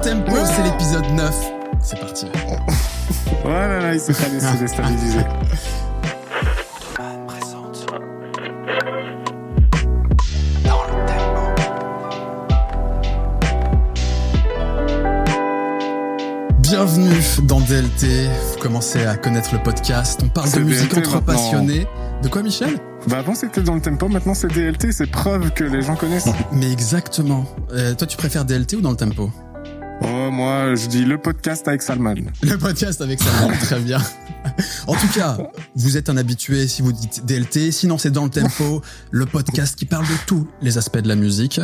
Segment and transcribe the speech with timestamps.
[0.00, 1.34] tempo, c'est l'épisode 9.
[1.82, 2.26] C'est parti.
[3.44, 5.20] Oh là là, il s'est pas laissé déstabiliser.
[16.60, 18.28] Bienvenue dans DLT.
[18.54, 20.20] Vous commencez à connaître le podcast.
[20.24, 21.34] On parle de musique DLT entre maintenant.
[21.34, 21.86] passionnés.
[22.22, 22.78] De quoi, Michel?
[23.08, 26.28] Bah avant c'était dans le tempo, maintenant c'est DLT, c'est preuve que les gens connaissent.
[26.52, 27.44] Mais exactement.
[27.72, 29.30] Euh, toi, tu préfères DLT ou dans le tempo?
[30.02, 32.14] Oh moi je dis le podcast avec Salman.
[32.42, 33.98] Le podcast avec Salman, très bien.
[34.86, 35.38] En tout cas,
[35.74, 37.72] vous êtes un habitué si vous dites DLT.
[37.72, 41.16] Sinon, c'est dans le tempo, le podcast qui parle de tous les aspects de la
[41.16, 41.60] musique.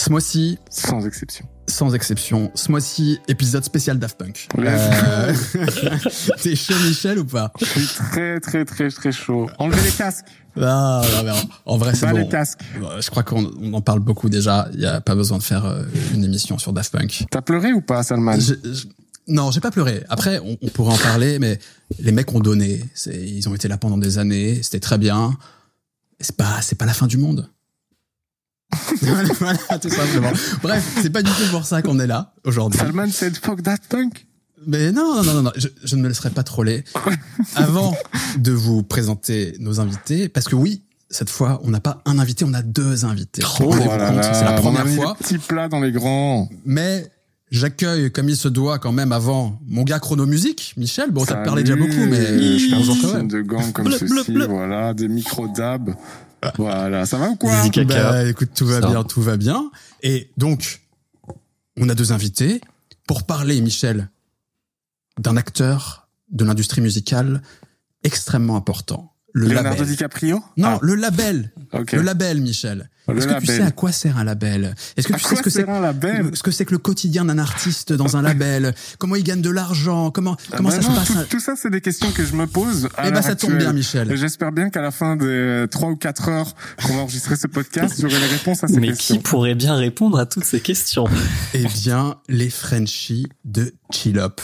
[0.00, 1.44] Ce mois-ci, Sans exception.
[1.66, 4.46] sans exception, ce mois-ci, épisode spécial Daft Punk.
[4.58, 5.34] Euh,
[6.42, 7.52] T'es chaud, Michel, ou pas?
[7.60, 9.50] Je suis très très très très chaud.
[9.58, 10.24] Enlevez les casques.
[10.60, 12.16] Ah, non, mais en- en vrai, c'est bon.
[12.16, 12.60] les casques.
[12.80, 14.68] Euh, Je crois qu'on on en parle beaucoup déjà.
[14.72, 15.82] Il y a pas besoin de faire euh,
[16.14, 17.24] une émission sur Daft Punk.
[17.30, 18.38] T'as pleuré ou pas Salman?
[18.38, 18.86] Je- je-
[19.26, 20.04] non, j'ai pas pleuré.
[20.08, 21.58] Après, on, on pourrait en parler, mais
[21.98, 22.82] les mecs ont donné.
[23.06, 24.62] Ils ont été là pendant des années.
[24.62, 25.36] C'était très bien.
[26.20, 27.48] C'est pas, c'est pas la fin du monde.
[29.02, 30.30] Voilà, voilà, tout simplement.
[30.62, 32.78] Bref, c'est pas du tout pour ça qu'on est là aujourd'hui.
[32.78, 34.26] Salman said fuck that punk?
[34.66, 36.84] Mais non, non, non, non, je, je ne me laisserai pas troller.
[37.54, 37.94] Avant
[38.38, 42.44] de vous présenter nos invités, parce que oui, cette fois, on n'a pas un invité,
[42.44, 43.42] on a deux invités.
[43.60, 45.16] Oh c'est la on a première fois.
[45.18, 46.48] des petits plats dans les grands.
[46.66, 47.10] Mais
[47.50, 51.10] j'accueille comme il se doit quand même avant mon gars chronomusique, Michel.
[51.12, 54.24] Bon, t'as parlé déjà beaucoup, mais je fais un de gants comme Bleu, ceci, bleu,
[54.28, 54.46] bleu.
[54.46, 55.94] voilà, des micro dabs.
[56.56, 58.10] Voilà, ça va ou quoi Zizi caca.
[58.10, 58.86] Bah, écoute, tout va Ça.
[58.88, 59.70] bien, tout va bien.
[60.02, 60.80] Et donc,
[61.76, 62.60] on a deux invités
[63.06, 64.08] pour parler, Michel,
[65.18, 67.42] d'un acteur de l'industrie musicale
[68.04, 69.12] extrêmement important.
[69.32, 69.86] Le Leonardo label.
[69.88, 70.42] DiCaprio?
[70.56, 71.52] Non, Ah, le label.
[71.92, 72.90] Le label, Michel.
[73.16, 74.74] Est-ce que tu sais à quoi sert un label?
[74.96, 77.38] Est-ce que À tu sais ce que c'est ce que c'est que le quotidien d'un
[77.38, 78.74] artiste dans un label?
[78.98, 80.10] Comment il gagne de l'argent?
[80.10, 82.24] Comment comment Ah ça bah se non, passe tout, tout ça, c'est des questions que
[82.24, 82.88] je me pose.
[82.98, 83.58] Eh ben l'heure ça tombe actuelle.
[83.58, 84.12] bien, Michel.
[84.12, 86.54] Et J'espère bien qu'à la fin des trois ou quatre heures
[86.86, 89.16] qu'on va enregistrer ce podcast, j'aurai les réponses à ces Mais questions.
[89.16, 91.06] qui pourrait bien répondre à toutes ces questions?
[91.54, 94.36] Eh bien, les Frenchies de Chillop.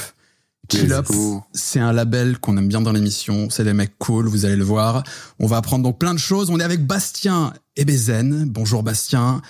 [0.70, 1.42] Go.
[1.52, 3.48] c'est un label qu'on aime bien dans l'émission.
[3.50, 5.02] C'est des mecs cool, vous allez le voir.
[5.38, 6.50] On va apprendre donc plein de choses.
[6.50, 8.44] On est avec Bastien et Bézen.
[8.48, 9.42] Bonjour Bastien.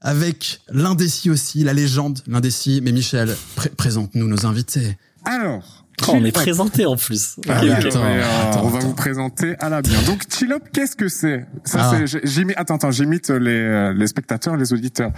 [0.00, 2.80] Avec l'indécis aussi, la légende, l'indécis.
[2.82, 4.96] Mais Michel, pré- présente-nous nos invités.
[5.24, 5.78] Alors,
[6.08, 7.36] Oh, On est présenté en plus.
[7.48, 8.02] Ah, attends.
[8.02, 8.22] Euh,
[8.62, 8.88] on va attends.
[8.88, 10.00] vous présenter à la bien.
[10.02, 11.46] Donc, Chill Up, qu'est-ce que c'est?
[11.64, 11.96] Ça, Ah.
[12.06, 12.56] c'est j'imite.
[12.56, 15.12] Attends, attends, j'imite les, euh, les spectateurs, les auditeurs.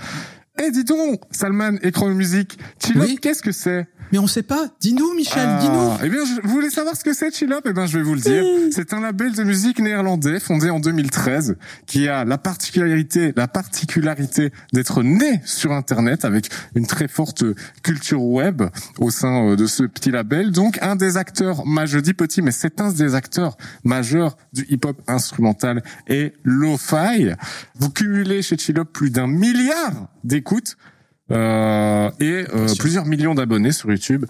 [0.62, 3.18] Eh, dis donc, Salman et Chronomusique, Chill Up, Oui.
[3.20, 4.68] qu'est-ce que c'est Mais on sait pas.
[4.80, 5.90] Dis-nous, Michel, Ah, dis-nous.
[6.04, 7.64] Eh bien, je, vous voulez savoir ce que c'est Chill Up?
[7.68, 8.44] Eh bien, je vais vous le dire.
[8.70, 11.56] C'est un label de musique néerlandais fondé en 2013
[11.86, 17.42] qui a la particularité, la particularité d'être né sur Internet avec une très forte
[17.82, 18.62] culture web
[19.00, 20.52] au sein euh, de ce petit label.
[20.52, 24.64] Donc, un des acteurs majeurs, je dis petit, mais c'est un des acteurs majeurs du
[24.70, 27.32] hip-hop instrumental et lo-fi.
[27.76, 30.43] Vous cumulez chez Chill Up plus d'un milliard d'écoutes
[31.30, 34.26] euh, et euh, plusieurs millions d'abonnés sur YouTube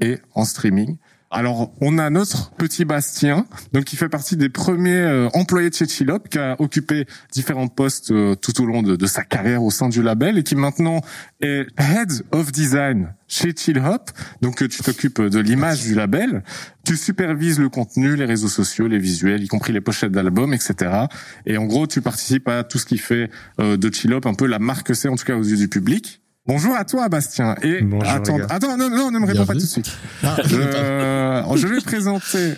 [0.00, 0.96] et en streaming.
[1.30, 5.74] Alors, on a notre petit Bastien, donc qui fait partie des premiers euh, employés de
[5.74, 9.62] chez Chillop, qui a occupé différents postes euh, tout au long de, de sa carrière
[9.62, 11.02] au sein du label et qui maintenant
[11.40, 14.06] est Head of Design chez Chillhop.
[14.40, 16.42] Donc, euh, tu t'occupes de l'image du label,
[16.84, 21.08] tu supervises le contenu, les réseaux sociaux, les visuels, y compris les pochettes d'albums, etc.
[21.44, 23.30] Et en gros, tu participes à tout ce qui fait
[23.60, 25.68] euh, de Chillop un peu la marque que c'est, en tout cas aux yeux du
[25.68, 26.22] public.
[26.48, 27.56] Bonjour à toi, Bastien.
[27.60, 29.90] Et Bonjour, attends, attends, non, non, ne me réponds pas tout de suite.
[30.24, 32.54] Ah, Euh, je vais présenter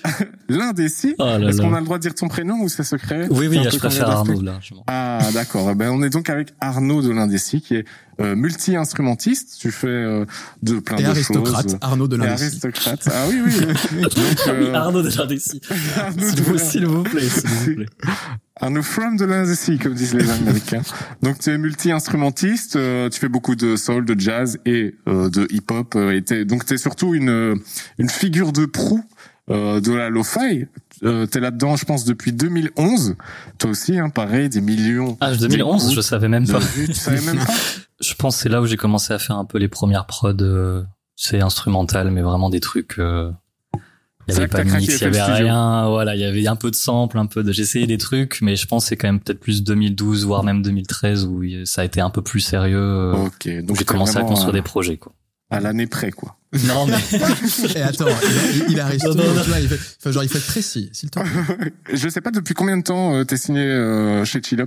[0.48, 1.16] l'un des six.
[1.18, 1.64] Oh là Est-ce là.
[1.64, 3.78] qu'on a le droit de dire ton prénom ou c'est secret Oui, oui, un je
[3.78, 4.60] préfère Arnaud, là.
[4.86, 5.68] Ah, d'accord.
[5.72, 7.84] Eh Ben, on est donc avec Arnaud de l'Indécis, qui est
[8.20, 9.56] euh, multi-instrumentiste.
[9.60, 10.24] Tu fais euh,
[10.62, 11.78] de plein et de aristocrate, choses.
[11.80, 12.44] Arnaud de l'indécis.
[12.44, 13.08] aristocrate.
[13.12, 14.02] Ah oui, oui.
[14.02, 14.12] donc,
[14.48, 15.60] euh, Arnaud de l'Indécis.
[16.18, 16.70] S'il vous, l'Indécis.
[16.70, 17.86] s'il vous plaît, s'il vous plaît.
[18.60, 20.82] Arnaud from de l'Indécis, comme disent les Américains.
[21.22, 22.76] Donc, tu es multi-instrumentiste.
[22.76, 25.94] euh, tu fais beaucoup de soul, de jazz et euh, de hip-hop.
[25.96, 27.56] euh, et t'es- donc, tu es surtout une,
[27.98, 29.02] une figure de proue
[29.50, 30.66] euh, de la lo-fi.
[31.02, 33.16] Euh, t'es là-dedans, je pense, depuis 2011.
[33.58, 35.16] Toi aussi, hein, pareil, des millions.
[35.20, 36.58] Ah, 2011, je savais même pas.
[36.58, 36.86] vues.
[36.88, 37.52] Tu savais même pas
[38.00, 40.34] Je pense que c'est là où j'ai commencé à faire un peu les premières prods.
[40.42, 40.82] euh,
[41.16, 42.98] c'est instrumental, mais vraiment des trucs.
[42.98, 43.30] euh,
[44.30, 45.88] Il y avait pas de mix, il y avait rien.
[45.88, 47.52] Voilà, il y avait un peu de sample, un peu de.
[47.52, 50.42] J'ai essayé des trucs, mais je pense que c'est quand même peut-être plus 2012, voire
[50.44, 52.76] même 2013 où ça a été un peu plus sérieux.
[52.78, 55.12] euh, Ok, donc j'ai commencé à construire à, des projets, quoi.
[55.50, 56.36] à l'année près, quoi.
[56.66, 56.94] Non, mais
[57.76, 58.06] Et attends,
[58.68, 59.42] il, il arrive Non, tout, non, non.
[59.42, 61.72] tu vois, il fait, enfin, genre, il faut être précis, s'il te plaît.
[61.94, 64.66] Je sais pas depuis combien de temps euh, t'es signé euh, chez Chillop?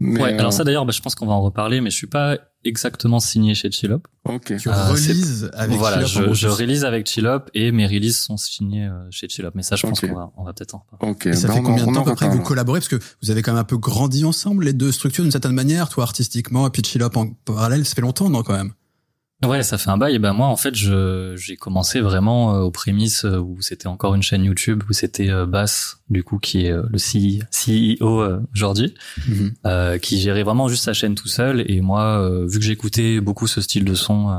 [0.00, 1.96] Mais, ouais, alors euh, ça d'ailleurs, bah, je pense qu'on va en reparler, mais je
[1.96, 4.02] suis pas exactement signé chez Chillop.
[4.24, 4.56] ok.
[4.58, 8.36] Tu Euh, relises avec voilà, gros, je, je release avec Chillop et mes releases sont
[8.36, 9.50] signés euh, chez Chillop.
[9.54, 11.12] Mais ça, je pense qu'on va, on va peut-être en reparler.
[11.14, 11.26] Ok.
[11.26, 12.80] Et ça ben, fait on combien de temps en à peu près que vous collaborez?
[12.80, 15.52] Parce que vous avez quand même un peu grandi ensemble, les deux structures, d'une certaine
[15.52, 18.72] manière, toi artistiquement et puis Chillop en parallèle, ça fait longtemps, non, quand même?
[19.46, 20.14] Ouais, ça fait un bail.
[20.14, 23.86] Et ben moi, en fait, je j'ai commencé vraiment euh, aux prémices euh, où c'était
[23.86, 26.98] encore une chaîne YouTube où c'était euh, Bass, du coup, qui est le
[28.00, 28.94] CEO aujourd'hui,
[29.28, 29.52] Mhm.
[29.66, 31.64] euh, qui gérait vraiment juste sa chaîne tout seul.
[31.70, 34.30] Et moi, vu que j'écoutais beaucoup ce style de son,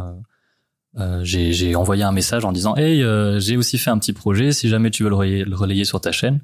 [0.97, 4.13] euh, j'ai j'ai envoyé un message en disant Hey, euh, j'ai aussi fait un petit
[4.13, 4.51] projet.
[4.51, 6.39] Si jamais tu veux le relayer, le relayer sur ta chaîne.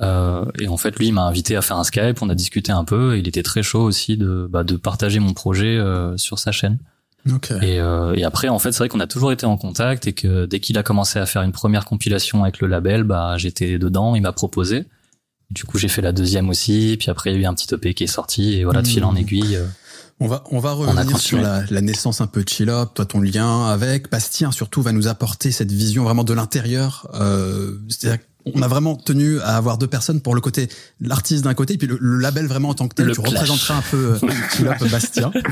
[0.00, 2.20] Euh, et en fait, lui, il m'a invité à faire un Skype.
[2.20, 3.14] On a discuté un peu.
[3.14, 6.50] Et il était très chaud aussi de bah, de partager mon projet euh, sur sa
[6.50, 6.78] chaîne.
[7.32, 7.50] Ok.
[7.62, 10.12] Et, euh, et après, en fait, c'est vrai qu'on a toujours été en contact et
[10.12, 13.78] que dès qu'il a commencé à faire une première compilation avec le label, bah, j'étais
[13.78, 14.86] dedans, il m'a proposé.
[15.50, 17.72] Du coup, j'ai fait la deuxième aussi, puis après, il y a eu un petit
[17.74, 19.16] EP qui est sorti, et voilà, de fil en Mmh.
[19.18, 19.56] aiguille.
[19.56, 19.66] euh,
[20.20, 23.20] On va, on va revenir sur la, la naissance un peu de Chillop, toi ton
[23.20, 27.08] lien avec Bastien surtout va nous apporter cette vision vraiment de l'intérieur.
[27.14, 30.68] Euh, C'est-à-dire qu'on a vraiment tenu à avoir deux personnes pour le côté
[31.00, 33.06] l'artiste d'un côté et puis le, le label vraiment en tant que tel.
[33.06, 33.32] Le tu clash.
[33.34, 35.32] représenteras un peu euh, Chillop Artist Bastien.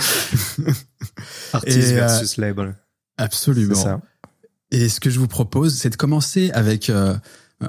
[1.67, 2.75] Et, euh, versus label.
[3.17, 3.75] Absolument.
[3.75, 4.01] Ça.
[4.71, 7.15] Et ce que je vous propose, c'est de commencer avec euh,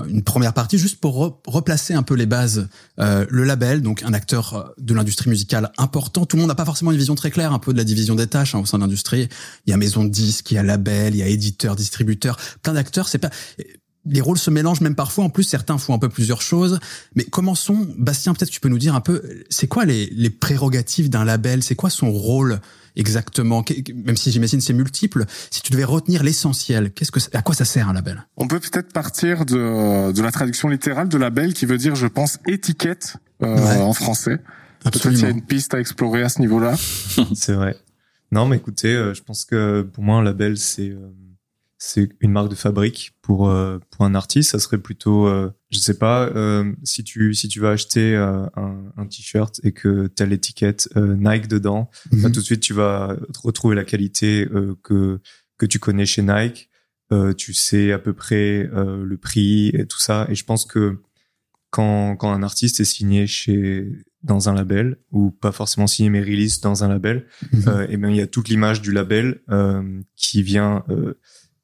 [0.08, 2.70] une première partie, juste pour re- replacer un peu les bases.
[3.00, 6.26] Euh, le label, donc un acteur euh, de l'industrie musicale important.
[6.26, 8.16] Tout le monde n'a pas forcément une vision très claire un peu de la division
[8.16, 9.28] des tâches hein, au sein de l'industrie.
[9.66, 12.38] Il y a maison de disques, il y a label, il y a éditeur, distributeur,
[12.62, 13.10] plein d'acteurs.
[13.10, 13.30] C'est pas
[14.06, 15.24] les rôles se mélangent même parfois.
[15.24, 16.80] En plus, certains font un peu plusieurs choses.
[17.16, 20.30] Mais commençons, Bastien, peut-être que tu peux nous dire un peu, c'est quoi les, les
[20.30, 21.64] prérogatives d'un label?
[21.64, 22.60] C'est quoi son rôle
[22.96, 23.64] exactement?
[24.06, 27.66] Même si j'imagine c'est multiple, si tu devais retenir l'essentiel, qu'est-ce que, à quoi ça
[27.66, 28.26] sert un label?
[28.38, 32.08] On peut peut-être partir de, de la traduction littérale de label qui veut dire, je
[32.08, 33.78] pense, étiquette euh, Ouais.
[33.82, 34.38] en français.
[34.84, 36.76] Peut-être qu'il y a une piste à explorer à ce niveau-là.
[37.36, 37.78] C'est vrai.
[38.34, 41.10] Non, mais écoutez, euh, je pense que pour moi, un label, c'est euh,
[41.86, 44.52] c'est une marque de fabrique pour euh, pour un artiste.
[44.52, 48.46] Ça serait plutôt, euh, je sais pas, euh, si tu si tu vas acheter euh,
[48.56, 52.74] un, un t-shirt et que t'as l'étiquette euh, Nike dedans, bah, tout de suite tu
[52.74, 54.48] vas retrouver la qualité
[54.82, 55.20] que
[55.58, 56.70] que tu connais chez Nike.
[57.38, 60.26] Tu sais à peu près le prix et tout ça.
[60.30, 61.02] Et je pense que
[61.70, 63.88] quand quand un artiste est signé chez
[64.24, 67.88] dans un label ou pas forcément signé mais release dans un label, Mhm.
[67.90, 69.42] et ben il y a toute l'image du label
[70.16, 70.84] qui vient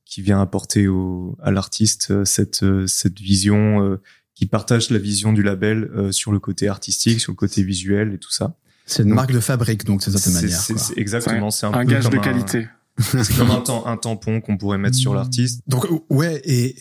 [0.10, 4.02] qui vient apporter au, à l'artiste euh, cette euh, cette vision euh,
[4.36, 8.14] qui partage la vision du label euh, sur le côté artistique, sur le côté visuel
[8.14, 8.56] et tout ça.
[8.86, 10.60] C'est une Donc, marque de fabrique, donc d'une certaine C'est manière.
[10.60, 10.82] c'est- quoi.
[10.82, 12.68] c'est exactement, c'est un, Un peu gage de un- qualité.
[13.00, 15.62] C'est comme un, un tampon qu'on pourrait mettre sur l'artiste.
[15.68, 16.76] Donc ouais et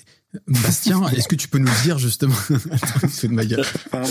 [0.47, 2.35] Bastien, est-ce que tu peux nous dire justement
[2.71, 3.65] Attends, il se fout de ma gueule.
[3.91, 4.09] Pardon.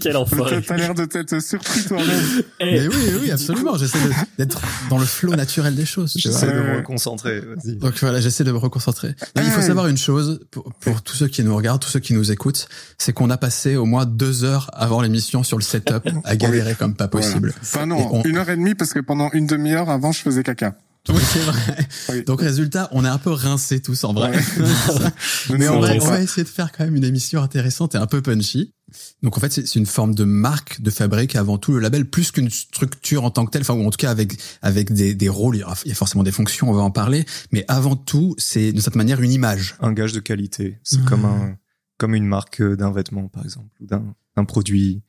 [0.00, 0.62] Quel enfoiré.
[0.62, 2.42] T'as l'air de t'être surpris toi-même.
[2.60, 3.76] Eh, Mais oui, oui, absolument.
[3.76, 6.14] J'essaie de- d'être dans le flot naturel des choses.
[6.16, 7.40] J'essaie de me reconcentrer.
[7.40, 7.76] Vas-y.
[7.76, 9.08] Donc voilà, j'essaie de me reconcentrer.
[9.36, 12.00] Non, il faut savoir une chose pour, pour tous ceux qui nous regardent, tous ceux
[12.00, 12.66] qui nous écoutent,
[12.96, 16.74] c'est qu'on a passé au moins deux heures avant l'émission sur le setup à galérer
[16.74, 17.52] comme pas possible.
[17.60, 20.42] Enfin non, on- une heure et demie parce que pendant une demi-heure avant je faisais
[20.42, 20.74] caca.
[21.08, 21.88] Oui, c'est vrai.
[22.10, 22.24] Oui.
[22.24, 24.30] Donc résultat, on est un peu rincés tous en vrai.
[24.36, 25.10] Ouais.
[25.58, 28.06] Mais on va, on va essayer de faire quand même une émission intéressante et un
[28.06, 28.74] peu punchy.
[29.22, 32.30] Donc en fait, c'est une forme de marque de fabrique avant tout le label, plus
[32.32, 33.62] qu'une structure en tant que telle.
[33.62, 35.56] Enfin, ou en tout cas avec avec des, des rôles.
[35.56, 37.24] Il y, aura- il y a forcément des fonctions, on va en parler.
[37.50, 39.76] Mais avant tout, c'est de cette manière une image.
[39.80, 40.78] Un gage de qualité.
[40.82, 41.04] C'est Ouais.
[41.06, 41.56] comme un
[41.98, 44.02] comme une marque d'un vêtement, par exemple, ou d'un
[44.36, 45.02] d'un produit,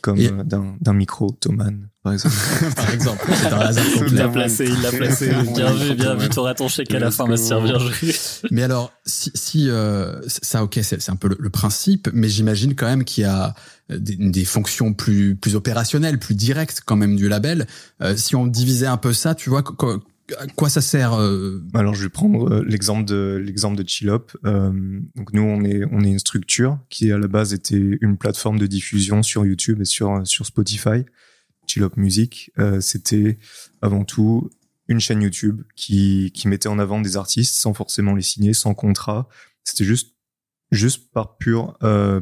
[0.00, 2.34] comme Et- d'un d'un micro, Thomann, par exemple.
[2.76, 5.28] Par exemple, c'est un hasard Il l'a placé, il l'a placé.
[5.54, 6.28] Bien vu, bien vu.
[6.28, 7.60] T'auras ton chèque à la fin, Bastien.
[7.62, 8.12] Bien joué.
[8.50, 12.28] Mais alors, si, si euh, ça, ok, c'est c'est un peu le, le principe, mais
[12.28, 13.54] j'imagine quand même qu'il y a
[13.92, 17.66] euh, des, des fonctions plus plus opérationnelles, plus directes quand même du label.
[18.02, 19.62] Euh, si on divisait un peu ça, tu vois,
[20.38, 24.26] à quoi ça sert euh, Alors, je vais prendre euh, l'exemple de l'exemple de Chillop.
[24.44, 28.16] Euh, donc nous, on est on est une structure qui à la base était une
[28.16, 31.04] plateforme de diffusion sur YouTube et sur sur Spotify.
[31.66, 33.38] Chillop Music, c'était
[33.82, 34.50] avant tout
[34.88, 38.74] une chaîne YouTube qui qui mettait en avant des artistes sans forcément les signer, sans
[38.74, 39.28] contrat.
[39.62, 40.16] C'était juste
[40.72, 41.78] juste par pur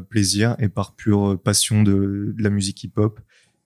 [0.09, 3.19] plaisir et par pure passion de la musique hip-hop.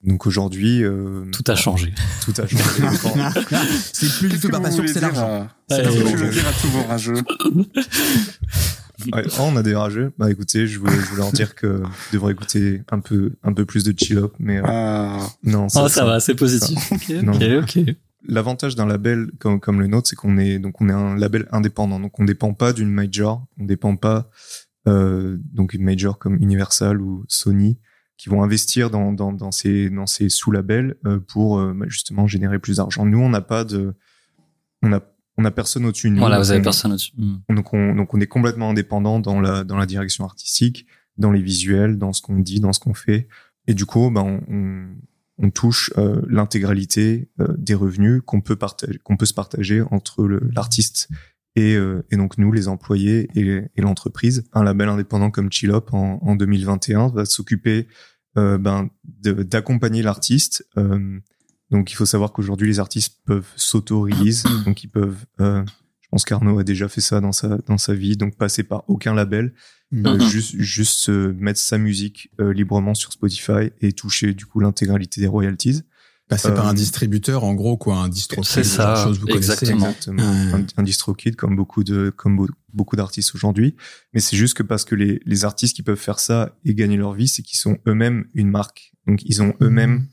[0.06, 1.92] Donc aujourd'hui, euh, Tout a changé.
[2.24, 2.64] tout a changé.
[3.92, 5.48] C'est plus du tout vous passion, c'est l'argent.
[5.68, 7.14] C'est Qu'est-ce que vous dire à tous vos rageux
[9.12, 10.12] Ouais, oh, on a des rageux.
[10.18, 13.52] Bah écoutez, je voulais, je voulais leur dire que je devrais écouter un peu, un
[13.52, 15.66] peu plus de chill up, mais euh, Ah, non.
[15.74, 16.78] Oh, ça va, c'est positif.
[16.92, 17.32] Ok, Non.
[17.32, 17.94] ok, ok.
[18.28, 21.46] L'avantage d'un label comme, comme le nôtre, c'est qu'on est donc on est un label
[21.52, 24.30] indépendant, donc on dépend pas d'une major, on dépend pas
[24.88, 27.78] euh, donc une major comme Universal ou Sony.
[28.16, 32.26] Qui vont investir dans, dans, dans ces, dans ces sous-labels euh, pour euh, bah, justement
[32.26, 33.04] générer plus d'argent.
[33.04, 33.94] Nous, on n'a pas de,
[34.82, 35.00] on a,
[35.36, 36.20] on a personne au-dessus de nous.
[36.20, 37.12] Voilà, vous avez On- personne au-dessus.
[37.16, 37.36] Hmm.
[37.54, 40.86] donc on, donc on est complètement indépendant dans la, dans la direction artistique,
[41.18, 43.28] dans les visuels, dans ce qu'on dit, dans ce qu'on fait.
[43.66, 44.86] Et du coup, ben, on, on,
[45.38, 50.26] on touche euh, l'intégralité euh, des revenus qu'on peut partager, qu'on peut se partager entre
[50.54, 51.08] l'artiste
[51.56, 54.44] et, euh, et donc nous, les employés et, et l'entreprise.
[54.52, 57.88] Un label indépendant comme Chillop en, en 2021 va s'occuper
[58.36, 58.90] euh, ben,
[59.22, 60.66] d'accompagner l'artiste.
[60.76, 61.18] Euh,
[61.70, 65.64] donc il faut savoir qu'aujourd'hui les artistes peuvent s'auto-release, donc ils peuvent euh,
[66.00, 68.84] je pense qu'Arnaud a déjà fait ça dans sa dans sa vie, donc passer par
[68.88, 69.52] aucun label,
[69.92, 70.20] Mhm.
[70.20, 75.82] juste juste mettre sa musique librement sur Spotify et toucher du coup l'intégralité des royalties.
[76.28, 78.42] Passer par Euh, un distributeur, en gros, quoi, un distro.
[78.42, 79.52] C'est ça, choses, vous connaissez.
[79.52, 79.86] exactement.
[79.90, 80.22] Exactement.
[80.22, 80.52] Ouais.
[80.54, 83.76] Un, un DistroKid comme beaucoup de comme beau- beaucoup d'artistes aujourd'hui.
[84.12, 86.96] Mais c'est juste que parce que les les artistes qui peuvent faire ça et gagner
[86.96, 88.92] leur vie, c'est qu'ils sont eux-mêmes une marque.
[89.06, 90.06] Donc ils ont eux-mêmes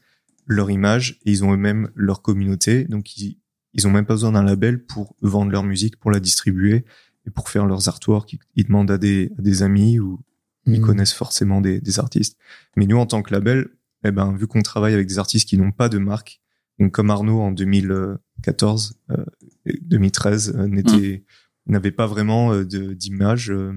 [0.45, 2.83] leur image et ils ont eux-mêmes leur communauté.
[2.85, 3.39] Donc ils
[3.73, 6.85] ils ont même pas besoin d'un label pour vendre leur musique, pour la distribuer
[7.25, 8.35] et pour faire leurs artworks.
[8.55, 10.19] Ils, demandent à des à des amis ou
[10.67, 10.85] ils Mhm.
[10.85, 12.37] connaissent forcément des, des artistes.
[12.77, 13.69] Mais nous, en tant que label,
[14.03, 16.41] eh ben, vu qu'on travaille avec des artistes qui n'ont pas de marque,
[16.79, 19.25] donc comme Arnaud en 2014, euh,
[19.65, 21.23] et 2013 euh, n'était
[21.67, 23.49] n'avait pas vraiment euh, de d'image.
[23.51, 23.71] euh,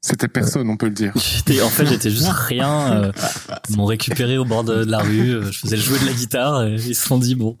[0.00, 1.12] C'était personne, on peut le dire.
[1.16, 2.92] J'étais, en fait, j'étais juste rien.
[3.04, 3.12] euh,
[3.68, 5.30] ils m'ont récupéré au bord de, de la rue.
[5.34, 6.64] euh, Je faisais jouer de la guitare.
[6.66, 7.58] Et ils se sont dit bon.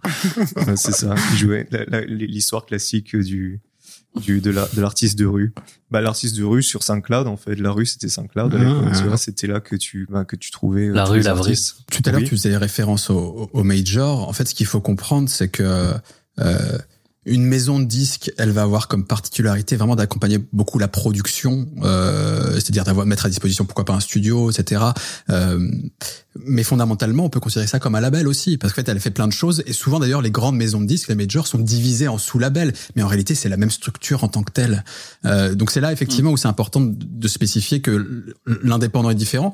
[0.76, 1.14] c'est ça.
[1.32, 3.60] Il jouait la- la- l'histoire classique du
[4.16, 5.52] du de la de l'artiste de rue.
[5.90, 8.54] Bah l'artiste de rue sur SoundCloud en fait, la rue c'était SoundCloud.
[8.54, 9.06] Ah, tu ah.
[9.06, 11.54] vois, c'était là que tu bah, que tu trouvais euh, La rue, la vraie.
[11.90, 12.28] Tout à l'heure, Oui.
[12.28, 14.28] tu faisais référence au, au, au major.
[14.28, 15.92] En fait, ce qu'il faut comprendre, c'est que
[16.40, 16.78] euh,
[17.28, 22.54] une maison de disques, elle va avoir comme particularité vraiment d'accompagner beaucoup la production, euh,
[22.54, 24.82] c'est-à-dire d'avoir mettre à disposition pourquoi pas un studio, etc.
[25.30, 25.70] Euh,
[26.44, 29.10] mais fondamentalement, on peut considérer ça comme un label aussi, parce qu'en fait, elle fait
[29.10, 29.62] plein de choses.
[29.66, 33.02] Et souvent, d'ailleurs, les grandes maisons de disques, les majors, sont divisées en sous-labels, mais
[33.02, 34.84] en réalité, c'est la même structure en tant que telle.
[35.24, 38.24] Euh, donc c'est là effectivement où c'est important de, spécifier que
[38.62, 39.52] l'indépendant est différent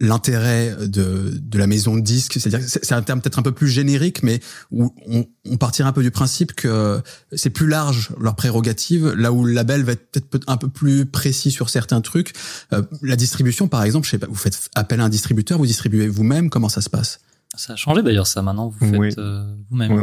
[0.00, 3.52] l'intérêt de, de la maison de disques, c'est-à-dire que c'est un terme peut-être un peu
[3.52, 7.00] plus générique, mais où on, on partira un peu du principe que
[7.32, 10.68] c'est plus large leur prérogative, là où le label va être peut-être peut- un peu
[10.68, 12.32] plus précis sur certains trucs.
[12.72, 15.66] Euh, la distribution, par exemple, je sais pas, vous faites appel à un distributeur, vous
[15.66, 17.20] distribuez vous-même, comment ça se passe?
[17.56, 18.40] Ça a changé d'ailleurs ça.
[18.42, 19.10] Maintenant, vous faites Oui.
[19.18, 20.02] euh, vous-même.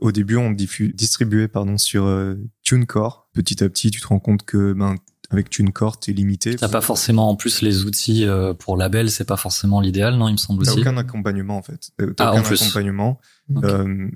[0.00, 3.28] Au début, on distribuait pardon sur euh, TuneCore.
[3.32, 4.96] Petit à petit, tu te rends compte que ben
[5.30, 6.56] avec TuneCore, t'es limité.
[6.56, 9.10] T'as pas forcément en plus les outils euh, pour label.
[9.10, 10.80] C'est pas forcément l'idéal, non Il me semble T'as aussi.
[10.80, 11.90] aucun accompagnement en fait.
[11.96, 12.62] T'as Ah, en aucun plus.
[12.62, 13.20] accompagnement.
[13.62, 14.08] Euh,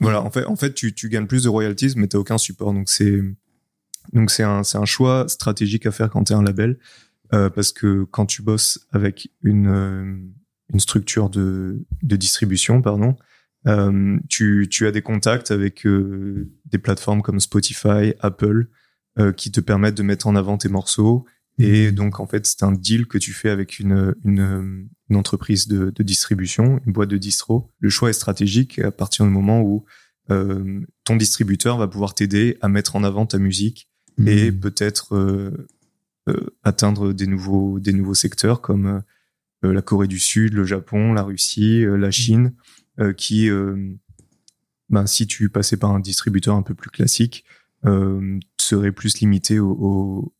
[0.00, 2.72] voilà, en fait, en fait, tu, tu gagnes plus de royalties, mais t'as aucun support.
[2.72, 3.20] Donc c'est
[4.12, 6.78] donc c'est un c'est un choix stratégique à faire quand t'es un label,
[7.34, 10.16] euh, parce que quand tu bosses avec une euh,
[10.72, 13.16] une structure de de distribution, pardon,
[13.66, 18.68] euh, tu tu as des contacts avec euh, des plateformes comme Spotify, Apple,
[19.18, 21.24] euh, qui te permettent de mettre en avant tes morceaux.
[21.58, 25.68] Et donc, en fait, c'est un deal que tu fais avec une, une, une entreprise
[25.68, 27.70] de, de distribution, une boîte de distro.
[27.80, 29.84] Le choix est stratégique à partir du moment où
[30.30, 33.90] euh, ton distributeur va pouvoir t'aider à mettre en avant ta musique
[34.26, 34.60] et Mhm.
[34.60, 35.68] peut-être euh,
[36.28, 39.00] euh, atteindre des nouveaux, des nouveaux secteurs comme euh,
[39.62, 42.54] la Corée du Sud, le Japon, la Russie, euh, la Chine,
[42.98, 43.94] euh, qui, euh,
[44.88, 47.44] ben, si tu passais par un distributeur un peu plus classique,
[47.86, 50.34] euh, serait plus limité au, au,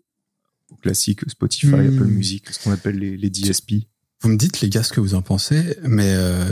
[0.71, 1.99] au classique Spotify, Hmm.
[1.99, 3.87] Apple Music, ce qu'on appelle les, les DSP.
[4.23, 6.45] Vous me dites les gars ce que vous en pensez, mais euh,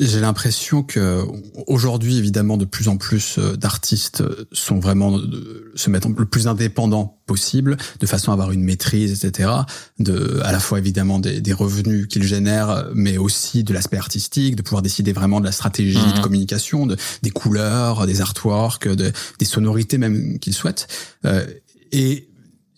[0.00, 1.24] j'ai l'impression que
[1.66, 6.46] aujourd'hui évidemment de plus en plus euh, d'artistes sont vraiment de, se mettent le plus
[6.46, 9.50] indépendants possible, de façon à avoir une maîtrise, etc.
[9.98, 14.56] De à la fois évidemment des, des revenus qu'ils génèrent, mais aussi de l'aspect artistique,
[14.56, 19.12] de pouvoir décider vraiment de la stratégie de communication, de, des couleurs, des artworks, de,
[19.38, 20.88] des sonorités même qu'ils souhaitent.
[21.24, 21.46] Euh,
[21.92, 22.27] et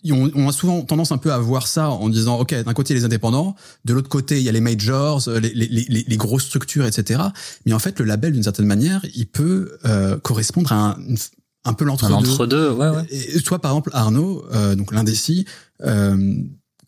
[0.09, 2.93] on, on a souvent tendance un peu à voir ça en disant ok d'un côté
[2.93, 3.55] les indépendants
[3.85, 6.85] de l'autre côté il y a les majors euh, les, les, les, les grosses structures
[6.85, 7.21] etc
[7.65, 10.97] mais en fait le label d'une certaine manière il peut euh, correspondre à un,
[11.63, 13.05] un peu l'entre-deux entre-deux, ouais, ouais.
[13.11, 15.45] et toi, par exemple, Arnaud, euh, donc l'indécis,
[15.81, 16.35] euh,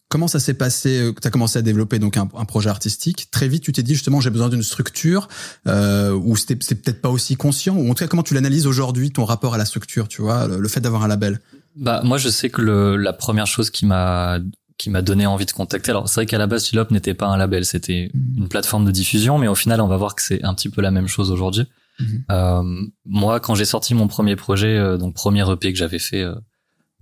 [0.10, 3.30] comment ça s'est passé Tu as commencé à développer donc un, un projet artistique.
[3.30, 5.28] Très vite, tu t'es dit justement, j'ai besoin d'une structure,
[5.68, 8.66] euh, ou c'était c'était peut-être pas aussi conscient, ou en tout cas, comment tu l'analyses
[8.66, 11.40] aujourd'hui, ton rapport à la structure, tu vois, le, le fait d'avoir un label?
[11.76, 14.40] Bah moi je sais que le, la première chose qui m'a
[14.78, 15.92] qui m'a donné envie de contacter.
[15.92, 18.92] Alors c'est vrai qu'à la base Chillop n'était pas un label, c'était une plateforme de
[18.92, 21.32] diffusion, mais au final on va voir que c'est un petit peu la même chose
[21.32, 21.66] aujourd'hui.
[22.00, 22.24] Mhm.
[22.32, 26.24] Euh, moi quand j'ai sorti mon premier projet, euh, donc premier EP que j'avais fait
[26.24, 26.36] euh,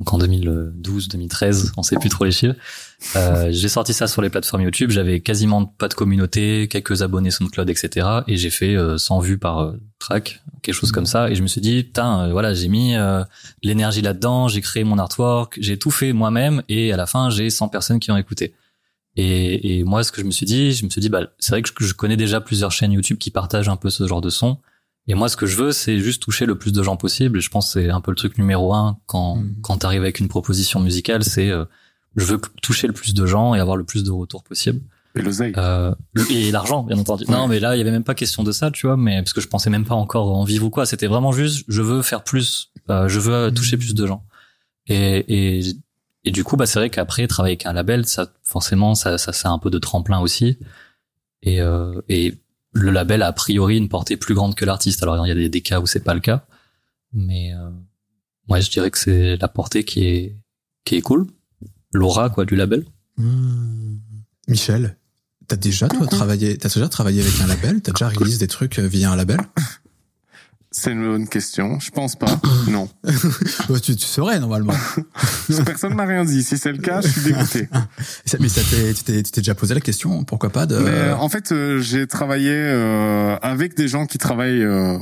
[0.01, 2.55] donc en 2012, 2013, on sait plus trop les chiffres.
[3.15, 4.89] Euh, j'ai sorti ça sur les plateformes YouTube.
[4.89, 8.07] J'avais quasiment pas de communauté, quelques abonnés SoundCloud, etc.
[8.27, 11.29] Et j'ai fait 100 vues par track, quelque chose comme ça.
[11.29, 12.95] Et je me suis dit, putain, voilà, j'ai mis
[13.61, 16.63] l'énergie là-dedans, j'ai créé mon artwork, j'ai tout fait moi-même.
[16.67, 18.55] Et à la fin, j'ai 100 personnes qui ont écouté.
[19.17, 21.51] Et, et, moi, ce que je me suis dit, je me suis dit, bah, c'est
[21.51, 24.31] vrai que je connais déjà plusieurs chaînes YouTube qui partagent un peu ce genre de
[24.31, 24.57] son.
[25.07, 27.39] Et moi, ce que je veux, c'est juste toucher le plus de gens possible.
[27.39, 29.55] Et je pense que c'est un peu le truc numéro un quand, mmh.
[29.61, 31.65] quand t'arrives avec une proposition musicale, c'est euh,
[32.15, 34.81] je veux toucher le plus de gens et avoir le plus de retours possible.
[35.15, 35.53] Et l'oseille.
[35.57, 35.93] Euh,
[36.29, 37.25] et l'argent, bien entendu.
[37.27, 39.33] Non, mais là, il y avait même pas question de ça, tu vois, mais parce
[39.33, 40.85] que je pensais même pas encore en vivre ou quoi.
[40.85, 44.23] C'était vraiment juste, je veux faire plus, euh, je veux toucher plus de gens.
[44.87, 45.75] Et, et
[46.23, 49.33] et du coup, bah, c'est vrai qu'après, travailler avec un label, ça, forcément, ça, ça,
[49.33, 50.59] c'est un peu de tremplin aussi.
[51.41, 52.35] Et, euh, et
[52.71, 55.03] le label a, a priori une portée plus grande que l'artiste.
[55.03, 56.45] Alors, il y a des, des cas où c'est pas le cas.
[57.13, 57.69] Mais, euh,
[58.49, 60.37] ouais, je dirais que c'est la portée qui est,
[60.85, 61.27] qui est cool.
[61.93, 62.85] L'aura, quoi, du label.
[63.17, 63.97] Mmh.
[64.47, 64.97] Michel,
[65.47, 67.81] t'as déjà, toi, travaillé, t'as déjà travaillé avec un label?
[67.81, 69.39] T'as déjà réalisé des trucs euh, via un label?
[70.73, 71.79] C'est une bonne question.
[71.79, 72.39] Je pense pas.
[72.69, 72.87] Non.
[73.81, 74.73] tu, tu saurais normalement.
[75.65, 76.43] Personne m'a rien dit.
[76.43, 77.67] Si c'est le cas, je suis dégoûté.
[78.39, 80.23] Mais ça tu t'es déjà posé la question.
[80.23, 80.77] Pourquoi pas de.
[80.77, 84.63] Mais, en fait, euh, j'ai travaillé euh, avec des gens qui travaillent.
[84.63, 84.97] Euh,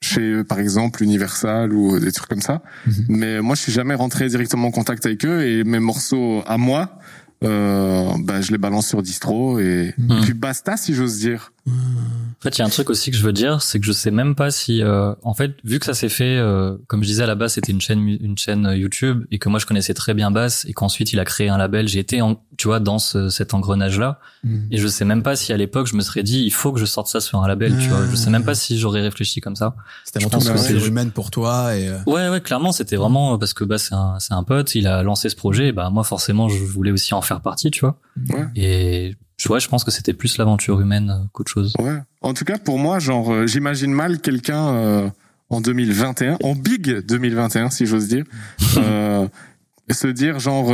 [0.00, 2.62] chez par exemple Universal ou des trucs comme ça.
[2.86, 3.04] Mhm.
[3.08, 6.58] Mais moi je suis jamais rentré directement en contact avec eux et mes morceaux à
[6.58, 6.98] moi
[7.44, 10.20] euh, bah, je les balance sur distro et mmh.
[10.22, 11.52] puis basta si j'ose dire.
[11.66, 13.92] En fait, il y a un truc aussi que je veux dire, c'est que je
[13.92, 17.08] sais même pas si, euh, en fait, vu que ça s'est fait, euh, comme je
[17.08, 19.94] disais à la base, c'était une chaîne, une chaîne YouTube et que moi je connaissais
[19.94, 21.88] très bien Bass et qu'ensuite il a créé un label.
[21.88, 24.58] J'ai été, en, tu vois, dans ce, cet engrenage-là mmh.
[24.72, 26.80] et je sais même pas si à l'époque je me serais dit, il faut que
[26.80, 27.78] je sorte ça sur un label.
[27.78, 29.74] Tu vois, je sais même pas si j'aurais réfléchi comme ça.
[30.04, 31.90] C'était avant tout c'est humaine pour toi et.
[32.06, 35.02] Ouais, ouais, clairement, c'était vraiment parce que bah c'est un, c'est un pote, il a
[35.02, 35.68] lancé ce projet.
[35.68, 37.98] Et bah moi forcément, je voulais aussi en faire partie, tu vois.
[38.28, 38.44] Ouais.
[38.54, 39.16] Et
[39.48, 41.74] vois, je pense que c'était plus l'aventure humaine euh, qu'autre chose.
[41.78, 41.98] Ouais.
[42.20, 45.08] En tout cas, pour moi, genre, euh, j'imagine mal quelqu'un euh,
[45.50, 48.24] en 2021, en big 2021, si j'ose dire,
[48.78, 49.26] euh,
[49.90, 50.72] se dire genre,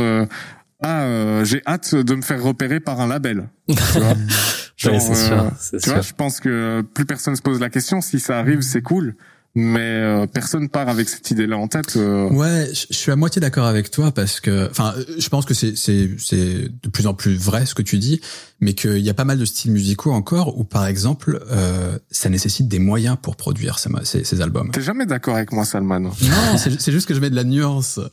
[0.83, 3.49] ah, j'ai hâte de me faire repérer par un label.
[3.67, 4.13] Tu vois,
[4.77, 8.01] genre, sûr, tu vois je pense que plus personne se pose la question.
[8.01, 9.15] Si ça arrive, c'est cool
[9.53, 11.97] mais euh, personne part avec cette idée-là en tête.
[11.97, 12.29] Euh.
[12.29, 15.75] Ouais, je suis à moitié d'accord avec toi parce que, enfin, je pense que c'est
[15.75, 18.21] c'est c'est de plus en plus vrai ce que tu dis,
[18.61, 22.29] mais qu'il y a pas mal de styles musicaux encore où, par exemple, euh, ça
[22.29, 24.69] nécessite des moyens pour produire ces, ces, ces albums.
[24.71, 26.11] T'es jamais d'accord avec moi, Salman Non,
[26.57, 27.99] c'est juste que je mets de la nuance.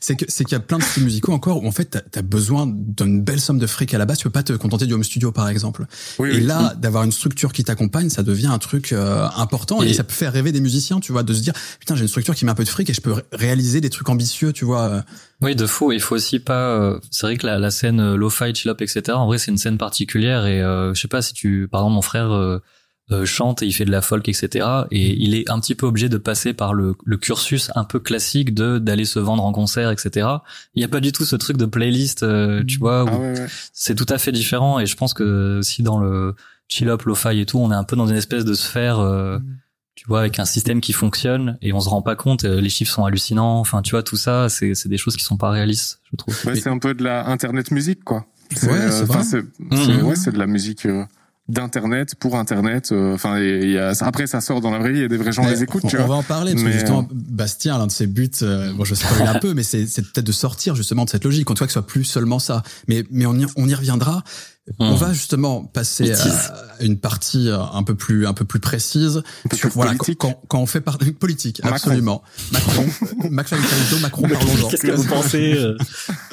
[0.00, 2.18] C'est que c'est qu'il y a plein de styles musicaux encore où en fait t'as
[2.18, 4.18] as besoin d'une belle somme de fric à la base.
[4.18, 5.86] Tu peux pas te contenter du home studio, par exemple.
[6.18, 9.94] Oui, et là, d'avoir une structure qui t'accompagne, ça devient un truc important et, et
[9.94, 12.34] ça peut faire rêver des musiciens, tu vois, de se dire putain j'ai une structure
[12.34, 15.04] qui met un peu de fric et je peux réaliser des trucs ambitieux, tu vois.
[15.44, 15.92] Oui, de fou.
[15.92, 16.70] Il faut aussi pas.
[16.70, 19.02] Euh, c'est vrai que la, la scène euh, lo-fi, chill-up, etc.
[19.10, 21.94] En vrai, c'est une scène particulière et euh, je sais pas si tu, par exemple,
[21.96, 22.32] mon frère.
[22.32, 25.84] Euh, chante et il fait de la folk etc et il est un petit peu
[25.84, 29.52] obligé de passer par le, le cursus un peu classique de d'aller se vendre en
[29.52, 30.26] concert etc
[30.74, 32.24] il y a pas du tout ce truc de playlist
[32.66, 36.34] tu vois ah c'est tout à fait différent et je pense que si dans le
[36.66, 39.42] chill up lo-fi et tout on est un peu dans une espèce de sphère mm
[39.94, 42.68] tu vois, avec un système qui fonctionne et on se rend pas compte, euh, les
[42.68, 43.60] chiffres sont hallucinants.
[43.60, 46.36] Enfin, tu vois, tout ça, c'est c'est des choses qui sont pas réalistes, je trouve.
[46.46, 48.26] Ouais, c'est un peu de la internet musique, quoi.
[48.62, 48.90] Ouais,
[49.22, 50.02] c'est euh, mhm.
[50.02, 50.86] ouais, c'est de la musique.
[50.86, 51.04] Euh,
[51.46, 55.02] d'internet pour internet enfin il y a après ça sort dans la vraie vie il
[55.02, 57.06] y a des vrais gens qui les écoutent on, va en parler parce que justement
[57.12, 60.24] Bastien l'un de ses buts bon je sais pas un peu mais c'est c'est peut-être
[60.24, 62.62] de sortir justement de cette logique en tout cas que ce soit plus seulement ça
[62.88, 64.24] mais mais on y, on y reviendra
[64.78, 64.96] on hmm.
[64.96, 69.22] va justement passer à une partie un peu plus un peu plus précise
[69.52, 72.86] sur voilà quand, quand on fait partie politique absolument Macron
[73.30, 73.56] Macron
[74.00, 75.76] Macron parlons Qu'est-ce que vous pensez euh,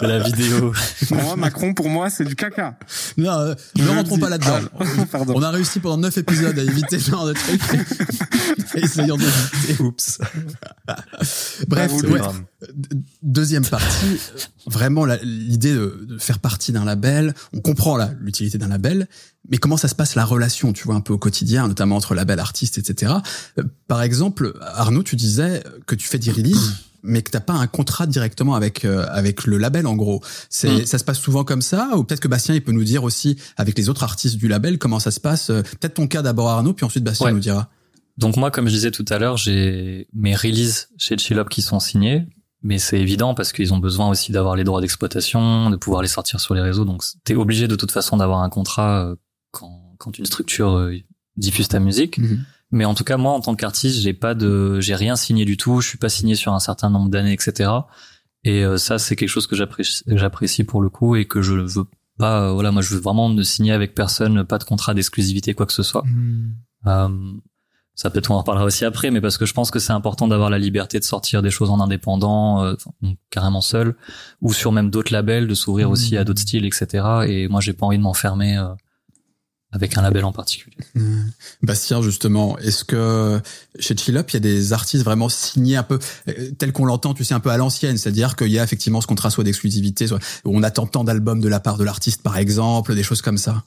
[0.01, 0.73] de la vidéo?
[1.11, 2.77] Moi Macron pour moi c'est du caca.
[3.17, 4.59] Non, euh, ne rentrons pas là-dedans.
[4.79, 7.61] Ah, on a réussi pendant neuf épisodes à éviter ce genre de trucs.
[8.75, 9.83] Essayons d'éviter.
[9.83, 10.19] Oups.
[11.67, 12.21] Bref, ouais.
[13.21, 14.17] Deuxième partie,
[14.65, 19.07] vraiment l'idée de, de faire partie d'un label, on comprend là l'utilité d'un label,
[19.49, 22.13] mais comment ça se passe la relation, tu vois, un peu au quotidien, notamment entre
[22.13, 23.13] label, artiste, etc.
[23.57, 27.53] Euh, par exemple, Arnaud, tu disais que tu fais des releases, mais que t'as pas
[27.53, 30.21] un contrat directement avec euh, avec le label, en gros.
[30.49, 30.85] C'est mm.
[30.85, 33.37] ça se passe souvent comme ça, ou peut-être que Bastien il peut nous dire aussi
[33.57, 35.49] avec les autres artistes du label comment ça se passe.
[35.49, 37.69] Euh, peut-être ton cas d'abord Arnaud, puis ensuite Bastien nous dira.
[38.17, 41.79] Donc moi, comme je disais tout à l'heure, j'ai mes releases chez Chillop qui sont
[41.79, 42.27] signées
[42.63, 46.07] mais c'est évident parce qu'ils ont besoin aussi d'avoir les droits d'exploitation, de pouvoir les
[46.07, 46.85] sortir sur les réseaux.
[46.85, 49.15] Donc, t'es obligé de toute façon d'avoir un contrat euh,
[49.51, 50.95] quand, quand une structure euh,
[51.37, 52.19] diffuse ta musique.
[52.19, 52.45] Mhm.
[52.71, 55.57] Mais en tout cas, moi, en tant qu'artiste, j'ai pas de, j'ai rien signé du
[55.57, 55.81] tout.
[55.81, 57.69] Je suis pas signé sur un certain nombre d'années, etc.
[58.43, 61.85] Et euh, ça, c'est quelque chose que j'apprécie, pour le coup et que je veux
[62.17, 62.53] pas.
[62.53, 65.73] voilà, moi, je veux vraiment ne signer avec personne, pas de contrat d'exclusivité, quoi que
[65.73, 66.03] ce soit.
[66.85, 67.09] Euh,
[68.01, 70.27] ça peut-être on en reparlera aussi après, mais parce que je pense que c'est important
[70.27, 72.73] d'avoir la liberté de sortir des choses en indépendant, euh,
[73.29, 73.95] carrément seul,
[74.41, 77.05] ou sur même d'autres labels, de s'ouvrir aussi à d'autres styles, etc.
[77.27, 78.69] Et moi, j'ai pas envie de m'enfermer euh,
[79.71, 80.77] avec un label en particulier.
[80.95, 81.21] Mmh.
[81.61, 83.39] Bastien, justement, est-ce que
[83.77, 86.85] chez Chill Up, il y a des artistes vraiment signés un peu euh, tel qu'on
[86.85, 89.43] l'entend, tu sais, un peu à l'ancienne, c'est-à-dire qu'il y a effectivement ce contrat soit
[89.43, 93.03] d'exclusivité, soit où on attend tant d'albums de la part de l'artiste, par exemple, des
[93.03, 93.63] choses comme ça.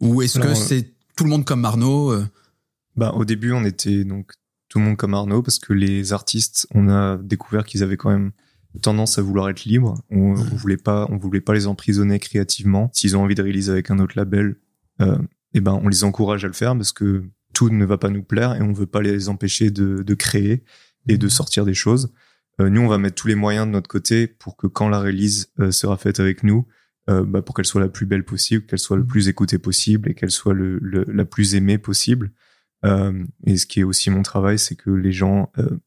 [0.00, 2.28] Ou est-ce que euh, c'est tout le monde comme Marno euh,
[2.98, 4.32] Bah, au début, on était donc
[4.68, 8.10] tout le monde comme Arnaud parce que les artistes, on a découvert qu'ils avaient quand
[8.10, 8.32] même
[8.82, 10.02] tendance à vouloir être libres.
[10.10, 12.90] On, on voulait pas, on voulait pas les emprisonner créativement.
[12.92, 14.56] S'ils ont envie de réaliser avec un autre label,
[15.00, 15.16] euh,
[15.54, 17.22] eh ben, on les encourage à le faire parce que
[17.54, 20.64] tout ne va pas nous plaire et on veut pas les empêcher de, de créer
[21.06, 22.12] et de sortir des choses.
[22.60, 24.98] Euh, nous, on va mettre tous les moyens de notre côté pour que quand la
[25.00, 26.66] release euh, sera faite avec nous,
[27.08, 30.10] euh, bah, pour qu'elle soit la plus belle possible, qu'elle soit le plus écoutée possible
[30.10, 32.32] et qu'elle soit le, le- la plus aimée possible.
[32.84, 35.78] Euh, et ce qui est aussi mon travail, c'est que les gens euh,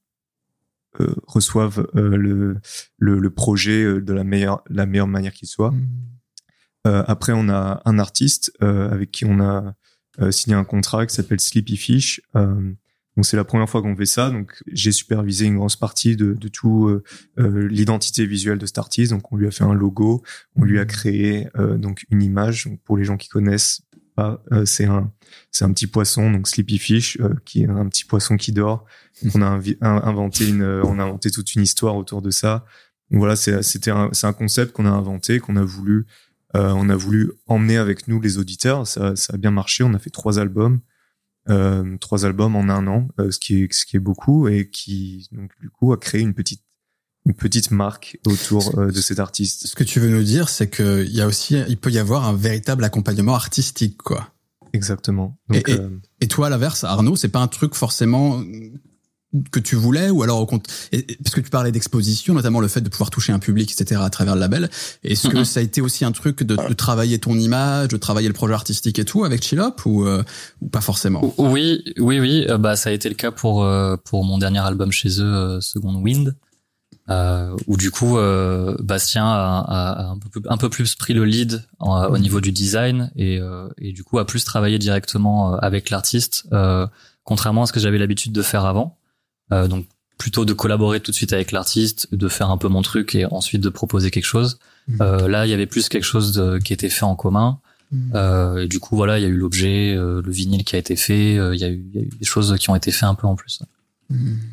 [1.00, 2.58] euh, reçoivent euh, le,
[2.98, 5.74] le, le projet de la meilleure, la meilleure manière qu'il soit.
[6.88, 9.76] Euh, après, on a un artiste euh, avec qui on a
[10.20, 12.22] euh, signé un contrat qui s'appelle Sleepy Fish.
[12.36, 12.74] Euh,
[13.16, 14.30] donc c'est la première fois qu'on fait ça.
[14.30, 17.04] Donc j'ai supervisé une grosse partie de, de tout euh,
[17.40, 19.12] euh, l'identité visuelle de cet artiste.
[19.12, 20.24] Donc on lui a fait un logo,
[20.56, 22.66] on lui a créé euh, donc une image.
[22.66, 23.82] Donc, pour les gens qui connaissent
[24.16, 25.12] pas, euh, c'est un
[25.52, 28.86] c'est un petit poisson donc Sleepy Fish euh, qui est un petit poisson qui dort.
[29.36, 32.66] On a inventé une euh, on a inventé toute une histoire autour de ça.
[33.10, 36.06] Voilà, c'est c'était un c'est un concept qu'on a inventé, qu'on a voulu
[36.54, 38.86] on a voulu emmener avec nous les auditeurs.
[38.86, 39.86] Ça, ça a bien marché.
[39.86, 40.82] On a fait trois albums,
[42.02, 45.52] trois albums en un an, ce qui est ce qui est beaucoup et qui donc
[45.62, 46.64] du coup a créé une petite
[47.26, 49.68] une petite marque autour euh, de cet artiste.
[49.68, 52.00] Ce que tu veux nous dire, c'est que il y a aussi, il peut y
[52.00, 54.30] avoir un véritable accompagnement artistique, quoi.
[54.74, 55.38] Exactement.
[55.50, 55.90] Donc, Et- et- euh,
[56.22, 58.42] Et toi, à l'inverse, Arnaud, c'est pas un truc forcément
[59.52, 62.60] que tu voulais ou alors au compte et- et- parce que tu parlais d'exposition notamment
[62.60, 64.70] le fait de pouvoir toucher un public etc à travers le label
[65.06, 65.46] est-ce que Mhm.
[65.46, 68.54] ça a été aussi un truc de, de travailler ton image de travailler le projet
[68.54, 70.22] artistique et tout avec Chill Up ou euh,
[70.60, 71.34] ou pas forcément?
[71.38, 72.46] Oui, oui, oui.
[72.50, 75.34] euh, bah, ça a été le cas pour euh, pour mon dernier album chez eux,
[75.34, 76.36] euh, Second Wind,
[77.12, 81.14] euh, où du coup euh, Bastien a, a- a un, peu, un peu plus pris
[81.14, 84.80] le lead en- au niveau du design et, euh, et du coup a plus travaillé
[84.80, 86.88] directement euh, avec l'artiste, euh,
[87.24, 88.98] contrairement à ce que j'avais l'habitude de faire avant.
[89.52, 89.86] Euh, donc
[90.18, 93.26] plutôt de collaborer tout de suite avec l'artiste, de faire un peu mon truc et
[93.26, 94.60] ensuite de proposer quelque chose.
[94.88, 94.98] Mhm.
[95.02, 97.60] Euh, là, il y avait plus quelque chose de- qui était fait en commun.
[98.16, 100.80] Euh, et du coup, voilà, il y a eu l'objet, euh, le vinyle qui a
[100.80, 103.16] été fait, euh, il y, y a eu des choses qui ont été faites un
[103.16, 103.64] peu en plus.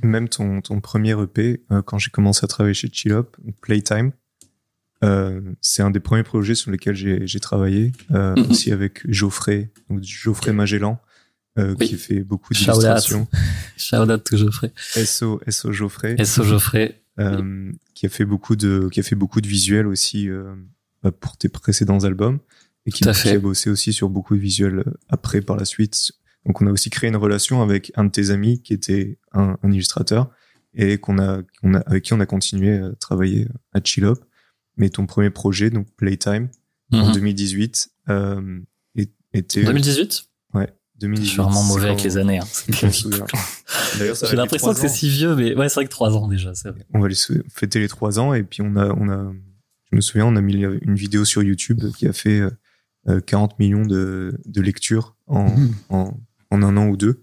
[0.02, 4.12] Même ton, ton premier EP, euh, quand j'ai commencé à travailler chez Chill Up, Playtime,
[5.04, 8.50] euh, c'est un des premiers projets sur lesquels j'ai j'ai travaillé, euh, Mhm.
[8.50, 11.00] aussi avec Geoffrey, donc Geoffrey Magellan,
[11.58, 11.88] euh, Oui.
[11.88, 13.28] qui fait beaucoup d'illustrations.
[13.76, 14.72] Shout out to Geoffrey.
[15.04, 17.00] SO, SO Geoffrey, SO Geoffrey.
[17.20, 20.54] euh, qui a fait beaucoup de, qui a fait beaucoup de visuels aussi euh,
[21.02, 22.38] bah, pour tes précédents albums
[22.86, 26.12] et qui, qui a bossé aussi sur beaucoup de visuels euh, après par la suite.
[26.46, 29.56] Donc on a aussi créé une relation avec un de tes amis qui était un,
[29.62, 30.30] un illustrateur
[30.74, 34.18] et qu'on a, a, avec qui on a continué à travailler à Chill Up.
[34.76, 36.48] Mais ton premier projet, donc Playtime,
[36.92, 37.12] en Mhm.
[37.14, 38.60] 2018, euh,
[38.96, 40.24] est- était 2018
[40.54, 41.24] ouais 2018.
[41.26, 42.38] Je suis vraiment mauvais avec les années.
[42.38, 42.46] hein.
[43.98, 46.54] J'ai l'impression que c'est si vieux, mais ouais, c'est vrai que trois ans déjà.
[46.54, 46.86] c'est vrai.
[46.94, 47.14] on va les
[47.52, 49.32] fêter les trois ans et puis on a on a
[49.90, 52.42] je me souviens on a mis une vidéo sur YouTube qui a fait
[53.08, 55.74] euh, 40 millions de, de lectures en, Mhm.
[55.90, 57.20] en en un an ou deux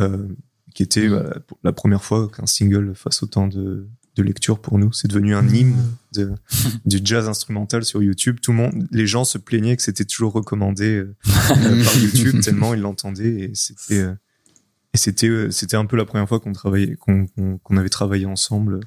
[0.00, 0.28] euh,
[0.74, 1.14] qui était Mhm.
[1.16, 5.34] bah, la première fois qu'un single fasse autant de de lectures pour nous c'est devenu
[5.34, 5.74] un hymne
[6.14, 6.32] de
[6.84, 10.32] du jazz instrumental sur YouTube tout le monde les gens se plaignaient que c'était toujours
[10.32, 11.16] recommandé euh,
[11.50, 14.14] euh, par YouTube tellement ils l'entendaient et c'était euh,
[14.92, 17.88] et c'était euh, c'était un peu la première fois qu'on travaillait qu'on qu'on qu'on avait
[17.88, 18.80] travaillé ensemble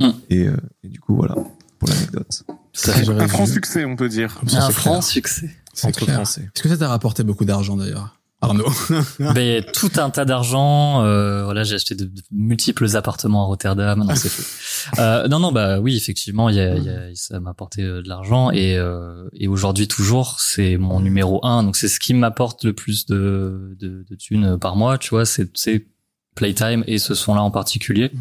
[0.00, 0.10] Mm.
[0.30, 1.34] et, euh, et du coup voilà
[1.80, 2.44] pour l'anecdote
[2.86, 4.40] Un franc succès, on peut dire.
[4.46, 5.50] Ça, un franc succès.
[5.74, 6.14] C'est entre clair.
[6.14, 8.17] français est-ce que ça t'a rapporté beaucoup d'argent d'ailleurs?
[8.40, 8.68] Arnaud
[9.34, 11.02] Ben, tout un tas d'argent.
[11.04, 13.98] Euh, voilà, j'ai acheté de, de multiples appartements à Rotterdam.
[14.06, 14.42] Non, c'est fou.
[14.98, 18.00] Euh, non, non, bah oui, effectivement, il y a, y a- ça m'a apporté euh,
[18.00, 21.62] de l'argent et, euh, et aujourd'hui toujours, c'est mon numéro un.
[21.64, 24.96] Donc c'est ce qui m'apporte le plus de, de, de thunes par mois.
[24.96, 25.84] Tu vois, c'est c'est
[26.36, 28.12] Playtime et ce son-là en particulier.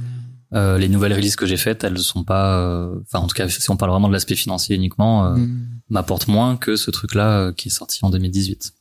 [0.54, 3.48] Euh, les nouvelles releases que j'ai faites, elles sont pas, euh, enfin en tout cas,
[3.48, 5.68] si on parle vraiment de l'aspect financier uniquement, euh, Mm.
[5.90, 8.74] m'apportent moins que ce truc-là qui est sorti en 2018.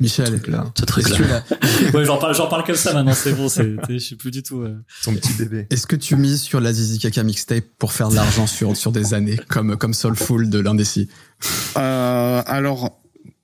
[0.00, 0.64] Michel, là.
[0.78, 1.42] Ce truc que, la-
[1.94, 4.42] ouais, j'en parle, j'en parle comme ça maintenant, c'est bon, c'est, je suis plus du
[4.44, 4.60] tout.
[4.62, 5.66] euh, Ton petit bébé.
[5.70, 8.92] est-ce que tu mises sur la Zizi Kaka mixtape pour faire de l'argent sur, sur
[8.92, 11.08] des années, comme, comme Soulful de l'Indécis?
[11.76, 13.00] Euh, alors,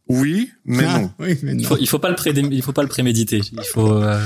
[0.09, 1.11] oui, mais Ah, non.
[1.19, 1.69] Oui, mais Il non.
[1.71, 3.41] faut, il faut pas le pré, il faut pas le préméditer.
[3.53, 3.93] Il faut.
[3.93, 4.25] euh,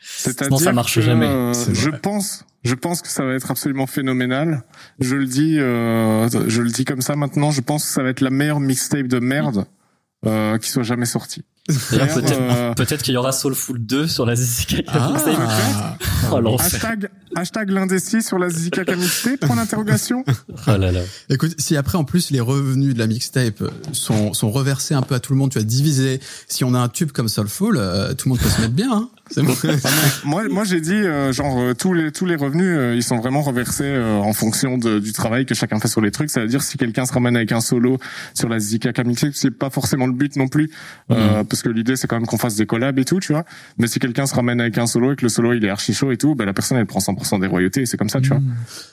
[0.00, 1.26] C'est-à-dire ça marche que, jamais.
[1.26, 4.62] euh, je pense, je pense que ça va être absolument phénoménal.
[5.00, 7.50] Je le dis, euh, je le dis comme ça maintenant.
[7.50, 9.66] Je pense que ça va être la meilleure mixtape de merde
[10.24, 11.06] euh, qui soit jamais
[12.14, 14.84] peut-être, euh, peut-être qu'il y aura Soulful 2 sur la ZZK.
[14.88, 15.96] Ah,
[16.32, 16.66] Oh l'enfer.
[16.66, 20.24] Hashtag, hashtag l'indécis sur la Zika mixtape, point d'interrogation.
[20.68, 21.00] Oh là là.
[21.28, 25.14] Écoute, si après en plus les revenus de la mixtape sont, sont reversés un peu
[25.14, 26.20] à tout le monde, tu as divisé.
[26.48, 28.90] Si on a un tube comme Soulful, euh, tout le monde peut se mettre bien.
[28.90, 29.54] Hein C'est bon.
[30.24, 33.18] Moi, moi, j'ai dit, euh, genre, euh, tous les, tous les revenus, euh, ils sont
[33.18, 36.30] vraiment reversés euh, en fonction de, du travail que chacun fait sur les trucs.
[36.30, 37.98] Ça veut dire si quelqu'un se ramène avec un solo
[38.34, 40.70] sur la Zika mixtape, c'est pas forcément le but non plus,
[41.10, 43.44] euh, parce que l'idée c'est quand même qu'on fasse des collabs et tout, tu vois.
[43.78, 45.92] Mais si quelqu'un se ramène avec un solo et que le solo il est archi
[45.92, 47.86] chaud et tout, bah la personne elle prend 100% des royautés.
[47.86, 48.40] C'est comme ça, tu vois.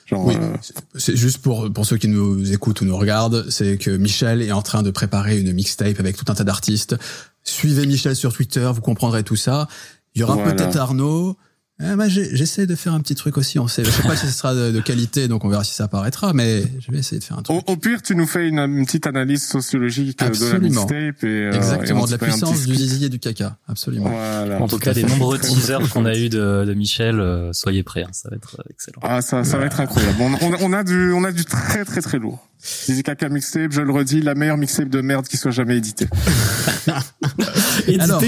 [0.06, 0.56] Genre, Oui, euh,
[0.96, 4.52] c'est juste pour pour ceux qui nous écoutent ou nous regardent, c'est que Michel est
[4.52, 6.96] en train de préparer une mixtape avec tout un tas d'artistes.
[7.44, 9.68] Suivez Michel sur Twitter, vous comprendrez tout ça.
[10.14, 10.52] Il y aura Voilà.
[10.52, 11.36] peut-être Arnaud.
[11.82, 13.58] Eh ben, j'ai- j'essaie de faire un petit truc aussi.
[13.58, 15.74] On sait, je sais pas si ce sera de, de qualité, donc on verra si
[15.74, 17.56] ça apparaîtra, mais je vais essayer de faire un truc.
[17.66, 21.26] au, au pire, tu nous fais une, une petite analyse sociologique de la mixtape et
[21.26, 23.58] euh, et Exactement, on de la puissance du zizi et du caca.
[23.66, 24.08] Absolument.
[24.08, 24.62] Voilà.
[24.62, 25.02] En tout cas, fait.
[25.02, 28.56] nombreux teasers qu'on a eu de, de Michel, euh, soyez prêts, hein, ça va être
[28.60, 29.00] euh, excellent.
[29.02, 30.16] Ah, ça, ça va être incroyable.
[30.20, 32.46] On, on, on a du, on a du très, très, très lourd.
[32.86, 36.06] Zizi Kaka mixtape, je le redis, la meilleure mixtape de merde qui soit jamais éditée.
[37.88, 38.22] Édité Alors,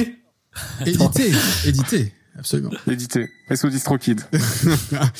[0.85, 1.32] Édité,
[1.66, 2.12] édité.
[2.38, 2.70] Absolument.
[2.90, 3.29] Édité.
[3.55, 4.20] SO DistroKid.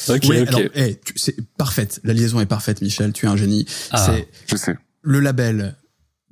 [0.09, 0.49] Ok, oui, ok.
[0.49, 2.01] alors, eh, tu- c'est parfaite.
[2.05, 3.13] La liaison est parfaite, Michel.
[3.13, 3.67] Tu es un génie.
[3.91, 4.05] Ah.
[4.07, 4.77] C'est Je sais.
[5.03, 5.77] le label.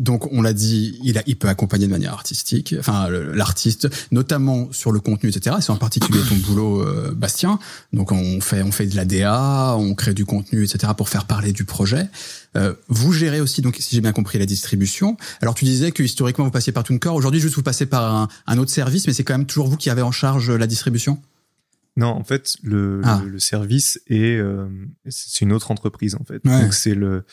[0.05, 4.71] Donc, on l'a dit, il, a, il peut accompagner de manière artistique, enfin l'artiste, notamment
[4.71, 5.57] sur le contenu, etc.
[5.61, 7.59] C'est en particulier ton boulot, euh, Bastien.
[7.95, 10.93] Donc, on fait, on fait de la DA, on crée du contenu, etc.
[10.97, 12.09] pour faire parler du projet.
[12.57, 15.17] Euh, vous gérez aussi, donc, si j'ai bien compris, la distribution.
[15.41, 17.15] Alors, tu disais que historiquement vous passiez par TuneCore.
[17.15, 19.77] Aujourd'hui, juste vous passez par un, un autre service, mais c'est quand même toujours vous
[19.79, 21.19] qui avez en charge la distribution?
[21.97, 23.21] Non, en fait, le, Ah.
[23.25, 24.67] le, le service est euh,
[25.09, 26.41] c'est une autre entreprise en fait.
[26.45, 26.63] Ouais.
[26.63, 27.25] Donc c'est le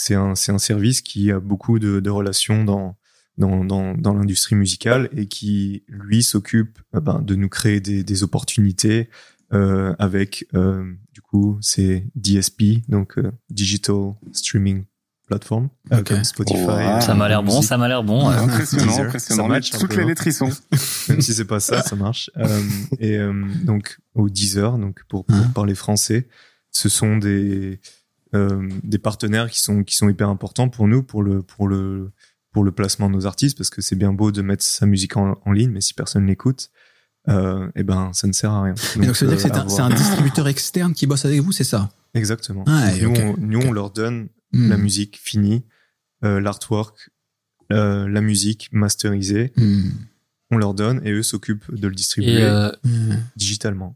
[0.00, 2.96] c'est un c'est un service qui a beaucoup de, de relations dans
[3.36, 8.04] dans dans, dans l'industrie musicale et qui lui s'occupe euh, ben, de nous créer des,
[8.04, 9.10] des opportunités
[9.52, 14.84] euh, avec euh, du coup c'est DSP donc euh, Digital Streaming
[15.26, 15.68] Platform
[16.06, 16.60] comme Spotify.
[16.60, 17.00] Wow.
[17.00, 18.28] Ça m'a l'air bon, ça m'a l'air bon.
[18.30, 18.36] ouais.
[18.36, 19.06] Impressionnant, Deezer.
[19.06, 19.42] impressionnant.
[19.42, 20.06] Ça match Toutes les hein.
[20.06, 20.48] lettres y sont.
[21.08, 22.30] même si c'est pas ça, ça marche.
[22.38, 22.62] Euh,
[22.98, 23.34] et euh,
[23.64, 25.50] donc au Deezer, donc pour, pour Hein.
[25.54, 26.28] parler français,
[26.70, 27.80] ce sont des
[28.34, 32.10] euh, des partenaires qui sont qui sont hyper importants pour nous pour le pour le
[32.52, 35.16] pour le placement de nos artistes parce que c'est bien beau de mettre sa musique
[35.16, 36.70] en, en ligne, mais si personne l'écoute,
[37.28, 38.74] euh, eh ben ça ne sert à rien.
[38.96, 41.64] Donc, ça veut dire que c'est euh, un, distributeur externe qui bosse avec vous, c'est
[41.64, 41.90] ça?
[42.14, 42.64] Exactement.
[42.66, 44.70] Ah, nous, on, nous on leur donne Hmm.
[44.70, 45.64] la musique finie,
[46.24, 47.10] euh, l'artwork,
[47.70, 49.90] euh, la musique masterisée, Hmm.
[50.50, 52.48] on leur donne et eux s'occupent de le distribuer
[53.36, 53.94] digitalement.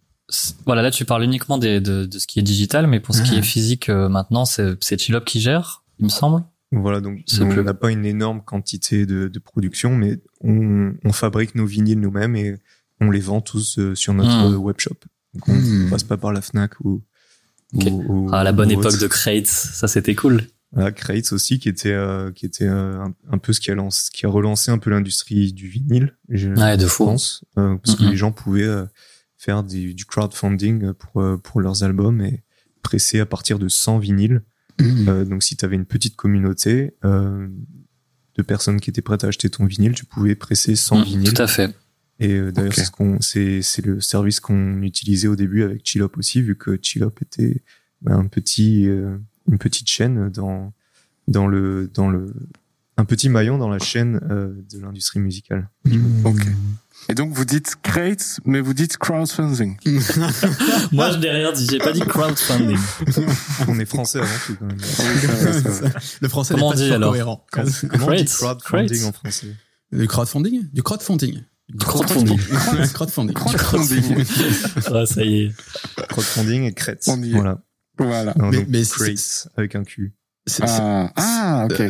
[0.66, 3.22] Voilà, là tu parles uniquement des, de, de ce qui est digital, mais pour ce
[3.22, 3.38] qui Ah.
[3.38, 6.44] est physique, euh, maintenant c'est c'est Chillop qui gère, il me semble.
[6.74, 11.54] Voilà, donc on n'a pas une énorme quantité de, de production, mais on, on fabrique
[11.54, 12.56] nos vinyles nous-mêmes et
[13.00, 14.96] on les vend tous euh, sur notre euh, webshop.
[15.34, 15.90] Donc on Hmm.
[15.90, 17.02] passe pas par la Fnac ou,
[17.74, 17.84] Ok.
[17.90, 19.00] ou- ou- Ah, la bonne ou époque autre.
[19.00, 20.44] de Crates, ça c'était cool.
[20.72, 23.74] Voilà, Crates aussi qui était euh, qui était euh, un, un peu ce qui a
[23.74, 26.16] lancé, qui a relancé un peu l'industrie du vinyle.
[26.30, 27.04] Je Ouais, de fou.
[27.04, 28.10] pense euh, parce que Mhm.
[28.10, 28.86] les gens pouvaient euh,
[29.42, 32.42] faire du, du crowdfunding pour euh, pour leurs albums et
[32.82, 34.42] presser à partir de 100 vinyles.
[34.80, 35.08] Hmm.
[35.08, 37.48] Euh, donc si tu avais une petite communauté euh,
[38.36, 41.32] de personnes qui étaient prêtes à acheter ton vinyle, tu pouvais presser 100 Mm, vinyles.
[41.34, 41.74] Tout à fait.
[42.20, 43.16] Et euh, d'ailleurs, Ok.
[43.20, 47.62] c'est ce le service qu'on utilisait au début avec Chillop aussi, vu que Chillop était
[48.00, 49.18] ben, un petit, euh,
[49.50, 50.72] une petite chaîne dans,
[51.26, 52.32] dans le, dans le,
[52.96, 55.68] un petit maillon dans la chaîne euh, de l'industrie musicale.
[56.24, 56.42] Ok.
[57.08, 59.76] Et donc, vous dites crates, mais vous dites crowdfunding.
[60.92, 62.78] Moi je n'ai rien dit, j'ai pas dit crowdfunding.
[63.68, 64.78] On est français avant tout quand même.
[66.20, 67.46] Le français n'est pas dit, toujours alors cohérent.
[67.50, 69.08] Comment on dit crowdfunding crates.
[69.08, 69.46] en français
[69.92, 70.68] Du crowdfunding?
[70.72, 71.42] Du crowdfunding.
[71.78, 72.38] Crowdfunding.
[72.92, 73.34] crowdfunding.
[73.34, 74.24] Crowdfunding.
[74.86, 75.52] Ah, ça y est.
[76.08, 77.32] Crowdfunding et est.
[77.32, 77.58] Voilà.
[77.98, 78.34] voilà.
[78.36, 80.14] Non, Mais- donc mais crates avec un Q.
[80.60, 81.82] Ah, ah, ok.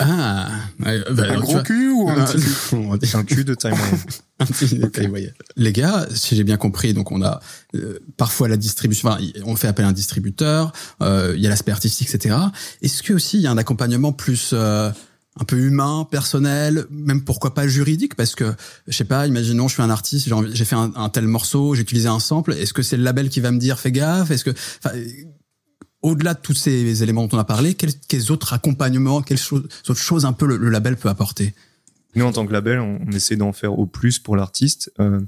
[0.00, 0.48] Ah,
[0.84, 3.54] ouais, bah, Un gros vois- cul ou un Ah, petit cul on Un Q de
[3.54, 3.98] taille moyenne.
[4.40, 5.32] un petit détail, voyez.
[5.56, 7.40] Les gars, si j'ai bien compris, donc on a
[7.76, 11.50] euh, parfois la distribution, enfin, on fait appel à un distributeur, euh, il y a
[11.50, 12.36] l'aspect artistique, etc.
[12.82, 14.90] Est-ce que aussi il y a un accompagnement plus euh,
[15.38, 18.52] un peu humain, personnel, même pourquoi pas juridique, parce que
[18.88, 21.82] je sais pas, imaginons je suis un artiste, j'ai fait un, un tel morceau, j'ai
[21.82, 24.44] utilisé un sample, est-ce que c'est le label qui va me dire fais gaffe, est-ce
[24.44, 24.50] que,
[26.02, 30.24] au-delà de tous ces éléments dont on a parlé, quels, autres accompagnements, quelles autres choses
[30.24, 31.54] un peu le, label peut apporter?
[32.14, 34.92] Nous, en tant que label, on, essaie d'en faire au plus pour l'artiste.
[34.98, 35.20] Euh,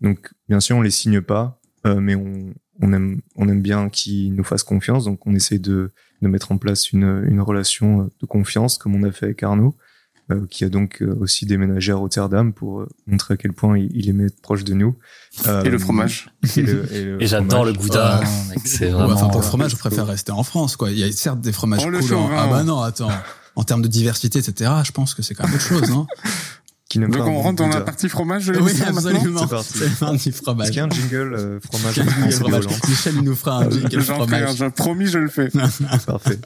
[0.00, 4.64] donc, bien sûr, on les signe pas, euh, mais on, aime, bien qu'ils nous fassent
[4.64, 5.04] confiance.
[5.04, 9.12] Donc, on essaie de, mettre en place une, une relation de confiance, comme on a
[9.12, 9.76] fait avec Arnaud,
[10.30, 13.78] euh, qui a donc euh, aussi déménagé à Rotterdam pour euh, montrer à quel point
[13.78, 14.96] il, il aimait être proche de nous.
[15.46, 16.30] Euh, Et le fromage.
[16.56, 17.88] Et, le- et le Et j'adore le fromage.
[17.88, 18.20] gouda.
[18.22, 19.12] Hein, mec, c'est Ouais, vraiment.
[19.14, 20.90] Enfin, pour le euh, fromage, je préfère rester en France, quoi.
[20.90, 22.14] Il y a certes des fromages le cool.
[22.14, 22.36] en- chauvin.
[22.38, 23.10] Ah bah non, attends.
[23.54, 26.06] En termes de diversité, etc., je pense que c'est quand même autre chose, non
[26.88, 29.40] Qui n'aime Donc pas on rentre dans la partie fromage Oui, absolument.
[29.40, 29.72] C'est parti.
[29.78, 30.68] C'est un petit Est-ce fromage.
[30.68, 32.00] qu'il y a un jingle euh, fromage,
[32.36, 32.64] fromage.
[32.88, 34.68] Michel, il nous fera un jingle fromage.
[34.76, 35.48] promis, je le fais.
[36.06, 36.38] Parfait.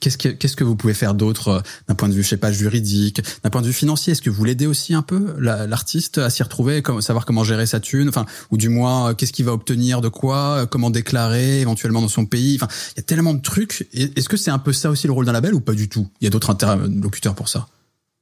[0.00, 2.52] Qu'est-ce que, que vous pouvez faire d'autre euh, d'un point de vue, je sais pas,
[2.52, 4.12] juridique, d'un point de vue financier?
[4.12, 7.44] Est-ce que vous l'aidez aussi un peu, la- l'artiste, à s'y retrouver, comme, savoir comment
[7.44, 10.66] gérer sa thune, enfin, ou du moins, euh, qu'est-ce qu'il va obtenir de quoi, euh,
[10.66, 12.56] comment déclarer éventuellement dans son pays?
[12.56, 13.88] Enfin, il y a tellement de trucs.
[13.92, 16.08] Est-ce que c'est un peu ça aussi le rôle d'un label ou pas du tout?
[16.20, 17.68] Il y a d'autres interlocuteurs pour ça.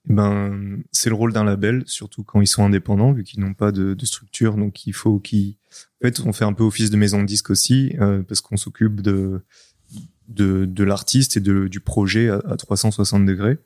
[0.08, 3.70] Ben, c'est le rôle d'un label, surtout quand ils sont indépendants, vu qu'ils n'ont pas
[3.70, 4.56] de, de structure.
[4.56, 5.54] Donc, il faut qu'ils.
[6.02, 8.56] En fait, on fait un peu office de maison de disque aussi, euh, parce qu'on
[8.56, 9.42] s'occupe de
[10.34, 13.58] de, de l'artiste et de, du projet à, à 360 degrés.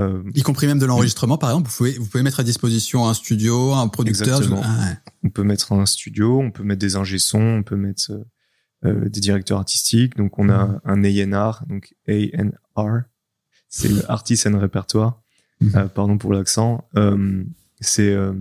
[0.00, 3.08] Euh, Y compris même de l'enregistrement, par exemple, vous pouvez, vous pouvez mettre à disposition
[3.08, 4.38] un studio, un producteur.
[4.38, 4.62] Exactement.
[4.64, 4.96] Ah ouais.
[5.22, 8.24] on peut mettre un studio, on peut mettre des ingé on peut mettre euh,
[8.86, 10.16] euh, des directeurs artistiques.
[10.16, 13.02] Donc, on a un A&R, donc A&R,
[13.68, 15.20] c'est le Artist and Répertoire.
[15.60, 15.72] Mhm.
[15.76, 16.88] Euh, pardon pour l'accent.
[16.96, 17.44] Euh,
[17.80, 18.32] c'est euh,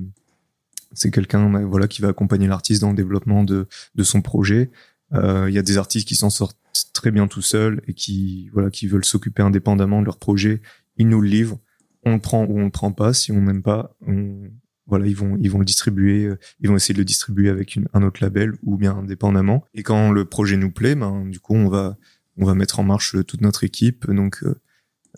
[0.94, 4.72] c'est quelqu'un voilà qui va accompagner l'artiste dans le développement de de son projet.
[5.14, 6.58] Euh, Il y a des artistes qui s'en sortent
[6.94, 10.62] très bien tout seuls et qui voilà qui veulent s'occuper indépendamment de leur projet.
[10.98, 11.60] Ils nous le livrent,
[12.04, 13.14] on le prend ou on le prend pas.
[13.14, 14.44] Si on n'aime pas, on
[14.88, 17.76] voilà ils vont ils vont le distribuer, euh, ils vont essayer de le distribuer avec
[17.76, 19.64] une, un autre label ou bien indépendamment.
[19.74, 21.98] Et quand le projet nous plaît, ben du coup on va
[22.38, 24.56] on va mettre en marche toute notre équipe donc euh,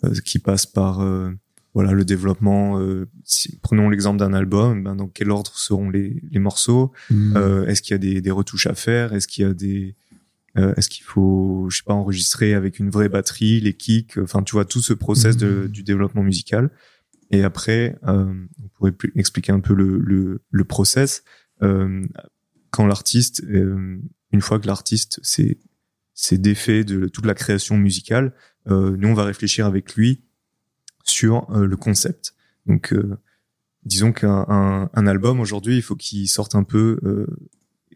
[0.04, 1.30] euh, qui passe par euh,
[1.74, 2.78] voilà le développement.
[2.80, 4.82] euh, si- prenons l'exemple d'un album.
[4.84, 6.92] Ben, dans quel ordre seront les, les morceaux
[7.36, 9.12] Euh, Est-ce qu'il y a des, des retouches à faire?
[9.14, 9.94] Est-ce qu'il y a des
[10.56, 14.42] euh, Est-ce qu'il faut, je sais pas, enregistrer avec une vraie batterie, les kicks Enfin,
[14.42, 15.68] tu vois tout ce process de, Mhm.
[15.68, 16.70] du développement musical.
[17.30, 21.24] Et après, euh, on pourrait expliquer un peu le, le, le process.
[21.62, 22.04] Euh,
[22.70, 23.98] quand l'artiste, euh,
[24.32, 28.32] une fois que l'artiste s'est défait de toute la création musicale,
[28.68, 30.24] euh, nous on va réfléchir avec lui
[31.04, 32.34] sur euh, le concept.
[32.66, 33.16] Donc, euh,
[33.84, 37.26] disons qu'un un, un album aujourd'hui, il faut qu'il sorte un peu, euh,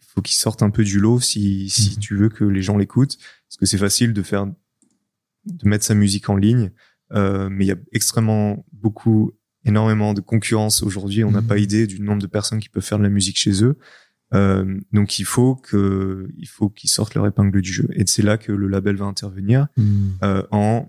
[0.06, 1.96] faut qu'il sorte un peu du lot si si Mhm.
[1.98, 3.16] tu veux que les gens l'écoutent,
[3.48, 6.70] parce que c'est facile de faire, de mettre sa musique en ligne,
[7.12, 9.32] euh, mais il y a extrêmement beaucoup,
[9.64, 11.22] énormément de concurrence aujourd'hui.
[11.24, 11.46] On n'a Mhm.
[11.46, 13.76] pas idée du nombre de personnes qui peuvent faire de la musique chez eux.
[14.32, 18.22] Euh, donc il faut que il faut qu'ils sortent leur épingle du jeu et c'est
[18.22, 20.10] là que le label va intervenir Hmm.
[20.22, 20.88] euh, en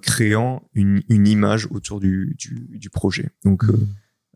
[0.00, 3.28] créant une, une image autour du, du, du projet.
[3.44, 3.62] Donc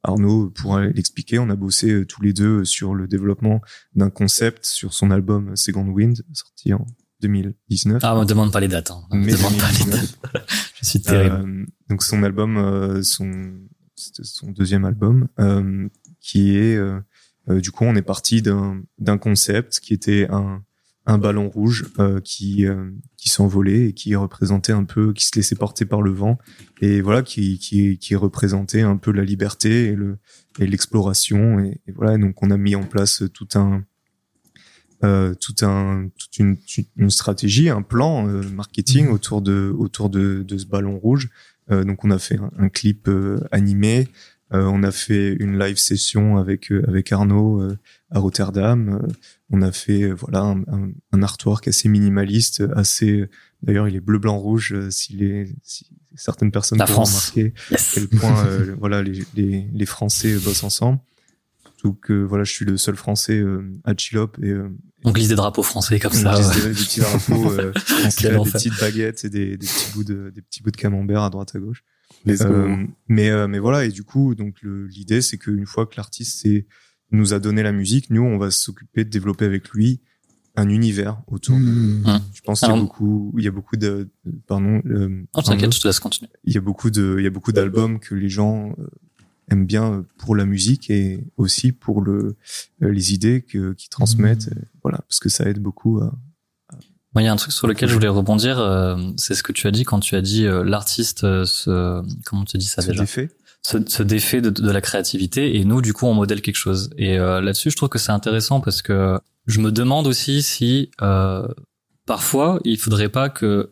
[0.02, 1.38] Arnaud pourra l'expliquer.
[1.38, 3.60] On a bossé euh, tous les deux sur le développement
[3.94, 6.86] d'un concept sur son album Second Wind sorti en
[7.20, 8.00] 2019.
[8.02, 8.90] Ah, me demande pas les dates.
[8.90, 9.02] Hein.
[9.12, 10.18] Me Mais demande pas les 2019.
[10.22, 10.46] dates.
[10.82, 11.36] Je suis terrible.
[11.36, 13.52] Euh, donc son album, euh, son
[14.00, 15.88] c'était son deuxième album, euh,
[16.20, 17.00] qui est euh,
[17.48, 20.62] euh, du coup on est parti d'un d'un concept qui était un
[21.06, 25.34] un ballon rouge euh, qui euh, qui s'envolait et qui représentait un peu, qui se
[25.34, 26.38] laissait porter par le vent
[26.80, 30.18] et voilà qui qui qui représentait un peu la liberté et le
[30.58, 33.84] et l'exploration et, et voilà donc on a mis en place tout un
[35.02, 36.58] euh, tout un toute une,
[36.96, 39.12] une stratégie, un plan euh, marketing Mhm.
[39.12, 41.30] autour de autour de, de ce ballon rouge.
[41.70, 44.08] Euh, donc on a fait un, un clip euh, animé,
[44.52, 47.62] euh, on a fait une live session avec avec Arnaud
[48.10, 49.00] à Rotterdam.
[49.52, 53.28] Euh, on a fait euh, voilà un, un, un artwork assez minimaliste, assez
[53.62, 54.72] d'ailleurs il est bleu blanc rouge.
[54.74, 55.86] euh, si les si
[56.16, 57.30] certaines personnes La pourront France.
[57.30, 57.92] remarquer à Yes.
[57.94, 60.98] quel point euh, voilà les, les les Français bossent ensemble.
[61.64, 64.68] Surtout que voilà je suis le seul Français euh, à Chilop et euh,
[65.04, 66.34] On glisse des drapeaux français comme on ça.
[66.34, 66.62] glisse ouais.
[66.62, 70.30] des, des petits drapeaux, euh, français, des petites baguettes et des, des petits bouts de
[70.34, 71.82] des petits bouts de camembert à droite à gauche.
[72.28, 72.76] Euh,
[73.08, 76.40] mais euh, mais voilà et du coup donc le- l'idée c'est qu'une fois que l'artiste
[76.42, 76.66] s'est-
[77.12, 80.00] nous a donné la musique, nous on va s'occuper de développer avec lui
[80.56, 81.56] un univers autour.
[81.56, 82.20] de- Hmm.
[82.34, 84.08] Je pense qu'il y a beaucoup il y a beaucoup de
[84.46, 86.30] pardon euh, pardon, t'inquiète, je te laisse continuer.
[86.44, 88.86] il y a beaucoup de il y a beaucoup d'albums que les gens euh,
[89.50, 92.36] aiment bien pour la musique et aussi pour le
[92.82, 96.12] euh, les idées que qu'ils transmettent euh, voilà parce que ça aide beaucoup à,
[97.16, 99.66] il y a un truc sur lequel je voulais rebondir, euh, c'est ce que tu
[99.66, 102.92] as dit quand tu as dit euh, l'artiste euh, se, comment tu dis ça C'est
[102.92, 103.30] déjà, défait.
[103.62, 106.90] Se, se défait de, de la créativité et nous, du coup, on modèle quelque chose.
[106.96, 110.90] Et euh, là-dessus, je trouve que c'est intéressant parce que je me demande aussi si
[111.02, 111.46] euh,
[112.06, 113.70] parfois il faudrait pas que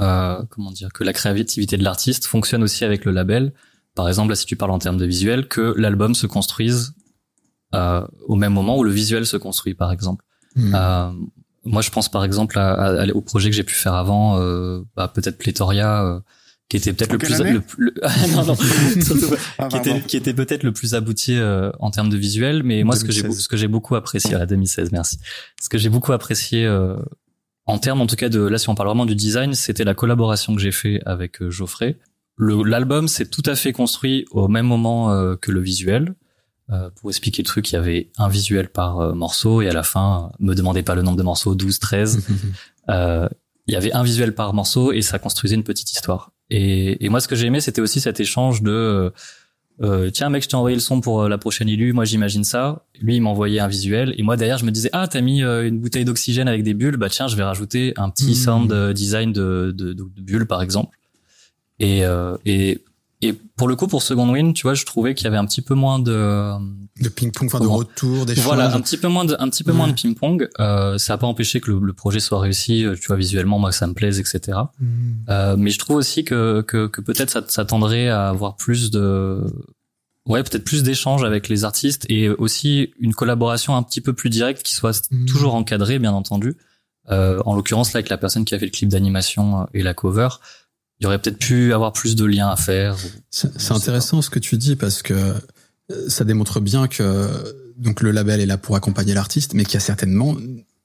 [0.00, 3.52] euh, comment dire que la créativité de l'artiste fonctionne aussi avec le label.
[3.94, 6.94] Par exemple, là, si tu parles en termes de visuel, que l'album se construise
[7.74, 10.24] euh, au même moment où le visuel se construit, par exemple.
[10.56, 10.74] Hmm.
[10.74, 11.10] Euh,
[11.64, 14.82] moi, je pense par exemple à, à- au projet que j'ai pu faire avant, euh,
[14.96, 16.20] bah, peut-être Plétoria, euh,
[16.68, 17.94] qui était peut-être le plus, le, le-
[18.34, 19.36] non, non, pas.
[19.58, 22.62] Ah, qui était, qui était peut-être le plus abouti euh, en termes de visuel.
[22.62, 23.42] Mais moi, ce que j'ai 2016.
[23.44, 25.18] ce que j'ai beaucoup apprécié à la 2016, merci.
[25.60, 26.96] Ce que j'ai beaucoup apprécié euh,
[27.66, 29.94] en termes, en tout cas de là, si on parle vraiment du design, c'était la
[29.94, 31.98] collaboration que j'ai fait avec euh, Geoffrey.
[32.36, 36.14] Le- L'album s'est tout à fait construit au même moment euh, que le visuel.
[36.70, 39.72] Euh, pour expliquer le truc, il y avait un visuel par euh, morceau et à
[39.74, 42.26] la fin, me demandez pas le nombre de morceaux, 12, 13.
[42.90, 43.26] Euh,
[43.66, 46.32] il y avait un visuel par morceau et ça construisait une petite histoire.
[46.50, 49.10] Et, et moi, ce que j'ai aimé, c'était aussi cet échange de euh,
[49.82, 52.44] euh, tiens mec, je t'ai envoyé le son pour euh, la prochaine élu, moi j'imagine
[52.44, 52.84] ça.
[53.00, 55.66] Lui, il m'envoyait un visuel et moi derrière, je me disais ah t'as mis euh,
[55.66, 58.34] une bouteille d'oxygène avec des bulles, bah tiens, je vais rajouter un petit Mhm.
[58.34, 60.96] sound design de, de, de, de bulles par exemple.
[61.80, 62.82] Et, euh, et
[63.24, 65.46] et pour le coup, pour Second Win, tu vois, je trouvais qu'il y avait un
[65.46, 66.52] petit peu moins de
[67.00, 68.76] de ping-pong, enfin de retour, des voilà, choses.
[68.76, 70.48] un petit peu moins de, un petit peu moins de ping-pong.
[70.60, 72.84] Euh, ça a pas empêché que le, le projet soit réussi.
[72.84, 74.58] euh, Tu vois, visuellement, moi, ça me plaise, etc.
[74.78, 74.86] Hmm.
[75.28, 78.90] Euh, mais je trouve aussi que, que, que peut-être ça, ça tendrait à avoir plus
[78.92, 79.40] de,
[80.26, 84.30] ouais, peut-être plus d'échanges avec les artistes et aussi une collaboration un petit peu plus
[84.30, 85.26] directe qui soit Mhm.
[85.26, 86.56] toujours encadrée, bien entendu.
[87.10, 89.82] Euh, en l'occurrence, là, avec la personne qui a fait le clip d'animation euh, et
[89.82, 90.28] la cover,
[91.00, 92.96] il y aurait peut-être pu avoir plus de liens à faire.
[93.30, 97.28] C'est intéressant ce que tu dis parce que euh, ça démontre bien que
[97.76, 100.36] donc le label est là pour accompagner l'artiste, mais qu'il y a certainement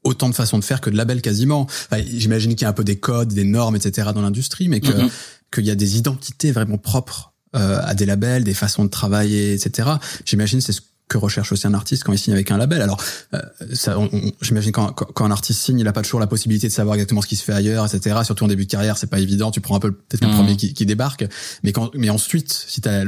[0.03, 1.61] autant de façons de faire que de labels quasiment.
[1.63, 4.09] Enfin, J'imagine qu'il y a un peu des codes, des normes, etc.
[4.15, 5.09] dans l'industrie, mais que Mhm.
[5.53, 9.53] qu'il y a des identités vraiment propres euh, à des labels, des façons de travailler,
[9.53, 9.89] etc.
[10.25, 12.81] J'imagine c'est ce que recherche aussi un artiste quand il signe avec un label.
[12.81, 13.01] Alors,
[13.33, 13.39] euh,
[13.73, 13.97] ça,
[14.41, 17.21] j'imagine quand, quand, un artiste signe, il n'a pas toujours la possibilité de savoir exactement
[17.21, 18.19] ce qui se fait ailleurs, etc.
[18.23, 19.51] Surtout en début de carrière, c'est pas évident.
[19.51, 20.35] Tu prends un peu peut-être le Mhm.
[20.35, 21.25] premier qui, qui débarque,
[21.63, 23.03] mais quand, mais ensuite, si tu as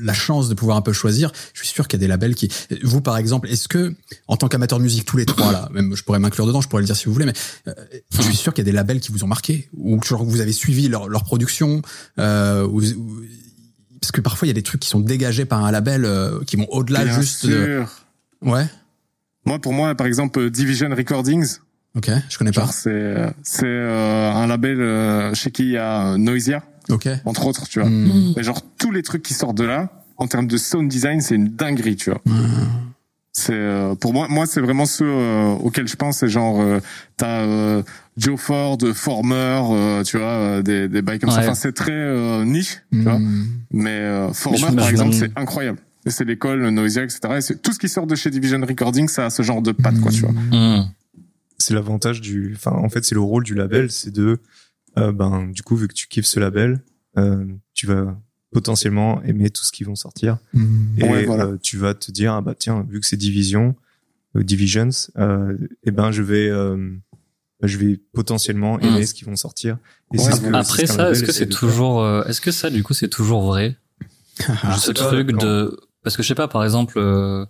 [0.00, 2.34] la chance de pouvoir un peu choisir, je suis sûr qu'il y a des labels
[2.36, 2.48] qui.
[2.84, 3.94] Vous, par exemple, est-ce que,
[4.28, 6.68] en tant qu'amateur de musique, tous les trois là, même je pourrais m'inclure dedans, je
[6.68, 7.32] pourrais le dire si vous voulez, mais
[7.66, 7.72] euh,
[8.10, 10.30] je suis sûr qu'il y a des labels qui vous ont marqué ou genre que
[10.30, 11.82] vous avez suivi leur, leur production,
[12.20, 13.22] euh, ou- ou-
[14.00, 16.40] parce que parfois il y a des trucs qui sont dégagés par un label euh,
[16.46, 17.46] qui vont au-delà Bien juste.
[17.46, 17.88] de- sûr.
[18.42, 18.66] Ouais.
[19.44, 21.56] Moi, pour moi, par exemple, Division Recordings,
[21.96, 22.66] Ok, je connais pas.
[22.66, 27.08] c'est c'est euh, un label euh, chez qui il y a euh, Noisia, Ok.
[27.24, 27.88] entre autres, tu vois.
[27.88, 28.34] Hmm.
[28.36, 29.88] Mais genre tous les trucs qui sortent de là,
[30.18, 32.20] en termes de sound design, c'est une dinguerie, tu vois.
[33.32, 35.10] C'est euh, pour moi, moi c'est vraiment ceux
[35.60, 36.18] auxquels je pense.
[36.18, 36.80] C'est genre euh,
[37.16, 37.82] t'as euh,
[38.18, 41.40] Joe Ford, Former, euh, tu vois, euh, des des bails comme ça.
[41.40, 43.18] Enfin, c'est très euh, niche, tu vois.
[43.18, 43.46] Hmm.
[43.72, 45.78] Mais euh, Former, Mais par exemple, c'est incroyable.
[46.06, 47.20] Et c'est l'école, le Noisia, etc.
[47.36, 49.72] Et c'est tout ce qui sort de chez Division Recording, ça a ce genre de
[49.72, 50.32] patte, quoi, tu vois.
[50.32, 50.86] Mhm.
[51.58, 54.38] c'est l'avantage du enfin en fait c'est le rôle du label c'est de
[54.96, 56.80] euh, ben du coup vu que tu kiffes ce label
[57.18, 57.44] euh,
[57.74, 58.16] tu vas
[58.52, 60.86] potentiellement aimer tout ce qui vont sortir Hmm.
[60.98, 61.44] et Ouais, voilà.
[61.46, 63.74] euh, tu vas te dire ah bah tiens vu que c'est division
[64.36, 64.88] euh, divisions
[65.18, 66.76] euh, et ben je vais euh,
[67.62, 69.06] je vais potentiellement aimer Mm.
[69.06, 69.78] ce qui vont sortir
[70.12, 72.50] Ouais, et c'est ce que- Après ce ça, est-ce que c'est toujours, euh, est-ce que
[72.52, 73.76] ça, du coup, c'est toujours vrai?
[74.62, 77.44] Ah, Ce pas, truc quand- de, parce que je sais pas, par exemple, euh,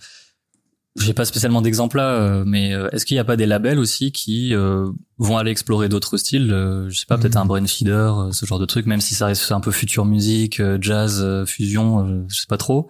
[0.99, 3.79] j'ai pas spécialement d'exemple là, euh, mais euh, est-ce qu'il y a pas des labels
[3.79, 7.43] aussi qui euh, vont aller explorer d'autres styles euh, Je sais pas, peut-être Mhm.
[7.43, 10.07] un brain feeder, euh, ce genre de truc, même si ça reste un peu future
[10.07, 12.89] musique, euh, jazz, euh, fusion, euh, je sais pas trop.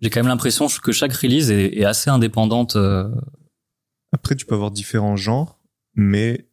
[0.00, 2.76] J'ai quand même l'impression que chaque release est, est assez indépendante.
[2.76, 3.08] euh,
[4.12, 5.58] après tu peux avoir différents genres
[5.94, 6.46] mais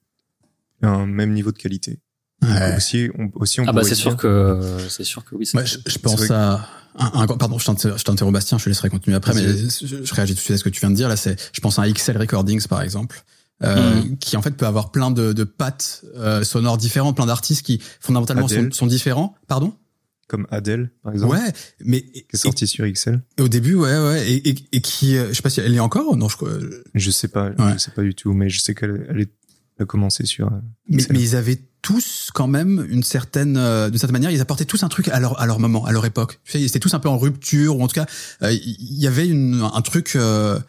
[0.81, 1.99] un même niveau de qualité
[2.43, 2.75] Ouais.
[2.77, 5.45] aussi on aussi on Ah bah c'est sûr que c'est sûr que oui.
[5.47, 5.79] c'est Ouais, vrai.
[5.85, 6.69] je, je pense à
[6.99, 10.03] un, un- pardon, je t'inter- je t'interromps Bastien, je te laisserai continuer après, mais je,
[10.03, 11.09] je réagis tout de suite à ce que tu viens de dire.
[11.09, 13.23] Là, c'est, je pense à un XL Recordings par exemple,
[13.63, 14.17] euh, Mhm.
[14.19, 17.81] qui en fait peut avoir plein de, de pattes euh, sonores différentes, plein d'artistes qui
[17.99, 19.33] fondamentalement sont, sont différents.
[19.47, 19.73] Pardon?
[20.27, 21.53] Comme Adele par exemple Ouais,
[21.83, 25.17] mais qui est sorti sur XL et- au début, ouais, ouais, et, et, et qui,
[25.17, 26.15] euh, je sais pas si elle est encore.
[26.17, 26.49] Non, je crois.
[26.93, 27.73] Je sais pas, Ouais.
[27.73, 29.31] je sais pas du tout, mais je sais qu'elle elle est-
[29.77, 30.47] elle a commencé sur.
[30.47, 30.59] euh,
[30.89, 34.65] Mais, mais ils avaient tous quand même une certaine, euh, d'une certaine manière, ils apportaient
[34.65, 36.39] tous un truc à leur à leur moment, à leur époque.
[36.43, 38.05] Tu sais, ils étaient tous un peu en rupture ou en tout cas,
[38.41, 40.13] euh, il y avait une, un truc.
[40.15, 40.59] euh,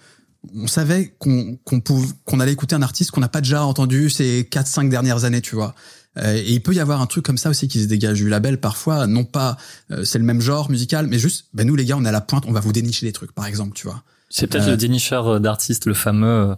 [0.54, 4.08] on savait qu'on qu'on pouvait qu'on allait écouter un artiste qu'on n'a pas déjà entendu
[4.08, 5.74] ces quatre cinq dernières années, tu vois.
[6.16, 8.28] Euh, et il peut y avoir un truc comme ça aussi qui se dégage du
[8.28, 9.56] label parfois, non pas
[9.90, 12.12] euh, c'est le même genre musical, mais juste, ben nous les gars, on est à
[12.12, 14.02] la pointe, on va vous dénicher des trucs, par exemple, tu vois.
[14.30, 16.54] C'est peut-être le dénicheur d'artistes, le fameux.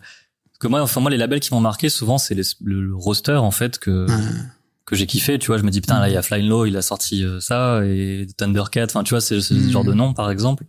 [0.61, 3.33] Que moi, enfin moi, les labels qui m'ont marqué souvent, c'est les- le, le roster
[3.37, 4.23] en fait que Ouais.
[4.87, 5.39] que j'ai kiffé.
[5.39, 7.25] Tu vois, je me dis putain là, il y a Flying Low, il a sorti
[7.25, 8.85] euh, ça et Thundercat.
[8.85, 10.65] Enfin, tu vois, c'est c'est ce genre de nom par exemple.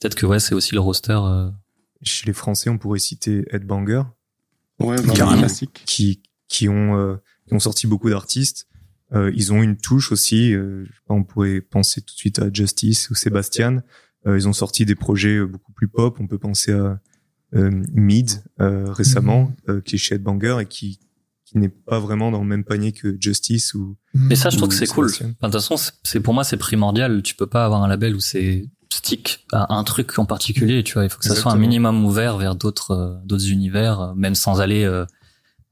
[0.00, 1.18] Peut-être que ouais, c'est aussi le roster.
[1.22, 1.48] euh,
[2.02, 4.02] Chez les Français, on pourrait citer Headbanger,
[4.78, 5.82] Ouais, bah, classique.
[5.86, 7.16] qui qui ont euh,
[7.46, 8.66] qui ont sorti beaucoup d'artistes.
[9.12, 10.54] Euh, ils ont une touche aussi.
[10.54, 13.82] euh, je sais pas, on pourrait penser tout de suite à Justice ou Sébastien.
[14.26, 16.16] Euh, ils ont sorti des projets euh, beaucoup plus pop.
[16.20, 16.98] On peut penser à
[17.52, 18.30] Mid
[18.60, 20.98] euh, récemment, euh, qui est chez Headbanger et qui
[21.44, 24.68] qui n'est pas vraiment dans le même panier que Justice ou Mais ça, je trouve
[24.68, 25.06] Ou que c'est cool.
[25.06, 27.22] Enfin, de toute façon, c'est- pour moi, c'est primordial.
[27.24, 30.84] Tu peux pas avoir un label où c'est stick à un truc en particulier.
[30.84, 34.00] Tu vois, il faut que ça soit un minimum ouvert vers d'autres euh, d'autres univers,
[34.00, 35.04] euh, même sans aller euh,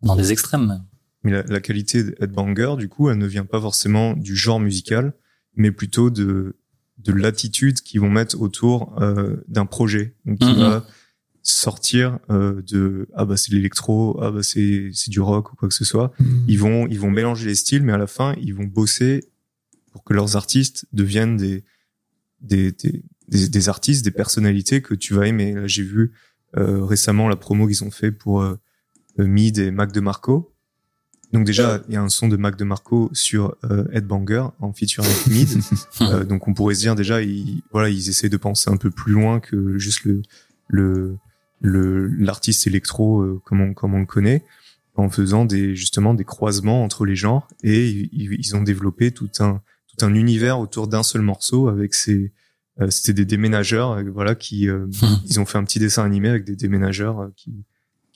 [0.02, 0.82] dans des extrêmes.
[1.22, 4.58] Mais la, la qualité de Headbanger, du coup, elle ne vient pas forcément du genre
[4.58, 5.12] musical,
[5.54, 6.56] mais plutôt de
[6.98, 10.16] de l'attitude qu'ils vont mettre autour euh, d'un projet.
[10.26, 10.58] Donc, qui Mhm.
[10.58, 10.84] va
[11.43, 15.57] sortir euh, de ah bah c'est de l'électro, ah bah c'est c'est du rock ou
[15.57, 16.12] quoi que ce soit.
[16.47, 19.28] Ils vont ils vont mélanger les styles, mais à la fin ils vont bosser
[19.93, 21.64] pour que leurs artistes deviennent des
[22.41, 25.55] des des, des, des artistes, des personnalités que tu vas aimer.
[25.55, 26.12] Là, j'ai vu
[26.57, 28.57] euh, récemment la promo qu'ils ont fait pour euh,
[29.20, 30.55] euh, Mid et Mac DeMarco.
[31.32, 35.05] Donc déjà, il y a un son de Mac DeMarco sur euh, Headbanger en feature
[35.05, 35.49] avec Mid.
[36.01, 38.91] Euh, donc on pourrait se dire déjà, ils, voilà, ils essaient de penser un peu
[38.91, 40.22] plus loin que juste le
[40.68, 41.16] le
[41.61, 44.44] l'artiste électro euh, comme on comme on le connaît,
[44.94, 49.30] en faisant des justement des croisements entre les genres et ils, ils ont développé tout
[49.40, 52.32] un tout un univers autour d'un seul morceau avec ces
[52.80, 54.86] euh, c'était des déménageurs euh, voilà qui euh,
[55.26, 57.64] ils ont fait un petit dessin animé avec des déménageurs euh, qui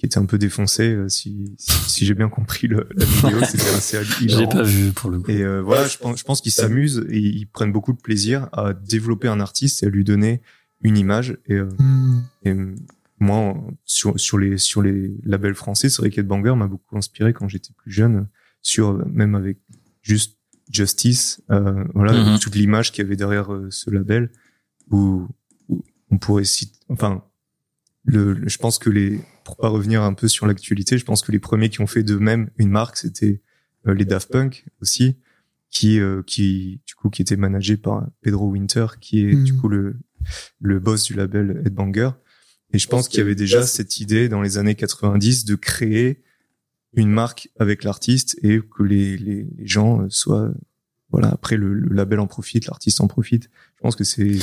[0.02, 3.38] qui étaient un peu défoncés euh, si si, si j'ai bien compris le, la vidéo
[3.48, 5.30] c'était assez J'ai pas vu pour le coup.
[5.30, 8.48] Et euh, voilà, je pense, je pense qu'ils s'amusent et ils prennent beaucoup de plaisir
[8.52, 10.42] à développer un artiste et à lui donner
[10.82, 11.38] une image.
[11.46, 11.68] Et, euh,
[12.44, 12.52] et,
[13.22, 17.48] moi, sur, sur les sur les labels français, c'est vrai qu'Headbanger m'a beaucoup inspiré quand
[17.48, 18.28] j'étais plus jeune,
[18.60, 19.58] sur même avec
[20.02, 20.38] juste
[20.70, 22.28] Justice, euh, voilà, Mhm.
[22.28, 24.30] avec toute l'image qu'il y avait derrière euh, ce label,
[24.90, 25.26] où,
[25.68, 27.24] où on pourrait citer, enfin,
[28.04, 31.20] le, le- je pense que les, pour pas revenir un peu sur l'actualité, je pense
[31.22, 33.42] que les premiers qui ont fait de même une marque, c'était
[33.86, 35.18] euh, les Daft Punk aussi,
[35.68, 39.68] qui, euh, qui, du coup, qui était managé par Pedro Winter, qui est du coup
[39.68, 39.96] le,
[40.60, 42.10] le boss du label Headbanger.
[42.72, 46.22] Et je pense qu'il y avait déjà cette idée dans les années 90 de créer
[46.94, 50.50] une marque avec l'artiste et que les, les, les gens soient,
[51.10, 53.48] voilà, après le, le label en profite, l'artiste en profite.
[53.76, 54.38] Je pense que c'est,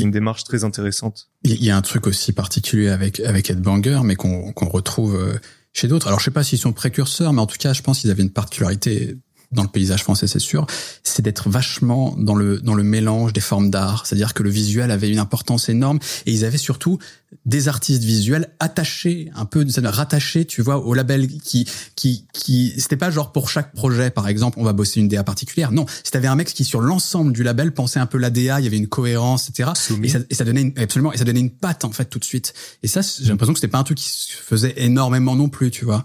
[0.00, 1.30] une démarche très intéressante.
[1.44, 5.38] Il y a un truc aussi particulier avec avec Headbanger, mais qu'on qu'on retrouve euh,
[5.72, 6.08] chez d'autres.
[6.08, 8.22] Alors je sais pas s'ils sont précurseurs, mais en tout cas, je pense qu'ils avaient
[8.22, 9.16] une particularité
[9.52, 10.66] dans le paysage français, c'est sûr,
[11.02, 14.06] c'est d'être vachement dans le dans le mélange des formes d'art.
[14.06, 16.98] C'est-à-dire que le visuel avait une importance énorme et ils avaient surtout
[17.44, 22.96] des artistes visuels attachés, un peu rattachés, tu vois, au label qui qui qui c'était
[22.96, 25.72] pas genre pour chaque projet, par exemple, on va bosser une DA particulière.
[25.72, 28.60] Non, si t'avais un mec qui sur l'ensemble du label pensait un peu la DA,
[28.60, 29.70] il y avait une cohérence, etc.
[30.02, 32.18] Et ça, et ça donnait une, absolument, et ça donnait une patte en fait tout
[32.18, 32.54] de suite.
[32.82, 35.70] Et ça, j'ai l'impression que c'était pas un truc qui se faisait énormément non plus,
[35.70, 36.04] tu vois.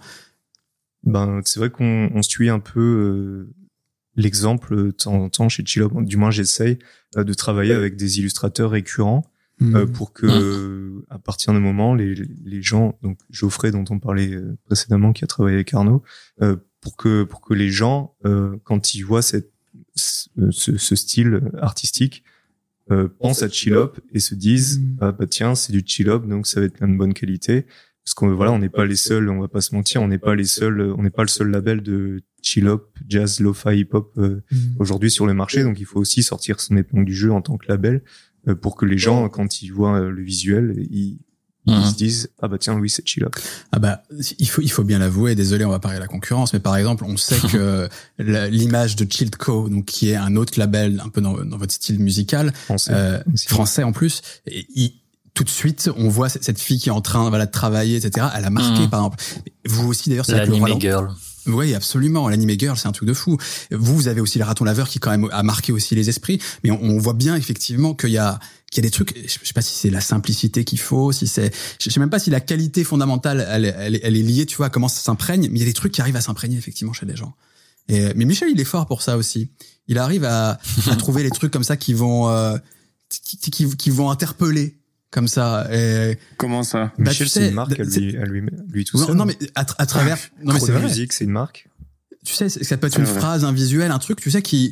[1.03, 3.53] Ben, c'est vrai qu'on on suit un peu euh,
[4.15, 5.89] l'exemple de temps en temps chez Chilo.
[6.01, 6.77] Du moins, j'essaye
[7.17, 9.25] euh, de travailler avec des illustrateurs récurrents
[9.61, 14.33] euh, pour que, à partir d'un moment, les, les gens, donc Geoffrey dont on parlait
[14.33, 16.01] euh, précédemment, qui a travaillé avec Arnaud,
[16.41, 19.51] euh, pour que pour que les gens, euh, quand ils voient cette
[19.95, 22.23] ce, ce style artistique,
[22.89, 24.97] euh, pensent à Chillop et se disent Mm.
[25.01, 27.67] ah bah tiens c'est du Chillop donc ça va être de bonne qualité
[28.03, 30.17] parce qu'on voilà on n'est pas les seuls on va pas se mentir on n'est
[30.17, 34.13] pas les seuls on n'est pas le seul label de Chillop jazz lo-fi hip hop
[34.17, 34.41] euh,
[34.79, 35.61] aujourd'hui sur le marché.
[35.63, 38.01] Donc il faut aussi sortir son épingle du jeu en tant que label
[38.47, 41.19] euh, pour que les gens quand ils voient euh, le visuel ils,
[41.67, 41.83] ils Mhm.
[41.91, 43.29] se disent ah bah tiens oui c'est Chillop
[43.71, 44.01] Ah bah,
[44.39, 45.35] il faut, il faut bien l'avouer.
[45.35, 47.87] Désolé, on va parler de la concurrence, mais par exemple, on sait que
[48.17, 51.71] l'image de Chilled Co, donc qui est un autre label un peu dans, dans votre
[51.73, 52.91] style musical, français.
[52.95, 55.00] euh, français en plus, et il-
[55.33, 58.27] tout de suite, on voit cette fille qui est en train voilà, de travailler, etc.
[58.35, 58.89] Elle a marqué, Mhm.
[58.89, 59.23] par exemple.
[59.65, 61.09] Vous aussi, d'ailleurs, c'est L'anime girl.
[61.47, 62.29] Oui, absolument.
[62.29, 63.37] L'anime girl, c'est un truc de fou.
[63.71, 66.39] Vous, vous avez aussi le raton laveur qui quand même a marqué aussi les esprits,
[66.63, 68.39] mais on, on voit bien effectivement qu'il y a
[68.71, 69.15] qu'il y a des trucs.
[69.25, 71.51] Je sais pas si c'est la simplicité qu'il faut, si c'est.
[71.79, 74.45] Je sais même pas si la qualité fondamentale, elle, est- elle, est- elle est liée,
[74.45, 75.49] tu vois, à comment ça s'imprègne.
[75.51, 77.33] Mais il y a des trucs qui arrivent à s'imprégner effectivement chez les gens.
[77.89, 79.49] Et, mais Michel, il est fort pour ça aussi.
[79.87, 80.59] Il arrive à,
[80.89, 82.55] à trouver les trucs comme ça qui vont euh,
[83.09, 84.77] qui, qui, qui vont interpeller
[85.11, 85.67] comme ça.
[85.71, 86.91] Et, Comment ça?
[86.97, 89.25] Bah, Michel tu c'est une marque à lui, à lui, lui tout non, seul non,
[89.25, 90.17] mais à, tra- à travers.
[90.43, 90.81] Non mais c'est vrai.
[90.83, 91.67] Music c'est une marque
[92.23, 93.19] tu sais, ça peut être une vrai.
[93.19, 94.71] phrase, un visuel, un truc, tu sais, qui,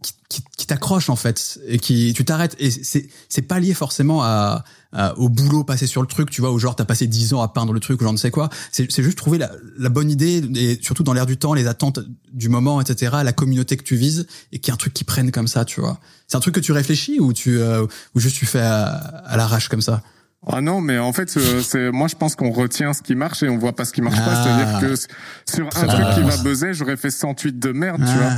[0.00, 3.74] qui, qui, qui t'accroche en fait et qui tu t'arrêtes et c'est c'est pas lié
[3.74, 7.06] forcément à, à- au boulot passé sur le truc tu vois ou genre t'as passé
[7.06, 9.36] 10 ans à peindre le truc ou j'en ne sais quoi c'est c'est juste trouver
[9.36, 11.98] la, la bonne idée et surtout dans l'air du temps les attentes
[12.32, 15.04] du moment etc la communauté que tu vises et qu'il y a un truc qui
[15.04, 17.84] prenne comme ça tu vois c'est un truc que tu réfléchis ou tu euh,
[18.14, 20.02] ou juste tu fais à, à l'arrache comme ça?
[20.44, 23.44] Ah non, mais en fait, euh, c'est moi je pense qu'on retient ce qui marche
[23.44, 24.24] et on voit pas ce qui marche pas.
[24.34, 24.42] Ah.
[24.42, 25.06] C'est-à-dire que s-
[25.48, 28.32] sur un truc qui va buzzer, j'aurais fait 108 de merde, tu vois.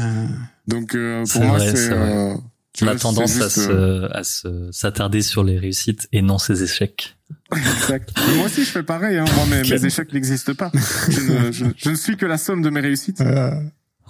[0.67, 0.75] Ah.
[0.75, 2.35] Donc euh, pour C'est moi, vrai, c'est euh,
[2.73, 6.23] tu On a tendance à juste, euh, se, à se, s'attarder sur les réussites et
[6.23, 7.17] non ses échecs.
[7.53, 8.13] exact.
[8.37, 9.19] Moi aussi, je fais pareil.
[9.19, 9.25] Hein.
[9.37, 10.73] Moi, mes, mes échecs n'existent pas.
[11.09, 13.23] Je ne, je, je ne suis que la somme de mes réussites.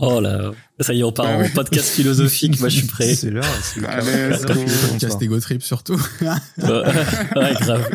[0.00, 0.50] Oh là,
[0.80, 1.48] ça y est, on part Ah en oui.
[1.55, 2.59] podcast philosophique.
[2.59, 3.14] Moi, je suis prêt.
[3.14, 3.44] C'est l'heure.
[3.62, 3.90] c'est l'heure.
[3.90, 4.36] Allez,
[4.90, 6.66] podcast Ego Trip surtout ouais,
[7.36, 7.88] ouais, grave.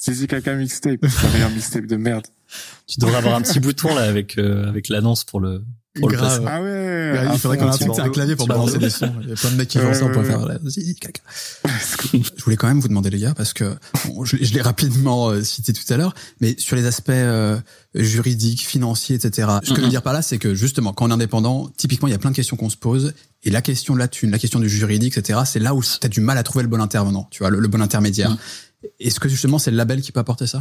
[0.00, 1.00] Zizi Kaka mixtape.
[1.08, 2.26] C'est un mixtape de merde.
[2.86, 5.62] Tu devrais avoir un petit bouton là avec euh, avec l'annonce pour le
[6.00, 6.42] pour le Grave.
[6.42, 6.52] passer.
[6.52, 7.28] Ah ouais.
[7.32, 9.12] Il faudrait qu'on ait un clavier pour balancer des sons.
[9.22, 10.58] Il y a plein de mecs qui font ça, on Ouais, faire.
[10.66, 11.22] Zizi, caca.
[12.12, 13.76] Je voulais quand même vous demander les gars parce que
[14.06, 17.10] bon, je, l'ai- je l'ai rapidement euh, cité tout à l'heure, mais sur les aspects
[17.10, 17.58] euh,
[17.94, 19.48] juridiques, financiers, etc.
[19.62, 22.08] Ce que je veux dire par là, c'est que justement, quand on est indépendant, typiquement,
[22.08, 24.30] il y a plein de questions qu'on se pose, et la question de la thune,
[24.30, 25.40] la question du juridique, etc.
[25.46, 27.68] C'est là où t'as du mal à trouver le bon intervenant, tu vois, le, le
[27.68, 28.30] bon intermédiaire.
[28.30, 28.38] Mhm.
[29.00, 30.58] Est-ce que justement c'est le label qui peut apporter ça?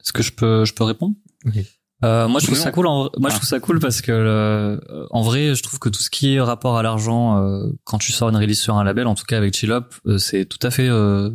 [0.00, 1.14] Est-ce que je peux je peux répondre?
[1.46, 1.66] Oui.
[2.02, 2.86] Euh, moi je trouve ça cool.
[2.86, 3.38] En, moi je Ah.
[3.38, 4.78] trouve ça cool parce que euh,
[5.10, 8.12] en vrai je trouve que tout ce qui est rapport à l'argent euh, quand tu
[8.12, 10.58] sors une release sur un label, en tout cas avec Chill Up, euh, c'est tout
[10.66, 11.30] à fait euh,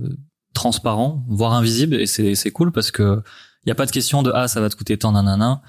[0.54, 3.22] transparent, voire invisible et c'est c'est cool parce que
[3.66, 5.62] il y a pas de question de ah ça va te coûter tant nanana.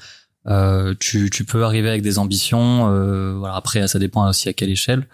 [0.48, 2.88] Euh, tu tu peux arriver avec des ambitions.
[2.90, 5.06] Euh, voilà après ça dépend aussi à quelle échelle.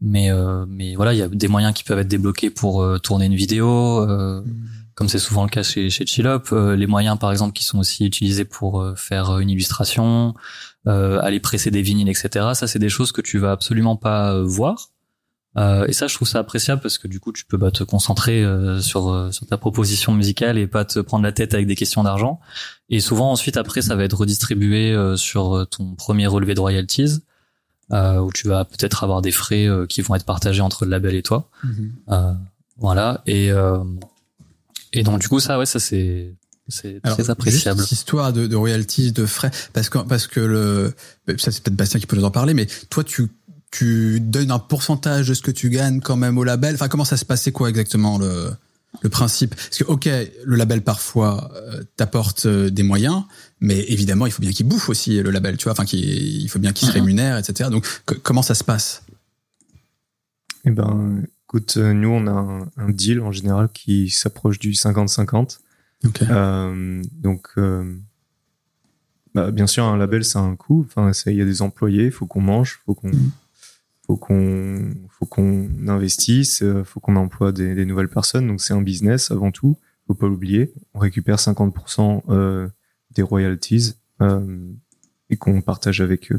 [0.00, 2.98] Mais euh, mais voilà il y a des moyens qui peuvent être débloqués pour euh,
[2.98, 4.00] tourner une vidéo.
[4.08, 4.42] Euh,
[4.98, 7.78] comme c'est souvent le cas chez, chez Chillop, euh, les moyens par exemple qui sont
[7.78, 10.34] aussi utilisés pour euh, faire euh, une illustration,
[10.88, 12.46] euh, aller presser des vinyles, etc.
[12.54, 14.88] Ça c'est des choses que tu vas absolument pas euh, voir.
[15.56, 17.84] Euh, et ça je trouve ça appréciable parce que du coup tu peux bah, te
[17.84, 21.68] concentrer euh, sur, euh, sur ta proposition musicale et pas te prendre la tête avec
[21.68, 22.40] des questions d'argent.
[22.90, 27.22] Et souvent ensuite après ça va être redistribué euh, sur ton premier relevé de royalties.
[27.92, 30.90] Euh, où tu vas peut-être avoir des frais euh, qui vont être partagés entre le
[30.90, 31.48] label et toi.
[32.10, 32.34] Euh,
[32.76, 33.22] voilà.
[33.24, 33.82] Et, euh,
[34.92, 36.34] et donc, du coup, ça, ouais, ça, c'est,
[36.68, 37.78] c'est très appréciable.
[37.80, 40.94] Juste cette histoire de, de royalties, de frais, parce que parce que le
[41.38, 43.28] ça c'est peut-être Bastien qui peut nous en parler, mais toi tu
[43.70, 46.74] tu donnes un pourcentage de ce que tu gagnes quand même au label.
[46.74, 48.50] Enfin, comment ça se passait quoi exactement le
[49.02, 49.54] le principe?
[49.54, 50.08] Parce que ok,
[50.44, 53.22] le label parfois euh, t'apporte euh, des moyens,
[53.60, 55.72] mais évidemment il faut bien qu'il bouffe aussi le label, tu vois.
[55.72, 57.68] Enfin, qu'il il faut bien qu'il se rémunère, etc.
[57.70, 59.02] Donc co- comment ça se passe?
[60.64, 64.72] Eh ben, écoute, euh, nous, on a un, un deal en général qui s'approche du
[64.72, 65.60] 50-50.
[66.04, 66.22] Ok.
[66.22, 67.96] Euh, donc, euh,
[69.34, 70.84] bah, bien sûr, un label, ça a un coût.
[70.86, 73.30] Enfin, il y a des employés, il faut qu'on mange, faut qu'on, Mhm.
[74.06, 78.46] faut qu'on, faut qu'on investisse, euh, faut qu'on emploie des, des nouvelles personnes.
[78.46, 79.78] Donc, c'est un business avant tout.
[80.06, 80.72] Faut pas l'oublier.
[80.94, 82.68] On récupère 50% euh,
[83.12, 84.70] des royalties euh,
[85.30, 86.30] et qu'on partage avec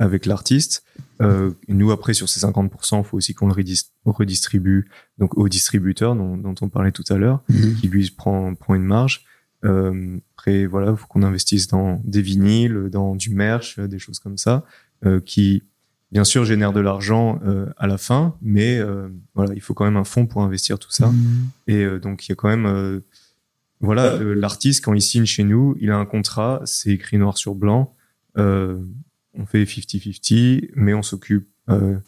[0.00, 0.82] avec l'artiste.
[1.22, 4.88] Euh, nous, après, sur ces 50%, il faut aussi qu'on le redis- redistribue
[5.18, 7.42] donc au distributeur dont, dont on parlait tout à l'heure
[7.80, 9.24] qui lui prend prend une marge.
[9.64, 14.18] Euh, après voilà, faut qu'on investisse dans des vinyles, dans du merch, euh, des choses
[14.18, 14.64] comme ça,
[15.04, 15.62] euh, qui
[16.12, 19.84] bien sûr génèrent de l'argent euh, à la fin, mais euh, voilà, il faut quand
[19.84, 21.12] même un fonds pour investir tout ça.
[21.66, 23.00] Et euh, donc il y a quand même euh,
[23.80, 27.54] voilà, l'artiste quand il signe chez nous, il a un contrat, c'est écrit noir sur
[27.54, 27.94] blanc.
[28.38, 28.78] Euh,
[29.34, 31.98] on fait 50-50, mais on s'occupe euh,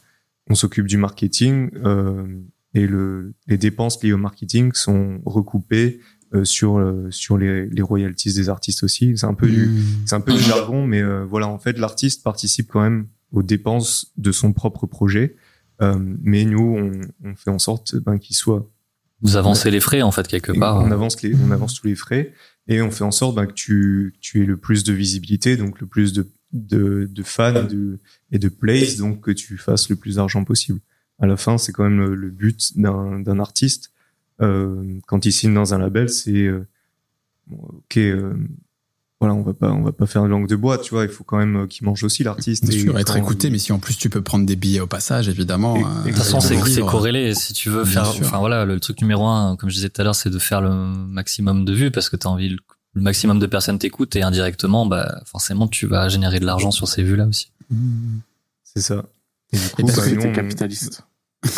[0.49, 2.27] on s'occupe du marketing euh,
[2.75, 6.01] et le, les dépenses liées au marketing sont recoupées
[6.35, 9.17] euh, sur euh, sur les, les royalties des artistes aussi.
[9.17, 12.25] C'est un peu du c'est un peu du jargon, mais euh, voilà, en fait, l'artiste
[12.25, 15.37] participe quand même aux dépenses de son propre projet.
[15.81, 18.69] Euh, mais nous, on, on fait en sorte ben, qu'il soit.
[19.21, 20.83] Vous avancez les frais, en fait, quelque part.
[20.83, 22.33] On avance les, on avance tous les frais
[22.67, 25.81] et on fait en sorte ben, que tu, tu aies le plus de visibilité, donc
[25.81, 27.99] le plus de, de, de fans et de,
[28.31, 30.81] et de plays, donc que tu fasses le plus d'argent possible.
[31.21, 33.93] À la fin, c'est quand même le, le but d'un, d'un artiste.
[34.41, 36.67] Euh, quand il signe dans un label, c'est euh,
[37.47, 37.97] bon, ok.
[37.99, 38.33] euh,
[39.21, 41.05] voilà, on va pas, on va pas faire une langue de bois, tu vois.
[41.05, 42.69] Il faut quand même euh, qu'il mange aussi l'artiste.
[42.69, 45.29] Et sûr, être écouté, mais si en plus tu peux prendre des billets au passage,
[45.29, 45.77] évidemment.
[45.77, 47.33] Et- euh, et De toute façon, c'est corrélé.
[47.35, 48.27] Si tu veux Bien faire, sûr.
[48.27, 50.61] enfin voilà, le truc numéro un, comme je disais tout à l'heure, c'est de faire
[50.61, 52.57] le maximum de vues parce que tu as envie
[52.95, 56.89] le, maximum de personnes t'écoutent et indirectement, bah forcément, tu vas générer de l'argent sur
[56.89, 57.51] ces vues-là aussi.
[57.71, 58.19] Mmh.
[58.63, 59.05] C'est ça.
[59.53, 61.03] Et du coup, parce bah, que capitaliste.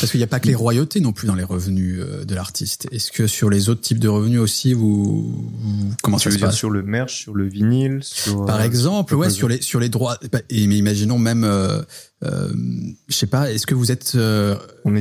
[0.00, 2.34] Parce qu'il n'y a pas que les royautés non plus dans les revenus euh, de
[2.34, 2.86] l'artiste.
[2.92, 6.34] Est-ce que sur les autres types de revenus aussi, vous, vous comment Tu ça veux
[6.34, 6.56] se dire passe?
[6.56, 9.80] sur le merch, sur le vinyle, sur Par euh, exemple, sur ouais, sur les sur
[9.80, 10.16] les droits.
[10.30, 11.82] bah, Et mais imaginons même, euh,
[12.24, 12.52] euh,
[13.08, 14.56] je sais pas, est-ce que vous êtes euh,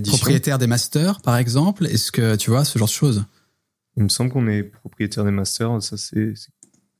[0.07, 1.85] propriétaire des masters, par exemple?
[1.85, 3.25] Est-ce que tu vois ce genre de choses?
[3.97, 5.81] Il me semble qu'on est propriétaire des masters.
[5.81, 6.33] Ça c'est.
[6.35, 6.51] c'est-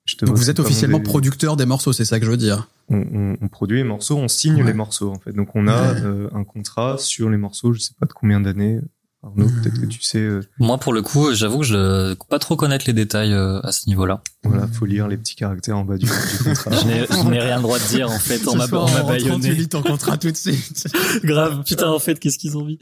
[0.06, 2.68] je te Donc vous êtes officiellement producteur des morceaux, c'est ça que je veux dire.
[2.90, 4.64] on, on- on produit les morceaux, on signe Ouais.
[4.64, 5.32] les morceaux en fait.
[5.32, 6.02] Donc on a Ouais.
[6.02, 7.72] euh, un contrat sur les morceaux.
[7.74, 8.80] Je sais pas de combien d'années.
[9.24, 10.18] Arnaud, peut-être que tu sais.
[10.18, 11.76] euh, Moi, pour le coup, j'avoue que je
[12.10, 14.24] ne pas trop connaître les détails euh, à ce niveau-là.
[14.44, 16.72] voilà, faut lire les petits caractères en bas du, du contrat.
[16.82, 18.42] Je n'ai je n'ai rien le droit de dire en fait.
[18.48, 19.68] On m'a on m'a baïonné.
[19.68, 20.88] ton contrat tout de suite.
[21.24, 21.64] Grave.
[21.66, 22.80] Putain, en fait, qu'est-ce qu'ils ont mis?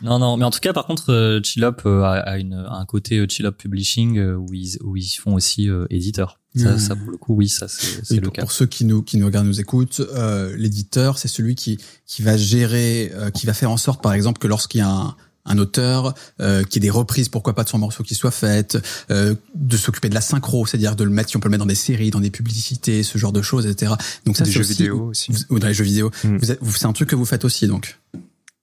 [0.00, 0.38] Non, non.
[0.38, 3.18] Mais en tout cas, par contre, euh, Chillop euh, a, a une, a un côté
[3.18, 6.40] euh, Chillop Publishing euh, où ils où ils font aussi euh, éditeur.
[6.56, 6.78] Ça, Mhm.
[6.78, 8.40] ça pour le coup, oui, ça c'est le pour, cas.
[8.40, 12.22] pour ceux qui nous qui nous regardent, nous écoutent, euh, l'éditeur, c'est celui qui qui
[12.22, 15.16] va gérer, euh, qui va faire en sorte, par exemple, que lorsqu'il y a un
[15.46, 18.78] un auteur, euh, qui ait des reprises, pourquoi pas de son morceau qui soit faites,
[19.10, 21.64] euh, de s'occuper de la synchro, c'est-à-dire de le mettre, si on peut le mettre
[21.64, 23.92] dans des séries, dans des publicités, ce genre de choses, etc.
[24.24, 25.32] Donc ça, des c'est jeux aussi, vidéo aussi.
[25.32, 26.10] vous- ou dans les jeux vidéo.
[26.24, 26.38] Mm.
[26.42, 27.98] C'est un truc que vous faites aussi, donc.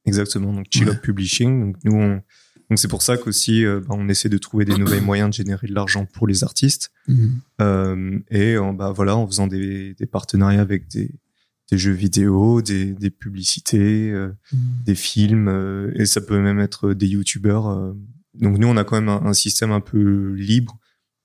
[0.05, 0.53] Exactement.
[0.53, 0.95] Donc Chill Ouais.
[0.97, 1.61] Publishing.
[1.61, 2.21] Donc nous, on,
[2.69, 5.33] donc c'est pour ça qu'aussi, euh, bah, on essaie de trouver des nouveaux moyens de
[5.35, 6.91] générer de l'argent pour les artistes.
[7.61, 11.11] Euh, et en, bah voilà, en faisant des, des partenariats avec des,
[11.73, 14.29] des jeux vidéo, des, des publicités, euh,
[14.85, 17.67] des films, euh, et ça peut même être des youtubeurs.
[17.67, 17.93] euh.
[18.35, 20.79] Donc nous, on a quand même un, un système un peu libre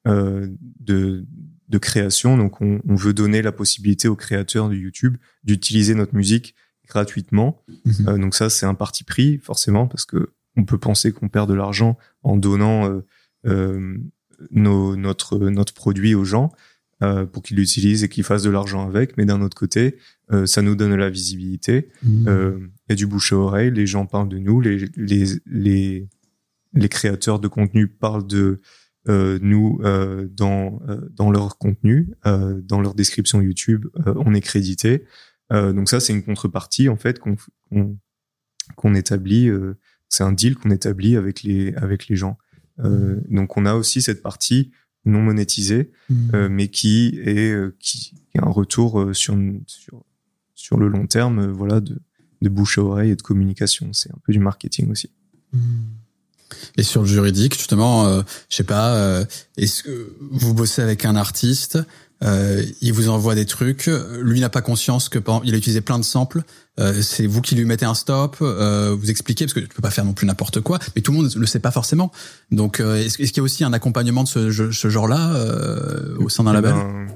[0.07, 1.27] de,
[1.69, 2.39] de création.
[2.39, 6.55] Donc on, on veut donner la possibilité aux créateurs de YouTube d'utiliser notre musique
[6.87, 7.63] gratuitement.
[7.85, 8.09] Mhm.
[8.09, 11.47] Euh, donc ça, c'est un parti pris forcément parce que on peut penser qu'on perd
[11.51, 13.03] de l'argent en donnant
[13.45, 16.51] nos, notre notre produit aux gens
[17.03, 19.17] euh, pour qu'ils l'utilisent et qu'ils fassent de l'argent avec.
[19.17, 19.97] Mais d'un autre côté,
[20.33, 21.89] euh, ça nous donne la visibilité.
[22.27, 25.25] Euh, Il y a du bouche à oreille, les gens parlent de nous, les les
[25.47, 26.09] les,
[26.75, 28.61] les créateurs de contenu parlent de
[29.09, 34.35] euh, nous euh, dans euh, dans leur contenu, euh, dans leur description YouTube, euh, on
[34.35, 35.05] est crédité.
[35.53, 37.37] Euh, donc ça, c'est une contrepartie en fait qu'on
[37.71, 37.97] qu'on
[38.77, 39.49] qu'on établit.
[39.49, 39.79] euh,
[40.11, 42.39] c'est un deal qu'on établit avec les avec les gens.
[42.81, 44.71] Euh, donc on a aussi cette partie
[45.05, 45.91] non monétisée,
[46.35, 49.37] euh, mais qui est euh, qui, a un retour euh, sur
[49.67, 50.05] sur
[50.55, 51.99] sur le long terme, euh, voilà, de
[52.43, 53.93] de bouche à oreille et de communication.
[53.93, 55.11] C'est un peu du marketing aussi.
[56.77, 59.25] Et sur le juridique, justement, euh, je sais pas, euh,
[59.57, 61.79] est-ce que vous bossez avec un artiste,
[62.23, 63.91] euh, il vous envoie des trucs,
[64.21, 66.43] lui n'a pas conscience que il a utilisé plein de samples,
[66.79, 69.83] euh, c'est vous qui lui mettez un stop, euh, vous expliquez parce que tu peux
[69.83, 72.13] pas faire non plus n'importe quoi, mais tout le monde le sait pas forcément.
[72.51, 76.17] Donc, euh, est-ce, est-ce qu'il y a aussi un accompagnement de ce, ce- genre-là euh,
[76.19, 77.07] au sein d'un Eh label ben,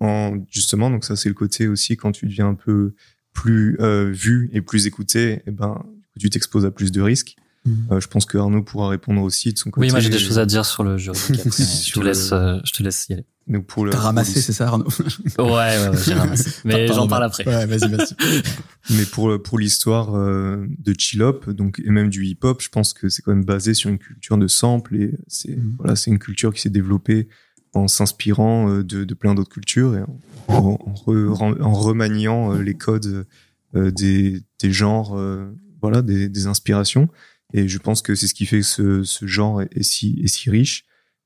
[0.00, 2.94] en, justement, donc ça c'est le côté aussi quand tu deviens un peu
[3.32, 5.82] plus euh, vu et plus écouté, et ben
[6.18, 7.36] tu t'exposes à plus de risques.
[7.66, 7.86] Mhm.
[7.92, 9.86] Euh, je pense que Arnaud pourra répondre aussi de son côté.
[9.86, 11.40] Oui, moi j'ai des choses à dire sur le juridique.
[11.46, 13.24] après, je te laisse, euh, je te laisse y aller.
[13.46, 14.86] Donc pour le, T'as ramassé, pour c'est ça, Arnaud?
[15.38, 16.50] Ouais, ouais, ouais j'ai ramassé.
[16.64, 17.46] Mais j'en parle après.
[17.46, 18.42] Ouais, vas-y, vas-y.
[18.90, 22.68] Mais pour pour l'histoire euh, de chill hop, donc et même du hip hop, je
[22.68, 25.74] pense que c'est quand même basé sur une culture de sample et c'est Mhm.
[25.78, 27.28] voilà, c'est une culture qui s'est développée
[27.72, 32.52] en s'inspirant euh, de, de plein d'autres cultures et en, en, en re- en remaniant
[32.54, 33.26] euh, les codes
[33.74, 35.46] euh, des des genres, euh,
[35.80, 37.08] voilà, des, des inspirations.
[37.56, 40.20] Et je pense que c'est ce qui fait que ce, ce genre est, est si
[40.22, 40.84] est si riche.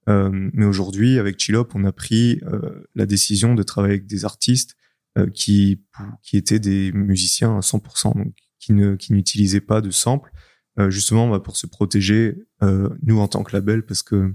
[0.08, 4.06] Euh, mais aujourd'hui, avec Chill Hop, on a pris euh, la décision de travailler avec
[4.06, 4.76] des artistes
[5.18, 5.80] euh, qui
[6.22, 10.30] qui étaient des musiciens à 100%, donc qui ne qui n'utilisaient pas de samples,
[10.78, 14.32] euh, justement bah, pour se protéger euh, nous en tant que label, parce que euh,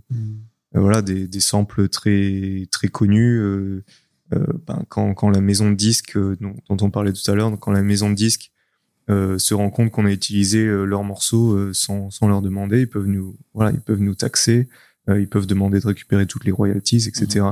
[0.74, 3.40] voilà des, des samples très très connus.
[4.34, 7.36] euh, ben, quand quand la maison de disques euh, dont, dont on parlait tout à
[7.36, 8.52] l'heure, quand la maison de disques
[9.10, 12.82] euh, se rend compte qu'on a utilisé euh, leurs morceaux euh, sans sans leur demander,
[12.82, 14.70] ils peuvent nous voilà ils peuvent nous taxer,
[15.10, 17.46] euh, ils peuvent demander de récupérer toutes les royalties, etc.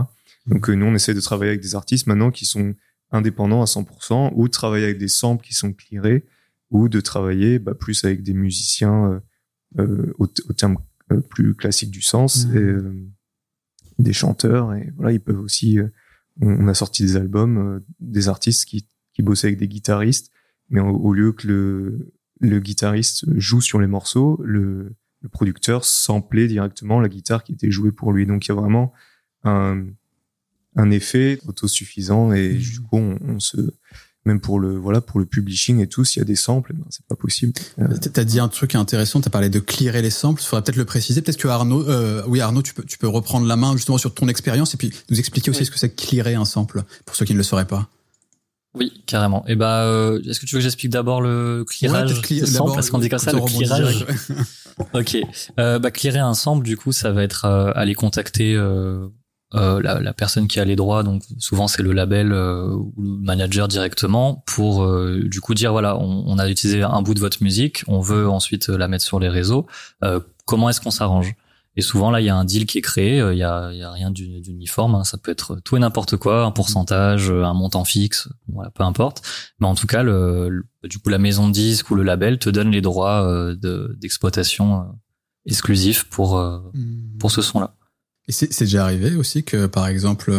[0.48, 2.74] Donc euh, nous on essaie de travailler avec des artistes maintenant qui sont
[3.12, 6.26] indépendants à 100% ou de travailler avec des samples qui sont clearés
[6.70, 9.20] ou de travailler bah, plus avec des musiciens euh,
[9.80, 10.78] euh, au, au terme
[11.12, 12.96] euh, plus classique du sens et euh,
[14.00, 14.74] des chanteurs.
[14.74, 15.90] Et voilà ils peuvent aussi euh,
[16.42, 20.32] on, on a sorti des albums euh, des artistes qui qui bossaient avec des guitaristes
[20.72, 25.86] mais au, au lieu que le le guitariste joue sur les morceaux le le producteur
[25.86, 28.92] samplait directement la guitare qui était jouée pour lui donc il y a vraiment
[29.44, 29.86] un
[30.76, 32.60] un effet autosuffisant et Mhm.
[32.60, 33.58] du coup on, on se
[34.26, 36.86] même pour le voilà pour le publishing et tout s'il y a des samples ben,
[36.90, 40.42] c'est pas possible Euh, T'as dit un truc intéressant, t'as parlé de clearer les samples.
[40.42, 41.22] Il faudrait peut-être le préciser.
[41.24, 44.14] Peut-être que Arnaud, euh, oui Arnaud, tu peux, tu peux reprendre la main justement sur
[44.14, 45.66] ton expérience et puis nous expliquer aussi Oui.
[45.66, 47.90] ce que c'est que clearer un sample pour ceux qui ne le sauraient pas.
[48.74, 49.44] Oui, carrément.
[49.48, 52.74] Et bah, euh, est-ce que tu veux que j'explique d'abord le clearage Ouais, clear- d'abord,
[52.76, 54.06] Parce qu'on dit comme ça, le clearage.
[54.94, 55.18] Ok.
[55.60, 59.08] Euh, bah, clearer un sample, du coup, ça va être euh, aller contacter euh,
[59.56, 61.04] euh, la, la personne qui a les droits.
[61.04, 65.74] Donc, souvent, c'est le label euh, ou le manager directement pour, euh, du coup, dire
[65.74, 69.04] voilà, on, on a utilisé un bout de votre musique, on veut ensuite la mettre
[69.04, 69.68] sur les réseaux.
[70.06, 71.36] Euh, comment est-ce qu'on s'arrange?
[71.78, 73.22] Et souvent, là, il y a un deal qui est créé.
[73.22, 74.96] euh, Il y a, y a rien d'uni- d'uniforme.
[74.96, 75.04] hein.
[75.06, 78.84] Ça peut être tout et n'importe quoi, un pourcentage, euh, un montant fixe, voilà, peu
[78.84, 79.22] importe.
[79.60, 82.40] Mais en tout cas, le, le- du coup, la maison de disque ou le label
[82.40, 84.84] te donne les droits euh, de- d'exploitation euh,
[85.46, 86.60] exclusifs pour euh,
[87.20, 87.76] pour ce son-là.
[88.28, 90.34] Et c'est déjà arrivé aussi que, par exemple,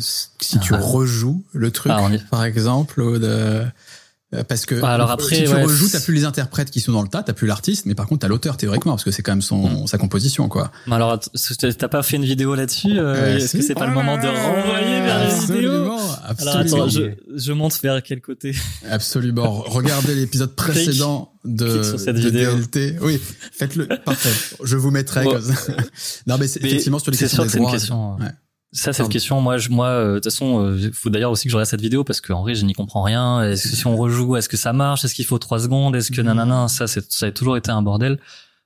[0.00, 0.78] si tu Ah.
[0.80, 3.64] rejoues le truc, Ah, y- par exemple, de,
[4.48, 6.80] parce que Ah, alors euh, après, si tu ouais, rejoues, t'as plus les interprètes qui
[6.80, 9.10] sont dans le tas, t'as plus l'artiste, mais par contre t'as l'auteur théoriquement parce que
[9.12, 9.86] c'est quand même son Mm.
[9.86, 10.72] sa composition quoi.
[10.86, 13.58] Mais alors, t'as pas fait une vidéo là-dessus euh, Euh, Est-ce si.
[13.58, 15.92] que c'est pas le moment de renvoyer vers les vidéos
[16.24, 17.02] Absolument, Alors attends, je,
[17.36, 18.52] je monte vers quel côté
[18.90, 19.62] absolument.
[19.66, 22.54] Regardez l'épisode précédent de, sur cette de vidéo.
[22.56, 22.96] DLT.
[23.02, 23.20] Oui,
[23.52, 23.86] faites-le.
[24.04, 24.56] Parfait.
[24.64, 25.22] Je vous mettrai.
[25.24, 25.34] Bon.
[25.34, 25.54] comme ça.
[26.26, 27.72] non mais Mais effectivement sur les c'est questions sûr que des c'est une droits.
[27.72, 28.30] question, Ouais.
[28.72, 31.50] Ça, cette question, moi, je, moi, euh, de toute façon, il faut d'ailleurs aussi que
[31.50, 33.42] je regarde cette vidéo parce qu'en vrai, je n'y comprends rien.
[33.42, 35.04] Est-ce que si on rejoue, est-ce que ça marche?
[35.04, 35.96] Est-ce qu'il faut trois secondes?
[35.96, 36.26] Est-ce que Mhm.
[36.26, 36.68] nanana?
[36.68, 38.18] Ça, c'est, ça a toujours été un bordel.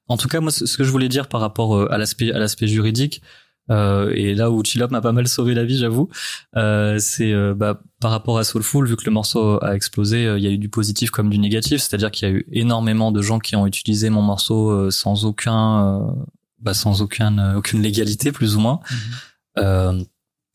[0.09, 2.39] En tout cas, moi, ce que je voulais dire par rapport euh, à l'aspect, à
[2.39, 3.23] l'aspect juridique,
[3.71, 6.09] euh, et là où Chillop m'a pas mal sauvé la vie, j'avoue,
[6.57, 10.39] euh, c'est euh, bah, par rapport à Soulful, vu que le morceau a explosé, euh,
[10.39, 13.13] il y a eu du positif comme du négatif, c'est-à-dire qu'il y a eu énormément
[13.13, 16.13] de gens qui ont utilisé mon morceau euh, sans aucun, euh,
[16.59, 18.81] bah, sans aucun, euh, aucune légalité, plus ou moins.
[18.91, 18.97] Euh,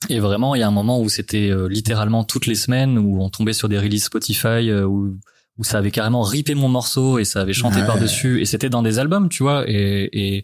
[0.10, 3.22] et vraiment, il y a un moment où c'était euh, littéralement toutes les semaines où
[3.22, 5.18] on tombait sur des releases Spotify euh, où
[5.58, 7.86] où ça avait carrément ripé mon morceau et ça avait chanté Ouais.
[7.86, 9.64] par dessus et c'était dans des albums, tu vois.
[9.70, 10.44] Et, et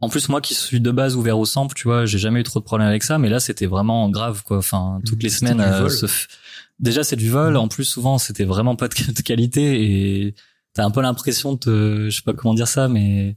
[0.00, 2.42] en plus moi qui suis de base ouvert au sample, tu vois, j'ai jamais eu
[2.42, 4.58] trop de problèmes avec ça, mais là c'était vraiment grave quoi.
[4.58, 6.28] Enfin toutes les semaines, euh, se f-
[6.78, 7.56] déjà c'est du vol.
[7.56, 9.82] En plus souvent c'était vraiment pas de, de qualité
[10.26, 10.34] et
[10.74, 13.36] t'as un peu l'impression de, te- je sais pas comment dire ça, mais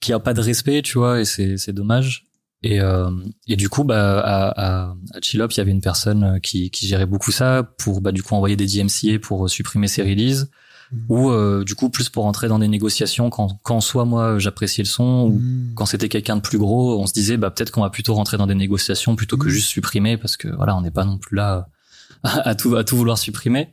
[0.00, 2.26] qu'il y a pas de respect, tu vois, et c'est c'est dommage.
[2.64, 3.10] Et, euh,
[3.48, 6.70] et du coup, bah, à, à, à Chillop, il y avait une personne euh, qui,
[6.70, 10.02] qui gérait beaucoup ça pour, bah, du coup, envoyer des DMCA pour euh, supprimer ses
[10.02, 10.50] releases,
[10.92, 11.04] Mhm.
[11.08, 14.84] ou euh, du coup, plus pour entrer dans des négociations quand, quand soit moi j'appréciais
[14.84, 15.72] le son, ou Mm.
[15.74, 18.36] quand c'était quelqu'un de plus gros, on se disait, bah, peut-être qu'on va plutôt rentrer
[18.36, 19.52] dans des négociations plutôt que Mhm.
[19.54, 21.66] juste supprimer, parce que voilà, on n'est pas non plus là
[22.22, 23.70] à tout, à tout vouloir supprimer.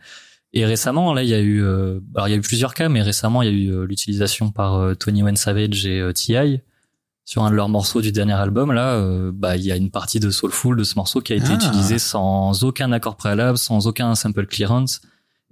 [0.53, 2.87] Et récemment, là, il y a eu, euh, alors il y a eu plusieurs cas,
[2.89, 6.61] mais récemment, il y a eu euh, l'utilisation par Tony One Savage et T.I.
[7.29, 8.71] sur un de leurs morceaux du dernier album.
[8.71, 11.35] Là, euh, bah, il y a une partie de Soulful de ce morceau qui a
[11.35, 11.53] été Ah.
[11.53, 14.99] utilisée sans aucun accord préalable, sans aucun sample clearance.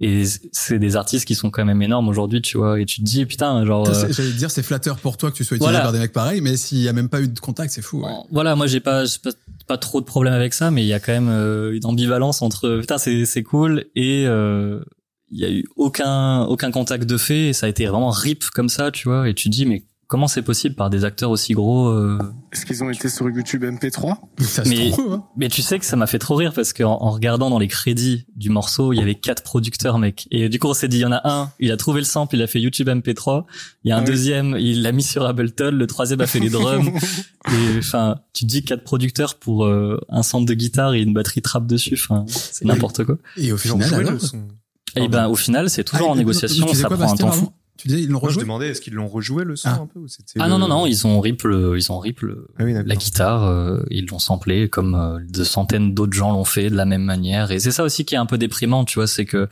[0.00, 2.80] Et c'est des artistes qui sont quand même énormes aujourd'hui, tu vois.
[2.80, 3.88] Et tu te dis, putain, genre.
[3.88, 5.84] Euh, c'est- J'allais te dire, c'est flatteur pour toi que tu sois utilisé Voilà.
[5.84, 8.02] par des mecs pareils, mais s'il y a même pas eu de contact, c'est fou.
[8.04, 8.10] ouais.
[8.32, 9.30] Voilà, moi j'ai pas, pas
[9.68, 12.42] pas trop de problème avec ça, mais il y a quand même euh, une ambivalence
[12.42, 17.48] entre putain c'est c'est cool et il y a eu aucun aucun contact de fait
[17.48, 19.28] et ça a été vraiment rip comme ça, tu vois.
[19.28, 22.18] Et tu te dis mais comment c'est possible par des acteurs aussi gros euh,
[22.52, 25.12] Est-ce qu'ils ont été sur YouTube MP3 Ça se Mais- trouve.
[25.12, 25.24] hein.
[25.36, 27.68] Mais tu sais que ça m'a fait trop rire parce qu'en en regardant dans les
[27.68, 30.26] crédits du morceau, il y avait quatre producteurs, mec.
[30.30, 32.06] Et du coup, on s'est dit, il y en a un, il a trouvé le
[32.06, 33.44] sample, il a fait YouTube MP3.
[33.84, 34.06] Il y a un Ah oui.
[34.06, 35.70] deuxième, il l'a mis sur Ableton.
[35.72, 36.88] Le troisième a fait les drums.
[37.48, 41.12] et enfin, tu te dis quatre producteurs pour euh, un sample de guitare et une
[41.12, 41.94] batterie trap dessus.
[42.02, 43.16] Enfin, c'est n'importe quoi.
[43.36, 44.20] Et au final, alors.
[44.20, 44.48] son.
[44.96, 47.52] Et ben, au final, c'est toujours Ah, en négociation, ça quoi, prend un temps fou.
[47.78, 49.78] Tu disais, ils l'ont Moi, je rejoué demandais, est-ce qu'ils l'ont rejoué le son Ah.
[49.82, 51.98] un peu ou c'était Ah non, le- non, non, ils ont rip le, ils ont
[52.00, 56.12] rip le, Ah oui, la guitare, euh, ils l'ont samplé comme euh, de centaines d'autres
[56.12, 57.50] gens l'ont fait de la même manière.
[57.52, 59.48] Et c'est ça aussi qui est un peu déprimant, tu vois, c'est que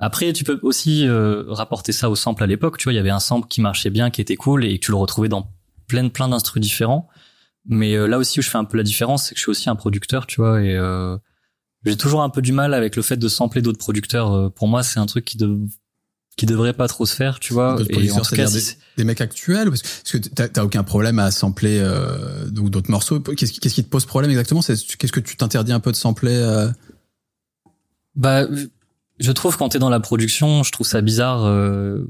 [0.00, 2.76] après tu peux aussi euh, rapporter ça au sample à l'époque.
[2.78, 4.84] Tu vois, il y avait un sample qui marchait bien, qui était cool et que
[4.86, 5.48] tu le retrouvais dans
[5.86, 7.08] plein plein d'instrus différents.
[7.64, 9.50] Mais euh, là aussi où je fais un peu la différence, c'est que je suis
[9.50, 11.16] aussi un producteur, tu vois, et euh,
[11.84, 14.32] j'ai toujours un peu du mal avec le fait de sampler d'autres producteurs.
[14.32, 15.56] Euh, Pour moi, c'est un truc qui de
[16.36, 17.76] qui devrait pas trop se faire, tu vois.
[17.90, 18.60] Et en tout cas, des,
[18.96, 22.90] des mecs actuels parce que, parce que t'as t'as aucun problème à sampler euh, d'autres
[22.90, 23.20] morceaux.
[23.20, 24.62] Qu'est-ce qui, qu'est-ce qui te pose problème exactement?
[24.62, 26.68] C'est qu'est-ce que tu t'interdis un peu de sampler euh,
[28.14, 28.46] Bah,
[29.18, 32.04] je trouve quand t'es dans la production, je trouve ça bizarre euh,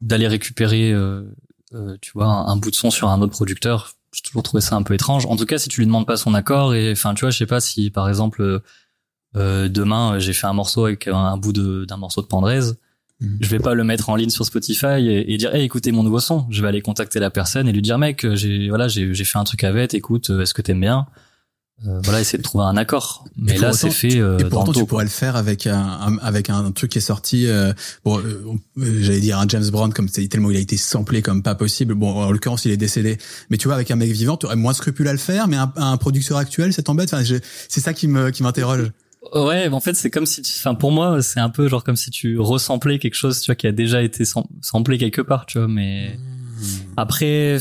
[0.00, 1.22] d'aller récupérer, euh,
[1.74, 3.92] euh, tu vois, un, un bout de son sur un autre producteur.
[4.12, 5.26] J'ai toujours trouvé ça un peu étrange.
[5.26, 7.38] En tout cas, si tu lui demandes pas son accord et, enfin, tu vois, je
[7.38, 8.62] sais pas si par exemple
[9.36, 12.78] euh, demain j'ai fait un morceau avec un, un bout de- d'un morceau de Pandraise,
[13.20, 13.38] Mhm.
[13.40, 16.02] je vais pas le mettre en ligne sur Spotify et, et dire, hey, écoutez mon
[16.02, 16.46] nouveau son.
[16.50, 19.38] Je vais aller contacter la personne et lui dire, mec, j'ai voilà, j'ai j'ai fait
[19.38, 21.06] un truc avec, écoute, euh, est-ce que t'aimes bien?
[21.86, 23.26] Euh, Voilà, essayer de trouver un accord.
[23.36, 26.18] Mais là, autant, c'est fait euh, Et pourtant, tu pourrais le faire avec un, un-
[26.18, 27.46] avec un truc qui est sorti.
[27.46, 27.72] Euh,
[28.04, 28.42] bon, euh,
[28.78, 31.54] euh, j'allais dire un James Brown comme c'est tellement il a été samplé comme pas
[31.54, 31.94] possible.
[31.94, 33.18] Bon, en l'occurrence, il est décédé.
[33.50, 35.48] Mais tu vois, avec un mec vivant, tu aurais moins de scrupules à le faire.
[35.48, 37.12] Mais un, un producteur actuel, ça t'embête.
[37.12, 37.36] Enfin, je-
[37.68, 38.90] c'est ça qui me qui m'interroge.
[39.34, 40.52] Ouais, en fait, c'est comme si, tu...
[40.58, 43.56] enfin, pour moi, c'est un peu genre comme si tu ressemblais quelque chose, tu vois,
[43.56, 44.24] qui a déjà été
[44.62, 45.68] samplé quelque part, tu vois.
[45.68, 46.92] Mais hmm.
[46.96, 47.58] après,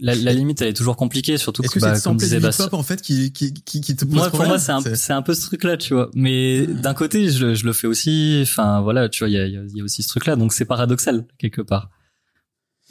[0.00, 2.68] la, la, limite, elle est toujours compliquée, surtout que, que bah, comme disait Bastien.
[2.72, 5.22] en fait, qui, qui, qui, qui te pose Moi, pour moi, c'est un, c'est un
[5.22, 6.10] peu ce truc-là, tu vois.
[6.14, 8.40] Mais d'un côté, je, je le fais aussi.
[8.42, 10.64] Enfin, voilà, tu vois, il y a, il y a aussi ce truc-là, donc c'est
[10.64, 11.90] paradoxal quelque part.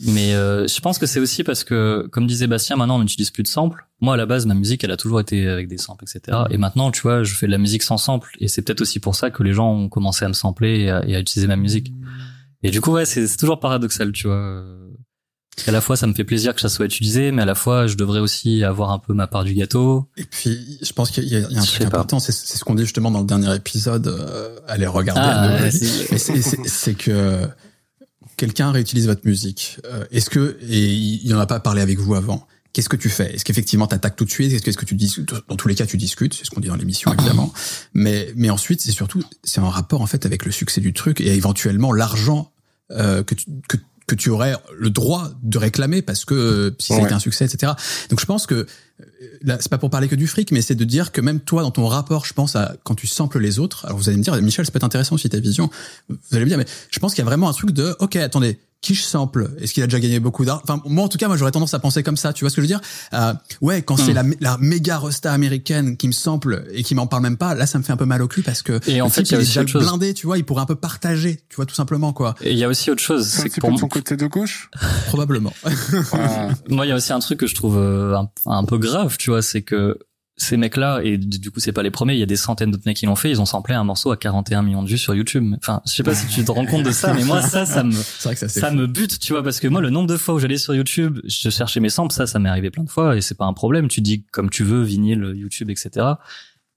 [0.05, 3.31] Mais euh, je pense que c'est aussi parce que, comme disait Bastien, maintenant on n'utilise
[3.31, 3.87] plus de samples.
[3.99, 6.37] Moi, à la base, ma musique, elle a toujours été avec des samples, etc.
[6.51, 8.29] Et maintenant, tu vois, je fais de la musique sans sample.
[8.39, 10.89] Et c'est peut-être aussi pour ça que les gens ont commencé à me sampler et
[10.91, 11.91] à, et à utiliser ma musique.
[12.61, 14.63] Et du coup, ouais, c'est toujours paradoxal, tu vois.
[15.65, 17.87] À la fois, ça me fait plaisir que ça soit utilisé, mais à la fois,
[17.87, 20.07] je devrais aussi avoir un peu ma part du gâteau.
[20.15, 23.09] Et puis, je pense qu'il y, a un truc important, c'est ce qu'on dit justement
[23.09, 24.07] dans le dernier épisode.
[24.07, 25.21] Euh, allez regarder.
[25.23, 27.47] Ah, c'est que
[28.37, 32.15] quelqu'un réutilise votre musique, euh, est-ce que, et il n'en a pas parlé avec vous
[32.15, 33.33] avant, qu'est-ce que tu fais?
[33.33, 34.53] Est-ce qu'effectivement tu attaques tout de suite?
[34.53, 35.13] Est-ce que, est-ce que tu dis
[35.49, 36.35] dans tous les cas tu discutes?
[36.35, 37.51] C'est ce qu'on dit dans l'émission évidemment.
[37.93, 41.19] mais mais ensuite c'est surtout c'est un rapport en fait avec le succès du truc
[41.19, 42.51] et éventuellement l'argent
[42.91, 43.77] euh, que tu que
[44.07, 47.73] que tu aurais le droit de réclamer parce que euh, si c'était un succès, etc.
[48.09, 48.65] Donc je pense que euh,
[49.41, 51.61] là, c'est pas pour parler que du fric, mais c'est de dire que même toi,
[51.61, 53.85] dans ton rapport, je pense à quand tu samples les autres.
[53.85, 55.69] Alors vous allez me dire, Michel, ça peut être intéressant aussi ta vision.
[56.07, 58.15] Vous allez me dire, mais je pense qu'il y a vraiment un truc de, ok,
[58.15, 60.61] attendez, qui je sample Est-ce qu'il a déjà gagné beaucoup d'argent?
[60.63, 62.33] Enfin, moi en tout cas, moi j'aurais tendance à penser comme ça.
[62.33, 62.81] Tu vois ce que je veux dire?
[63.13, 64.35] Euh, Ouais, quand c'est hmm.
[64.39, 67.65] la, la méga resta américaine qui me sample et qui m'en parle même pas, là
[67.65, 69.39] ça me fait un peu mal au cul parce que et en fait, il, est
[69.39, 72.35] déjà blindé, tu vois, il pourrait un peu partager, tu vois, tout simplement quoi.
[72.41, 74.69] Et il y a aussi autre chose, c'est que pour son côté de gauche,
[75.07, 75.53] probablement.
[76.69, 79.17] Moi, il y a aussi un truc que je trouve euh, un, un peu grave,
[79.17, 79.97] tu vois, c'est que
[80.39, 82.83] ces mecs-là, et du coup c'est pas les premiers, il y a des centaines d'autres
[82.85, 85.15] mecs qui l'ont fait, ils ont samplé un morceau à 41 millions de vues sur
[85.15, 85.55] YouTube.
[85.57, 87.83] Enfin, je sais pas si tu te rends compte de ça, mais moi ça, ça
[87.83, 90.39] me, ça, ça me bute, tu vois, parce que moi le nombre de fois où
[90.39, 93.21] j'allais sur YouTube, je cherchais mes samples, ça, ça m'est arrivé plein de fois, et
[93.21, 93.87] c'est pas un problème.
[93.87, 96.05] Tu dis comme tu veux, vinyle, YouTube, etc.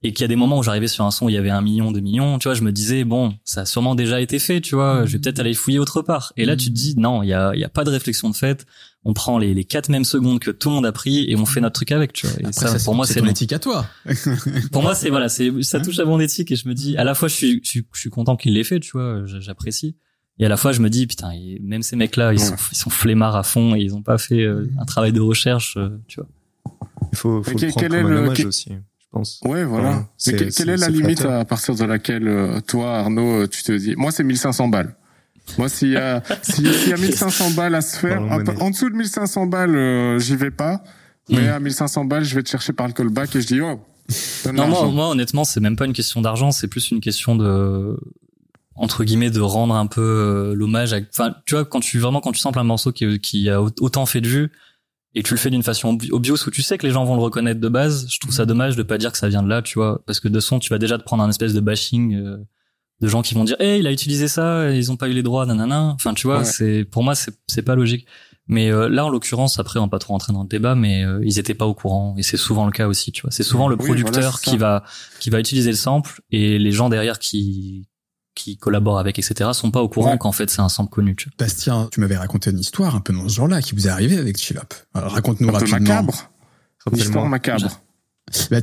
[0.03, 1.51] Et qu'il y a des moments où j'arrivais sur un son où il y avait
[1.51, 4.39] un million, deux millions, tu vois, je me disais bon, ça a sûrement déjà été
[4.39, 6.33] fait, tu vois, je vais peut-être aller fouiller autre part.
[6.39, 8.35] Et là, tu te dis non, il y a, y a pas de réflexion de
[8.35, 8.67] fait
[9.05, 11.47] on prend les, les quatre mêmes secondes que tout le monde a pris et on
[11.47, 12.49] fait notre truc avec, tu vois.
[12.49, 13.87] Et ça, pour moi, c'est ton éthique à toi.
[14.73, 17.05] pour moi, c'est voilà, c'est ça touche à mon éthique et je me dis, à
[17.05, 19.97] la fois, je suis, je suis, content qu'il l'ait fait, tu vois, j'apprécie.
[20.39, 22.91] Et à la fois, je me dis, putain, même ces mecs-là, ils sont, ils sont
[22.91, 26.21] flemmards à fond et ils ont pas fait euh, un travail de recherche, euh, tu
[26.21, 26.29] vois.
[27.13, 28.71] Il faut, faut le prendre comme un hommage aussi.
[28.71, 29.41] Je pense.
[29.45, 30.09] Ouais, voilà.
[30.25, 34.13] quelle est, la limite à partir de laquelle euh, toi, Arnaud, tu te dis, moi,
[34.13, 34.95] c'est 1500 balles.
[35.59, 38.97] Moi, s'il y a, s'il y a 1500 balles à se faire, en dessous de
[38.97, 40.83] 1500 balles, euh, j'y vais pas.
[41.29, 41.53] Mais hmm.
[41.53, 43.81] à 1500 balles, je vais te chercher par le callback et je dis, oh,
[44.53, 47.97] non, moi, moi, honnêtement, c'est même pas une question d'argent, c'est plus une question de,
[48.75, 52.21] entre guillemets, de rendre un peu euh, l'hommage à, enfin, tu vois, quand tu, vraiment,
[52.21, 54.53] quand tu samples un morceau qui, qui a autant fait de vues,
[55.15, 57.23] et tu le fais d'une façon obvious où tu sais que les gens vont le
[57.23, 59.61] reconnaître de base, je trouve ça dommage de pas dire que ça vient de là,
[59.61, 62.15] tu vois, parce que de son, tu vas déjà te prendre un espèce de bashing,
[62.15, 62.37] euh,
[63.01, 65.23] de gens qui vont dire hey il a utilisé ça ils ont pas eu les
[65.23, 65.93] droits nanana.
[65.95, 68.07] Enfin tu vois c'est pour moi c'est c'est pas logique.
[68.47, 71.05] Mais euh, là en l'occurrence après on va pas trop rentrer dans le débat mais
[71.05, 72.15] euh, ils étaient pas au courant.
[72.19, 73.31] Et c'est souvent le cas aussi tu vois.
[73.31, 74.85] C'est souvent le producteur qui va
[75.21, 77.89] qui va utiliser le sample et les gens derrière qui
[78.35, 81.29] qui collaborent avec etc sont pas au courant qu'en fait c'est un sample connu tu
[81.29, 81.35] vois.
[81.39, 84.19] Bastien tu m'avais raconté une histoire un peu dans ce genre-là qui vous est arrivé
[84.19, 85.79] avec Chilop raconte-nous rapidement.
[85.79, 86.31] macabre.
[86.91, 87.69] Une histoire macabre.
[88.51, 88.59] Bah,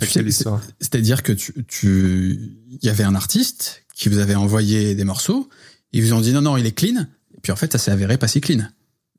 [0.80, 5.50] c'est-à-dire que tu, tu, il y avait un artiste qui vous avait envoyé des morceaux,
[5.92, 7.92] ils vous ont dit non, non, il est clean, et puis en fait, ça s'est
[7.92, 8.64] avéré pas si clean.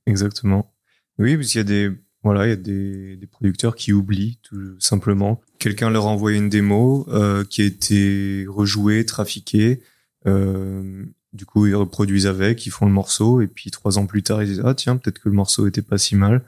[0.07, 0.73] Exactement.
[1.19, 1.91] Oui, parce qu'il y a des,
[2.23, 5.41] voilà, il y a des, des, producteurs qui oublient tout simplement.
[5.59, 9.83] Quelqu'un leur a envoyé une démo euh, qui a été rejouée, trafiquée.
[10.27, 14.23] Euh, du coup, ils reproduisent avec, ils font le morceau, et puis trois ans plus
[14.23, 16.45] tard, ils disent ah tiens, peut-être que le morceau était pas si mal.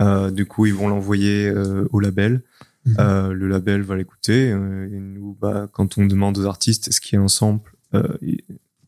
[0.00, 2.42] Euh, du coup, ils vont l'envoyer euh, au label.
[2.86, 2.96] Mhm.
[2.98, 4.50] Euh, le label va l'écouter.
[4.50, 7.76] Euh, et nous, bah, quand on demande aux artistes est-ce qu'il y a un sample,
[7.94, 8.44] euh, et,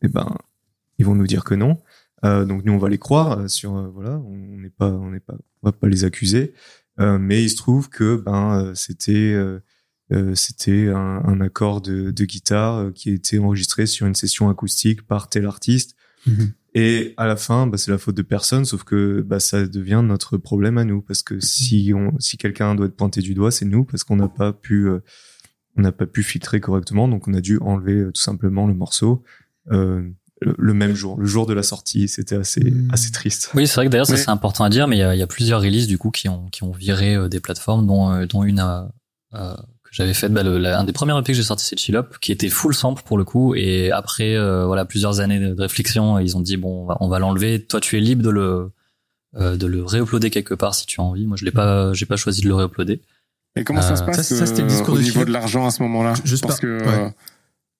[0.07, 0.37] ben,
[0.97, 1.79] ils vont nous dire que non.
[2.23, 5.67] donc nous, on va les croire sur voilà, on n'est pas, on n'est pas, on
[5.67, 6.53] va pas les accuser.
[6.97, 9.35] mais il se trouve que ben c'était
[10.35, 15.07] c'était un, un, accord de, de guitare qui a été enregistré sur une session acoustique
[15.07, 15.95] par tel artiste.
[16.27, 16.53] Mhm.
[16.75, 20.01] Et à la fin, bah, c'est la faute de personne, sauf que bah, ça devient
[20.03, 23.51] notre problème à nous, parce que si on, si quelqu'un doit être pointé du doigt,
[23.51, 25.03] c'est nous, parce qu'on n'a pas pu, euh,
[25.77, 28.73] on n'a pas pu filtrer correctement, donc on a dû enlever euh, tout simplement le
[28.73, 29.23] morceau.
[29.71, 30.01] Euh,
[30.41, 32.89] le même jour, le jour de la sortie, c'était assez hmm.
[32.91, 33.51] assez triste.
[33.53, 35.21] Oui, c'est vrai que d'ailleurs ça c'est important à dire, mais il y a, y
[35.21, 38.59] a, plusieurs releases du coup qui ont qui ont viré des plateformes, dont dont une
[38.59, 38.91] à,
[39.93, 42.49] j'avais fait bah, le, un des premiers EP que j'ai sorti c'est Chill qui était
[42.49, 43.55] full sample pour le coup.
[43.55, 47.63] Et après euh, voilà plusieurs années de, réflexion ils ont dit bon on va, l'enlever.
[47.63, 48.71] Toi tu es libre de le
[49.35, 51.27] euh, de le réuploader quelque part si tu as envie.
[51.27, 53.01] Moi je l'ai pas j'ai pas choisi de le réuploader.
[53.55, 55.71] Et comment ça se euh, passe ça, ça, le discours au niveau de l'argent à
[55.71, 56.15] ce moment-là?
[56.25, 56.79] Juste parce que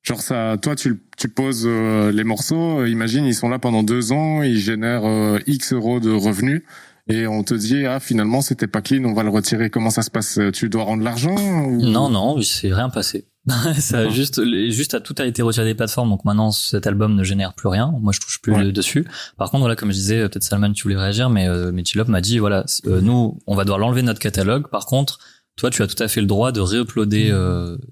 [0.03, 3.83] Genre ça, toi tu, tu poses euh, les morceaux, euh, imagine ils sont là pendant
[3.83, 6.61] deux ans, ils génèrent euh, X euros de revenus
[7.07, 9.69] et on te dit ah finalement c'était pas clean, on va le retirer.
[9.69, 10.39] Comment ça se passe?
[10.53, 11.81] Tu dois rendre l'argent ou...
[11.81, 13.27] Non non, il s'est rien passé.
[13.79, 17.23] ça a juste juste tout a été retiré des plateformes donc maintenant cet album ne
[17.23, 17.93] génère plus rien.
[17.99, 19.05] Moi je touche plus dessus.
[19.37, 21.71] Par contre voilà comme je disais peut-être Salman tu voulais réagir mais euh,
[22.07, 24.69] m'a dit voilà nous on va devoir l'enlever de notre catalogue.
[24.69, 25.19] Par contre
[25.57, 27.31] toi tu as tout à fait le droit de réuploader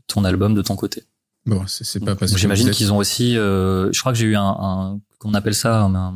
[0.07, 1.03] ton album de ton côté.
[1.45, 4.55] Bon, c'est pas parce J'imagine qu'ils ont aussi, euh, je crois que j'ai eu un,
[4.59, 5.81] un qu'on appelle ça?
[5.81, 6.13] Un, un,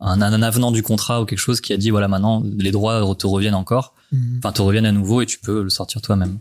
[0.00, 3.54] avenant du contrat ou quelque chose qui a dit voilà maintenant les droits te reviennent
[3.54, 4.38] encore, mhm.
[4.38, 6.38] enfin te reviennent à nouveau et tu peux le sortir toi-même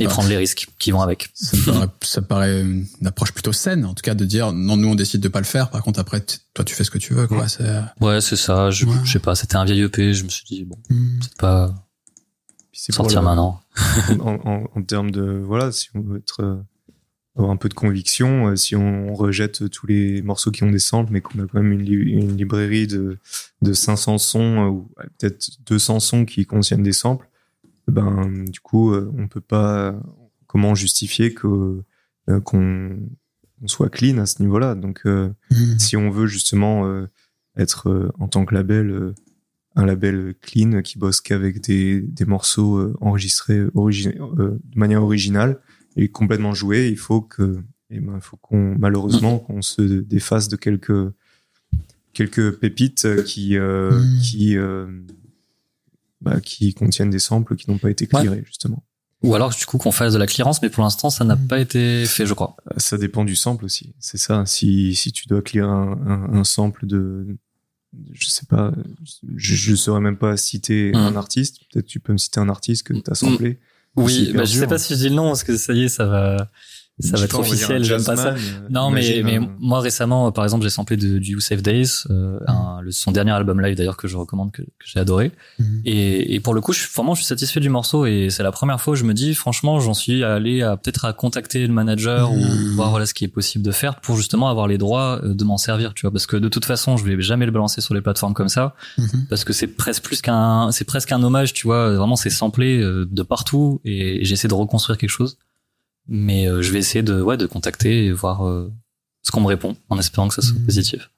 [0.00, 1.28] et prendre les risques qui vont avec.
[1.34, 4.88] Ça paraît, ça paraît une approche plutôt saine, en tout cas de dire non nous
[4.88, 5.70] on décide de pas le faire.
[5.70, 6.24] Par contre après
[6.54, 7.48] toi tu fais ce que tu veux quoi.
[7.48, 7.64] C'est
[8.00, 8.70] ouais c'est ça.
[8.70, 9.34] Je, je sais pas.
[9.34, 10.14] C'était un vieil EP.
[10.14, 11.20] Je me suis dit bon mhm.
[11.22, 11.74] c'est pas
[12.74, 13.60] sortir maintenant.
[14.20, 16.56] en, en, en, termes de voilà si on veut être euh,
[17.36, 18.48] avoir un peu de conviction.
[18.48, 21.62] Euh, si on rejette tous les morceaux qui ont des samples, mais qu'on a quand
[21.62, 23.18] même une, une, librairie de,
[23.62, 27.28] de 500 sons euh, ou peut-être 200 sons qui contiennent des samples,
[27.88, 29.94] ben du coup euh, on peut pas
[30.46, 31.82] comment justifier que
[32.44, 32.98] qu'on
[33.66, 34.74] soit clean à ce niveau-là?
[34.74, 35.78] Donc mmh.
[35.78, 37.06] si on veut justement
[37.56, 39.14] être en tant que label
[39.76, 45.60] un label clean qui bosse qu'avec des, des morceaux enregistrés de manière originale,
[45.96, 46.88] est complètement joué.
[46.88, 51.12] Il faut que, eh ben, faut qu'on malheureusement qu'on se défasse de quelques
[52.12, 54.20] quelques pépites qui euh, mm.
[54.20, 54.86] qui euh,
[56.20, 58.82] bah, qui contiennent des samples qui n'ont pas été clearés justement.
[59.22, 61.46] Ou alors du coup qu'on fasse de la clearance, mais pour l'instant ça n'a mm.
[61.46, 62.56] pas été fait, je crois.
[62.70, 63.94] Euh, ça dépend du sample aussi.
[63.98, 64.44] C'est ça.
[64.46, 67.36] Si si tu dois clear un, un, sample de
[68.12, 68.72] je sais pas,
[69.36, 70.96] je, je saurais même pas citer mm.
[70.96, 71.60] un artiste.
[71.70, 73.58] Peut-être tu peux me citer un artiste que tu as samplé.
[73.96, 75.88] Oui, bah, je sais pas si je dis le nom parce que ça y est,
[75.88, 76.48] ça va,
[76.98, 77.84] ça va être officiel.
[77.84, 78.28] J'aime pas ça.
[78.28, 78.36] Euh,
[78.70, 82.38] non, mais mais moi récemment, par exemple, j'ai samplé de, du You Save Days, euh,
[82.46, 85.32] un, le, son dernier album live d'ailleurs que je recommande, que, que j'ai adoré.
[85.58, 85.82] Mhm.
[85.84, 88.52] Et, et pour le coup, je vraiment, je suis satisfait du morceau et c'est la
[88.52, 91.72] première fois où je me dis, franchement, j'en suis allé à peut-être à contacter le
[91.72, 92.74] manager ou mhm.
[92.76, 95.44] voir voilà ce qui est possible de faire pour justement avoir les droits euh, de
[95.44, 97.92] m'en servir, tu vois, parce que de toute façon, je vais jamais le balancer sur
[97.92, 99.26] les plateformes comme ça, mhm.
[99.28, 102.78] parce que c'est presque plus qu'un, c'est presque un hommage, tu vois, vraiment c'est samplé
[102.80, 105.36] de partout et j'essaie de reconstruire quelque chose.
[106.08, 108.72] Mais euh, je vais essayer de, ouais, de contacter et voir euh,
[109.22, 110.64] ce qu'on me répond, en espérant que ça soit mm.
[110.64, 111.10] positif.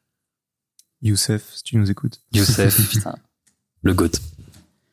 [1.02, 2.20] Youssef, si tu nous écoutes.
[2.32, 3.14] Youssef, putain,
[3.82, 4.10] le goat.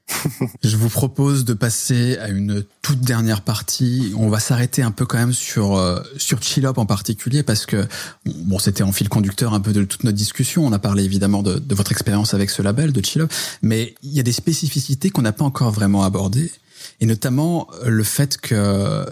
[0.64, 4.14] je vous propose de passer à une toute dernière partie.
[4.16, 7.88] On va s'arrêter un peu quand même sur euh, sur Chillop en particulier parce que
[8.26, 10.64] bon, c'était en fil conducteur un peu de toute notre discussion.
[10.64, 13.28] On a parlé évidemment de, de votre expérience avec ce label de Chillop,
[13.64, 16.52] mais il y a des spécificités qu'on n'a pas encore vraiment abordées
[17.00, 19.08] et notamment le fait que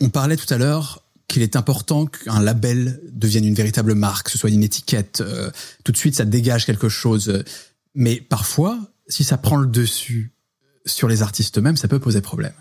[0.00, 4.32] on parlait tout à l'heure qu'il est important qu'un label devienne une véritable marque, que
[4.32, 5.20] ce soit une étiquette.
[5.20, 5.50] Euh,
[5.82, 7.42] tout de suite, ça dégage quelque chose.
[7.94, 8.78] Mais parfois,
[9.08, 10.32] si ça prend le dessus
[10.86, 12.52] sur les artistes eux-mêmes, ça peut poser problème.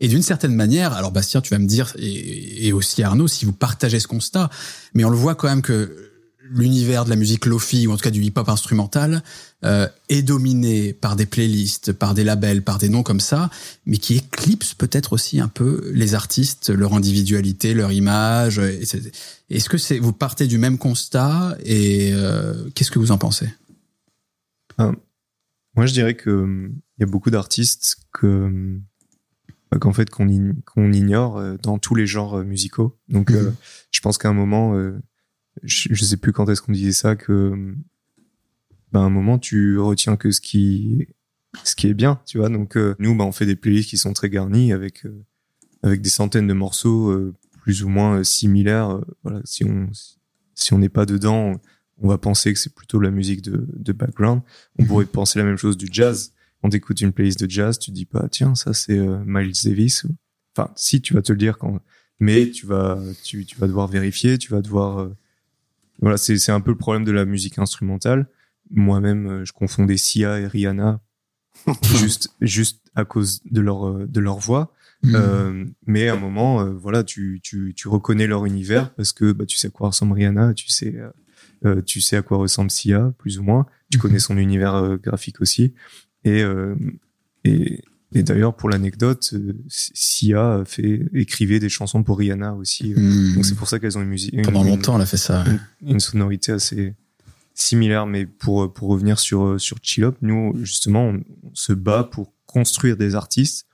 [0.00, 3.44] Et d'une certaine manière, alors Bastien, tu vas me dire, et, et, aussi Arnaud, si
[3.44, 4.48] vous partagez ce constat,
[4.94, 6.07] mais on le voit quand même que
[6.50, 9.22] l'univers de la musique lofi ou en tout cas du hip-hop instrumental
[9.64, 13.50] euh, est dominé par des playlists, par des labels, par des noms comme ça,
[13.86, 18.58] mais qui éclipsent peut-être aussi un peu les artistes, leur individualité, leur image.
[18.58, 23.48] Est-ce que c'est vous partez du même constat et euh, qu'est-ce que vous en pensez?
[24.80, 24.92] Euh,
[25.74, 28.78] Moi, je dirais que il y a beaucoup d'artistes que
[29.70, 32.98] bah, qu'en fait qu'on ignore dans tous les genres musicaux.
[33.08, 33.54] Donc, mmh.
[33.90, 34.74] je pense qu'à un moment
[35.62, 37.74] je, je sais plus quand est-ce qu'on disait ça que
[38.92, 41.08] ben, à un moment tu retiens que ce qui
[41.64, 42.48] ce qui est bien tu vois.
[42.48, 45.24] Donc euh, nous ben on fait des playlists qui sont très garnies avec euh,
[45.82, 49.00] avec des centaines de morceaux euh, plus ou moins similaires.
[49.22, 49.88] Voilà si on
[50.54, 51.60] si on n'est pas dedans
[52.00, 54.42] on va penser que c'est plutôt la musique de, de background.
[54.78, 54.88] On mhm.
[54.88, 56.32] pourrait penser la même chose du jazz.
[56.62, 60.06] On écoute une playlist de jazz tu dis pas tiens ça c'est Miles Davis
[60.56, 61.80] enfin si tu vas te le dire quand
[62.20, 65.08] mais tu vas tu, tu vas devoir vérifier tu vas devoir
[66.00, 68.28] voilà, c'est un peu le problème de la musique instrumentale.
[68.70, 71.00] Moi-même, euh, je confondais Sia et Rihanna
[71.82, 74.72] juste juste à cause de leur euh, de leur voix.
[75.02, 75.14] Mm.
[75.14, 79.32] Euh, mais à un moment, euh, voilà, tu, tu, tu reconnais leur univers parce que
[79.32, 80.94] bah, tu sais à quoi ressemble Rihanna, tu sais
[81.64, 83.66] euh, tu sais à quoi ressemble Sia, plus ou moins.
[83.90, 84.00] Tu mm-hmm.
[84.00, 85.74] connais son univers graphique aussi.
[86.24, 86.42] Et,
[87.44, 87.82] et,
[88.14, 92.94] et d'ailleurs, pour l'anecdote, euh, Sia fait écrivait des chansons pour Rihanna aussi.
[92.94, 93.00] Euh.
[93.00, 93.34] Hmm.
[93.34, 94.42] Donc c'est pour ça qu'elles ont une musique.
[94.42, 95.44] Pendant longtemps, elle a fait ça.
[95.86, 96.94] Une, sonorité assez
[97.54, 101.22] similaire, mais pour pour revenir sur sur Chillop, nous justement, on,
[101.52, 103.66] se bat pour construire des artistes,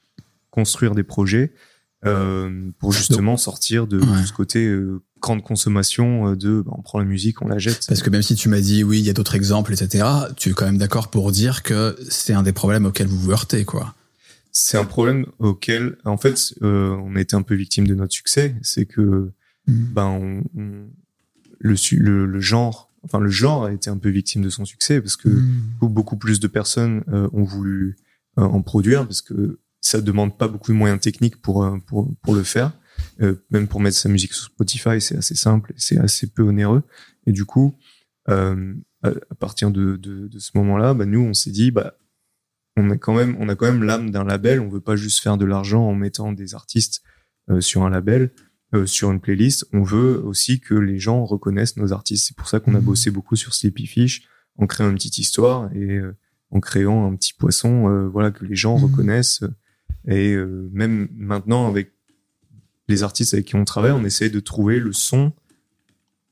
[0.51, 1.53] construire des projets.
[2.07, 4.27] euh, pour justement sortir de, Ouais.
[4.27, 7.87] ce côté euh, grande consommation euh, de bah, on prend la musique, on la jette.
[7.89, 10.05] Parce que même si tu m'as dit oui, il y a d'autres exemples, etc.,
[10.37, 13.31] tu es quand même d'accord pour dire que c'est un des problèmes auxquels vous vous
[13.31, 13.95] heurtez, quoi.
[14.57, 18.13] C'est un problème auquel, en fait, euh, on a été un peu victime de notre
[18.13, 18.55] succès.
[18.63, 19.33] C'est que
[19.67, 20.87] ben on, on-
[21.59, 25.01] le, le le genre, enfin le genre a été un peu victime de son succès
[25.01, 25.29] parce que
[25.81, 27.97] beaucoup, beaucoup plus de personnes euh, ont voulu
[28.39, 32.15] euh, en produire parce que ça demande pas beaucoup de moyens techniques pour euh, pour
[32.23, 32.73] pour le faire.
[33.23, 36.83] Euh, même pour mettre sa musique sur Spotify, c'est assez simple, c'est assez peu onéreux.
[37.27, 37.75] Et du coup,
[38.29, 41.95] euh, à, à partir de, de, de ce moment-là, bah, nous on s'est dit, bah
[42.77, 44.61] on a quand même on a quand même l'âme d'un label.
[44.61, 47.03] On veut pas juste faire de l'argent en mettant des artistes
[47.51, 48.33] euh, sur un label,
[48.75, 49.67] euh, sur une playlist.
[49.73, 52.27] On veut aussi que les gens reconnaissent nos artistes.
[52.29, 52.85] C'est pour ça qu'on a Mhm.
[52.85, 54.27] bossé beaucoup sur Sleepy Fish
[54.57, 56.17] en créant une petite histoire et euh,
[56.51, 58.85] en créant un petit poisson, euh, voilà que les gens Mhm.
[58.85, 59.45] reconnaissent.
[60.07, 61.93] Et euh, même maintenant avec
[62.89, 65.33] les artistes avec qui on travaille, on essaie de trouver le son,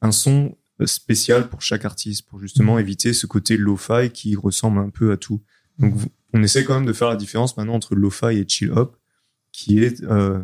[0.03, 2.81] un son spécial pour chaque artiste, pour justement Mhm.
[2.81, 5.41] éviter ce côté lo-fi qui ressemble un peu à tout.
[5.79, 5.95] Donc
[6.33, 8.97] on essaie quand même de faire la différence maintenant entre lo-fi et chill hop,
[9.53, 10.43] qui est euh,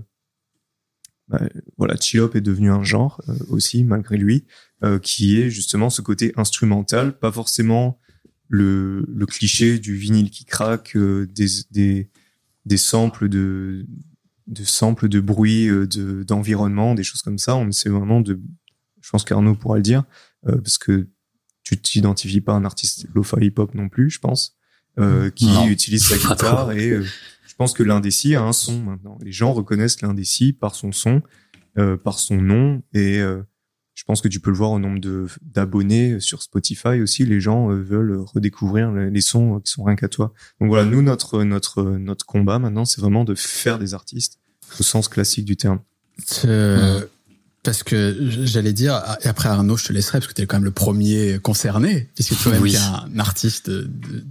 [1.28, 1.40] bah,
[1.76, 4.44] voilà, chill hop est devenu un genre euh, aussi malgré lui,
[4.84, 8.00] euh, qui est justement ce côté instrumental, pas forcément
[8.48, 12.10] le, le cliché du vinyle qui craque, euh, des, des
[12.64, 13.86] des samples de
[14.46, 17.56] de samples de bruit, euh, de d'environnement, des choses comme ça.
[17.56, 18.40] On essaie vraiment de,
[19.00, 20.04] je pense qu'Arnaud pourra le dire,
[20.46, 21.08] euh, parce que
[21.62, 24.56] tu t'identifies pas un artiste lo-fi hip-hop non plus, je pense,
[24.98, 25.66] euh, qui Non.
[25.68, 27.02] utilise sa guitare et euh,
[27.46, 29.18] je pense que l'indécis a un son maintenant.
[29.22, 31.22] Les gens reconnaissent l'indécis par son son,
[31.78, 33.42] euh, par son nom et euh,
[33.94, 37.26] je pense que tu peux le voir au nombre de d'abonnés sur Spotify aussi.
[37.26, 40.32] Les gens euh, veulent redécouvrir les les sons qui sont rien qu'à toi.
[40.60, 44.38] Donc voilà, nous notre notre notre combat maintenant, c'est vraiment de faire des artistes
[44.78, 45.80] au sens classique du terme.
[46.44, 47.00] Euh,
[47.68, 50.56] Parce que j'allais dire, et après Arnaud, je te laisserai, parce que tu es quand
[50.56, 52.70] même le premier concerné, puisque Oui.
[52.72, 53.82] tu es un artiste de,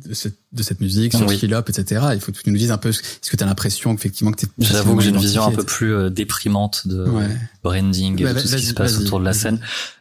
[0.07, 1.37] de, cette, de cette musique, sur Oui.
[1.37, 2.07] Chill Up, etc.
[2.13, 4.39] Il faut que tu nous dises un peu, est-ce que tu as l'impression effectivement que
[4.39, 7.27] tu es J'avoue que j'ai une vision un peu plus euh, déprimante de Ouais.
[7.63, 9.59] branding et Bah, de tout ce qui se passe autour de la scène.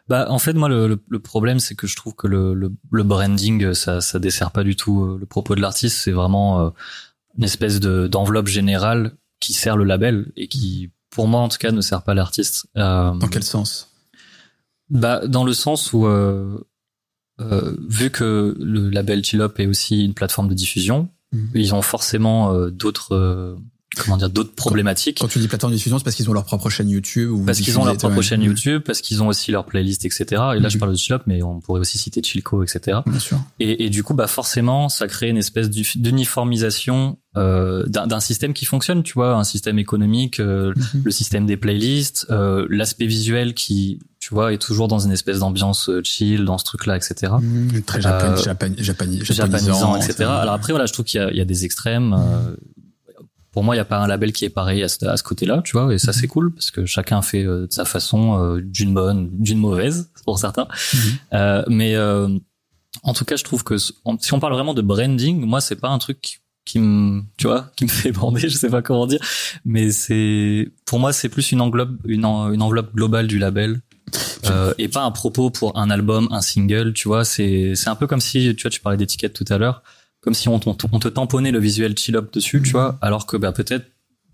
[0.08, 3.74] Bah, en fait, moi, le, le, le problème, c'est que je trouve que le, branding,
[3.74, 5.98] ça, ça dessert pas du tout euh, le propos de l'artiste.
[6.02, 6.70] C'est vraiment euh,
[7.36, 11.56] une espèce de d'enveloppe générale qui sert le label et qui, pour moi, en tout
[11.58, 12.66] cas, ne sert pas l'artiste.
[12.76, 13.88] Euh, Dans quel sens?
[14.90, 16.58] Bah, dans le sens où, euh,
[17.40, 21.50] euh, vu que le label Chill Up est aussi une plateforme de diffusion, Mhm.
[21.54, 23.56] ils ont forcément d'autres, euh,
[23.96, 25.18] comment dire, d'autres problématiques.
[25.20, 27.44] Quand tu dis plateforme de diffusion, c'est parce qu'ils ont leur propre chaîne YouTube ou
[27.44, 30.24] Parce qu'ils ont leur propre chaîne YouTube, parce qu'ils ont aussi leur playlist, etc.
[30.56, 30.80] Et là, je Mhm.
[30.80, 32.98] parle de Chill Up, mais on pourrait aussi citer Chilco, etc.
[33.06, 33.38] Bien sûr.
[33.58, 38.20] Et, et du coup, bah forcément, ça crée une espèce d'u- d'uniformisation euh, d'un d'un
[38.20, 41.02] système qui fonctionne, tu vois, un système économique, euh, Mhm.
[41.04, 45.40] le système des playlists, euh, l'aspect visuel qui, tu vois, est toujours dans une espèce
[45.40, 47.32] d'ambiance euh, chill, dans ce truc-là, etc.
[47.40, 47.82] Mhm.
[47.82, 50.24] Très japan, Euh, japan, japani- japonisant, japonisant, etc.
[50.24, 52.14] Alors après, voilà, je trouve qu'il y a, il y a des extrêmes.
[52.18, 52.56] euh,
[53.52, 55.22] pour moi, il n'y a pas un label qui est pareil à ce, à ce
[55.22, 58.38] côté-là, tu vois, et ça c'est cool parce que chacun fait euh, de sa façon,
[58.38, 60.68] euh, d'une bonne, d'une mauvaise pour certains.
[60.92, 61.00] Mhm.
[61.32, 62.28] Euh, mais euh,
[63.02, 63.94] en tout cas, je trouve que si
[64.32, 67.84] on parle vraiment de branding, moi, c'est pas un truc qui me, tu vois, qui
[67.84, 69.20] me fait bander, je sais pas comment dire,
[69.64, 73.80] mais c'est, pour moi, c'est plus une enveloppe, une, en- une enveloppe globale du label.
[74.46, 77.96] Euh, et pas un propos pour un album, un single, tu vois, c'est c'est un
[77.96, 79.82] peu comme si, tu vois, tu parlais d'étiquette tout à l'heure,
[80.20, 83.26] comme si on, on, on te tamponnait le visuel chill up dessus, tu vois, alors
[83.26, 83.86] que bah peut-être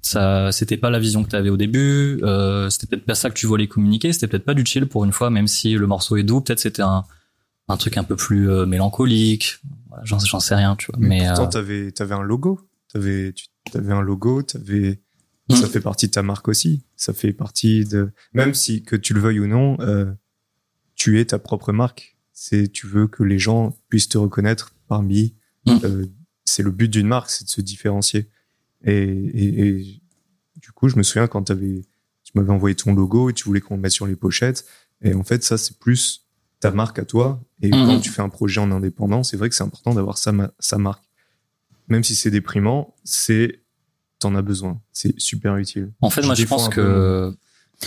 [0.02, 3.30] ça c'était pas la vision que tu avais au début, euh, c'était peut-être pas ça
[3.30, 5.86] que tu voulais communiquer, c'était peut-être pas du chill pour une fois, même si le
[5.86, 7.04] morceau est doux, peut-être c'était un
[7.68, 9.58] un truc un peu plus euh, mélancolique,
[9.92, 12.60] voilà, j'en j'en sais rien, tu vois, Mais, mais, pourtant, euh, t'avais t'avais un logo,
[12.92, 15.00] t'avais tu avais un logo, t'avais
[15.48, 15.56] Mm.
[15.56, 16.84] ça fait partie de ta marque aussi.
[16.96, 20.12] Ça fait partie de même si que tu le veuilles ou non, euh,
[20.94, 22.16] tu es ta propre marque.
[22.32, 25.34] C'est tu veux que les gens puissent te reconnaître parmi.
[25.66, 25.78] Mm.
[25.84, 26.06] euh,
[26.44, 28.28] c'est le but d'une marque, c'est de se différencier.
[28.84, 30.02] Et, et, et
[30.56, 31.82] du coup, je me souviens quand t'avais
[32.24, 34.64] tu m'avais envoyé ton logo et tu voulais qu'on le mette sur les pochettes.
[35.02, 36.21] Et en fait, ça c'est plus
[36.62, 37.42] ta marque à toi.
[37.60, 37.86] Et Mhm.
[37.86, 40.52] quand tu fais un projet en indépendant, c'est vrai que c'est important d'avoir sa, ma-
[40.60, 41.02] sa marque.
[41.88, 43.60] Même si c'est déprimant, c'est
[44.20, 44.80] t'en as besoin.
[44.92, 45.90] C'est super utile.
[46.00, 47.34] en fait, je moi je pense que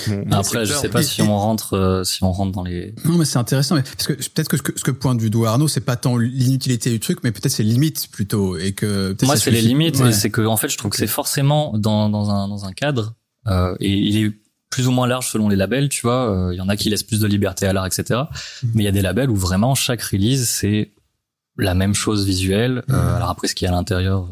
[0.09, 2.63] Mon- mon après, je secteur, sais pas si on rentre euh, si on rentre dans
[2.63, 3.75] les Non, mais c'est intéressant.
[3.75, 5.95] Mais parce que peut-être que ce, que ce que pointe du doigt Arnaud, c'est pas
[5.95, 9.97] tant l'inutilité du truc, mais peut-être ses limites plutôt, et que Moi, c'est les limites,
[10.01, 10.11] Ouais.
[10.11, 13.15] c'est que en fait, je trouve que c'est forcément dans dans un dans un cadre,
[13.47, 14.33] euh, et il est
[14.75, 16.21] plus ou moins large selon les labels, tu vois.
[16.49, 18.03] Euh, Il y en a qui laissent plus de liberté à l'art, etc.
[18.63, 18.71] Mhm.
[18.73, 20.91] Mais il y a des labels où vraiment chaque release c'est
[21.57, 22.83] la même chose visuelle.
[22.89, 23.15] Euh, Mhm.
[23.15, 24.27] alors après, ce qu'il y a à l'intérieur,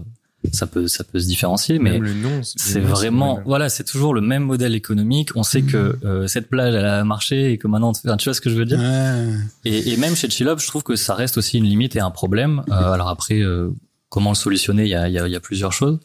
[0.51, 4.13] ça peut ça peut se différencier, mais Même le nom, c'est vraiment voilà, c'est toujours
[4.13, 5.29] le même modèle économique.
[5.35, 8.33] On sait que euh, cette plage elle a marché et que maintenant, enfin, tu vois
[8.33, 8.79] ce que je veux dire?
[8.79, 9.35] Ouais.
[9.63, 12.11] Et, et même chez Chillop, je trouve que ça reste aussi une limite et un
[12.11, 12.61] problème.
[12.69, 13.69] Euh, alors après, euh,
[14.09, 14.83] comment le solutionner?
[14.83, 15.97] Il y a, il y, a, il y a plusieurs choses.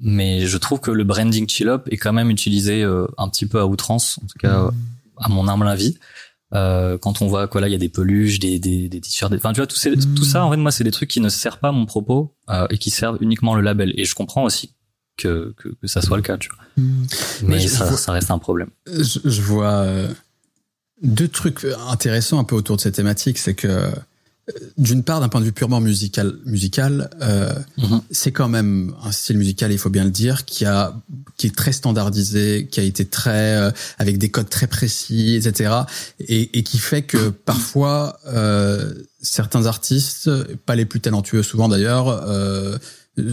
[0.00, 3.58] Mais je trouve que le branding Chillop est quand même utilisé euh, un petit peu
[3.60, 4.70] à outrance, en tout cas euh,
[5.18, 5.96] à mon humble avis.
[6.54, 9.32] Euh, quand on voit quoi là, il y a des peluches, des des, des t-shirts,
[9.34, 10.44] enfin tu vois tout, ces- tout ça.
[10.44, 12.90] En fait, moi, c'est des trucs qui ne servent pas mon propos euh, et qui
[12.90, 13.92] servent uniquement le label.
[13.96, 14.72] Et je comprends aussi
[15.16, 16.58] que que, que ça soit le cas, tu vois.
[17.42, 18.68] Mais Ouais, je- ça, vois- ça reste un problème.
[18.86, 20.08] Je, je vois euh,
[21.02, 23.38] deux trucs intéressants un peu autour de cette thématique.
[23.38, 23.90] C'est que,
[24.78, 28.00] d'une part, d'un point de vue purement musical, musical euh, Mhm.
[28.10, 30.94] c'est quand même un style musical, il faut bien le dire, qui a
[31.36, 35.72] qui est très standardisé, qui a été très euh, avec des codes très précis, etc.
[36.20, 40.30] Et, et qui fait que parfois euh, certains artistes,
[40.64, 42.78] pas les plus talentueux souvent d'ailleurs, euh,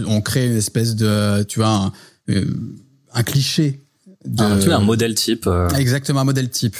[0.06, 1.92] ont créé une espèce de, tu vois, un,
[2.30, 2.44] euh,
[3.12, 3.80] un cliché.
[4.24, 5.46] De, Un, tu vois, un modèle type.
[5.46, 6.76] euh, Exactement, un modèle type.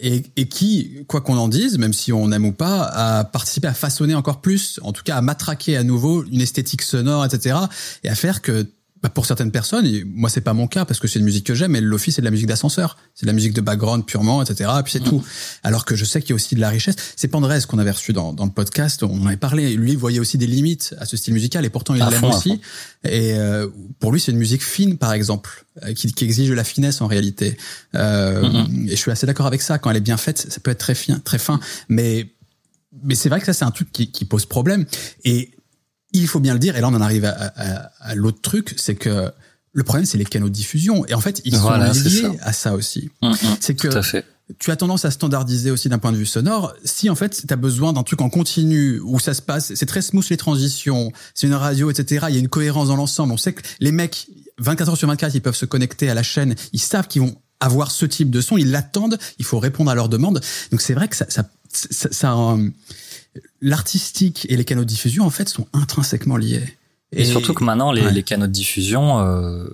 [0.00, 3.68] Et, et qui, quoi qu'on en dise, même si on aime ou pas, a participé
[3.68, 7.56] à façonner encore plus, en tout cas à matraquer à nouveau une esthétique sonore, etc.
[8.04, 8.66] Et à faire que,
[9.02, 11.46] bah, pour certaines personnes, et moi c'est pas mon cas parce que c'est une musique
[11.46, 14.04] que j'aime, mais l'office c'est de la musique d'ascenseur, c'est de la musique de background
[14.06, 14.70] purement, etc.
[14.78, 15.22] Et puis c'est tout.
[15.62, 16.96] Alors que je sais qu'il y a aussi de la richesse.
[17.16, 19.74] C'est Pandrez qu'on avait reçu dans, dans le podcast, on en avait parlé.
[19.74, 22.60] Lui il voyait aussi des limites à ce style musical et pourtant il l'aime aussi.
[23.04, 23.68] Et euh,
[23.98, 27.00] pour lui, c'est une musique fine, par exemple, euh, qui, qui exige de la finesse
[27.00, 27.56] en réalité.
[27.94, 28.64] Euh.
[28.86, 29.78] Et je suis assez d'accord avec ça.
[29.78, 31.60] Quand elle est bien faite, ça peut être très fin, très fin.
[31.88, 32.32] Mais
[33.02, 34.86] mais c'est vrai que ça, c'est un truc qui, qui pose problème.
[35.24, 35.50] Et
[36.20, 36.76] il faut bien le dire.
[36.76, 39.30] Et là, on en arrive à, à- à l'autre truc, c'est que
[39.72, 41.04] le problème, c'est les canaux de diffusion.
[41.06, 42.30] Et en fait, ils Voilà, sont liés ça.
[42.42, 43.10] à ça aussi.
[43.22, 44.24] hum, hum, C'est que tout à fait.
[44.58, 46.72] tu as tendance à standardiser aussi d'un point de vue sonore.
[46.84, 49.86] Si en fait tu as besoin d'un truc en continu où ça se passe, c'est
[49.86, 52.26] très smooth les transitions, c'est une radio, etc.
[52.30, 53.32] Il y a une cohérence dans l'ensemble.
[53.32, 54.28] On sait que les mecs,
[54.58, 56.54] 24 heures sur 24, ils peuvent se connecter à la chaîne.
[56.72, 58.56] Ils savent qu'ils vont avoir ce type de son.
[58.56, 59.18] Ils l'attendent.
[59.38, 60.40] Il faut répondre à leurs demandes.
[60.70, 62.70] Donc c'est vrai que ça, ça, ça, ça, euh,
[63.60, 66.62] l'artistique et les canaux de diffusion en fait sont intrinsèquement liés.
[67.12, 68.12] Et, surtout que maintenant, les, Ouais.
[68.12, 69.64] les canaux de diffusion, euh,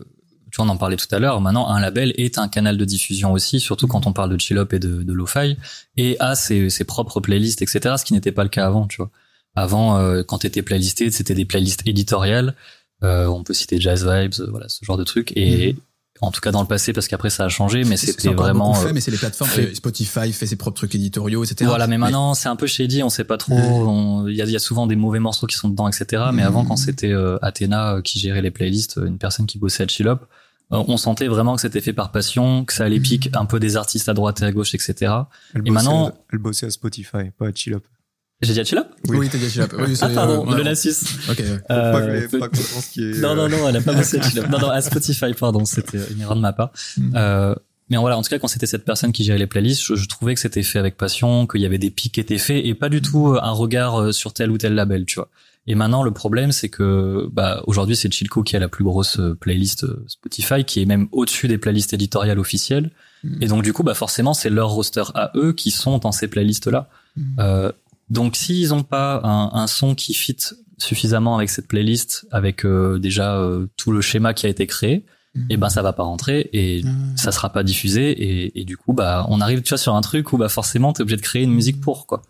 [0.50, 2.84] tu vois, on en parlait tout à l'heure, maintenant, un label est un canal de
[2.84, 5.56] diffusion aussi, surtout quand on parle de chill up et de, de lo-fi,
[5.96, 8.98] et a ses, ses propres playlists, etc., ce qui n'était pas le cas avant, tu
[8.98, 9.10] vois.
[9.54, 12.54] Avant, euh, quand t'étais playlisté, c'était des playlists éditoriales,
[13.02, 15.74] euh, on peut citer Jazz Vibes, euh, voilà, ce genre de trucs, et
[16.22, 18.32] en tout cas dans le passé, parce qu'après ça a changé, mais C'est- c'est c'était
[18.34, 18.68] vraiment...
[18.70, 19.50] beaucoup fait, euh, mais c'est les plateformes.
[19.50, 21.64] fait- Spotify fait ses propres trucs éditoriaux, etc.
[21.68, 24.26] Voilà, mais maintenant c'est un peu shady, on sait pas trop.
[24.28, 26.22] Il y, a, il y a souvent des mauvais morceaux qui sont dedans, etc.
[26.32, 29.58] Mais avant, quand c'était euh, Athéna euh, qui gérait les playlists, euh, une personne qui
[29.58, 30.18] bossait à Chillop,
[30.72, 33.60] euh, on sentait vraiment que c'était fait par passion, que ça allait pique un peu
[33.60, 35.12] des artistes à droite et à gauche, etc.
[35.54, 37.84] Elle Et maintenant- elle bossait à Spotify, pas à Chill Up.
[38.42, 39.28] J'ai dit à Chillop Oui, Oui.
[39.30, 39.66] t'as dit Chillop.
[39.78, 40.90] Oui, Ah pardon, euh, le lapsus.
[41.30, 41.38] Ok.
[41.38, 41.44] ouais.
[41.70, 43.80] Euh, pas que- peut- pas qu'on pense qu'il est, Non, euh, non, non, elle a
[43.80, 44.46] pas bossé à Chillop.
[44.48, 46.70] Non, non, à Spotify, pardon, c'était une erreur de ma part.
[46.96, 47.12] Mm.
[47.16, 47.54] Euh,
[47.90, 50.08] mais voilà, en tout cas, quand c'était cette personne qui gérait les playlists, je, je
[50.08, 52.74] trouvais que c'était fait avec passion, qu'il y avait des pics qui étaient faits et
[52.74, 55.28] pas du tout euh, un regard euh, sur tel ou tel label, tu vois.
[55.68, 59.20] Et maintenant, le problème, c'est que bah, aujourd'hui, c'est Chilco qui a la plus grosse
[59.20, 62.90] euh, playlist euh, Spotify, qui est même au-dessus des playlists éditoriales officielles.
[63.22, 63.42] Mm.
[63.42, 66.26] Et donc, du coup, bah, forcément, c'est leur roster à eux qui sont dans ces
[66.26, 66.88] playlists-là.
[67.16, 67.22] Mm.
[67.38, 67.72] Euh,
[68.12, 70.36] donc, s'ils ont pas un, un son qui fit
[70.78, 75.04] suffisamment avec cette playlist, avec euh, déjà euh, tout le schéma qui a été créé,
[75.48, 77.16] et ben ça va pas rentrer et Mm.
[77.16, 80.02] ça sera pas diffusé et, et du coup bah on arrive tu vois sur un
[80.02, 82.20] truc où bah forcément t'es obligé de créer une musique pour quoi.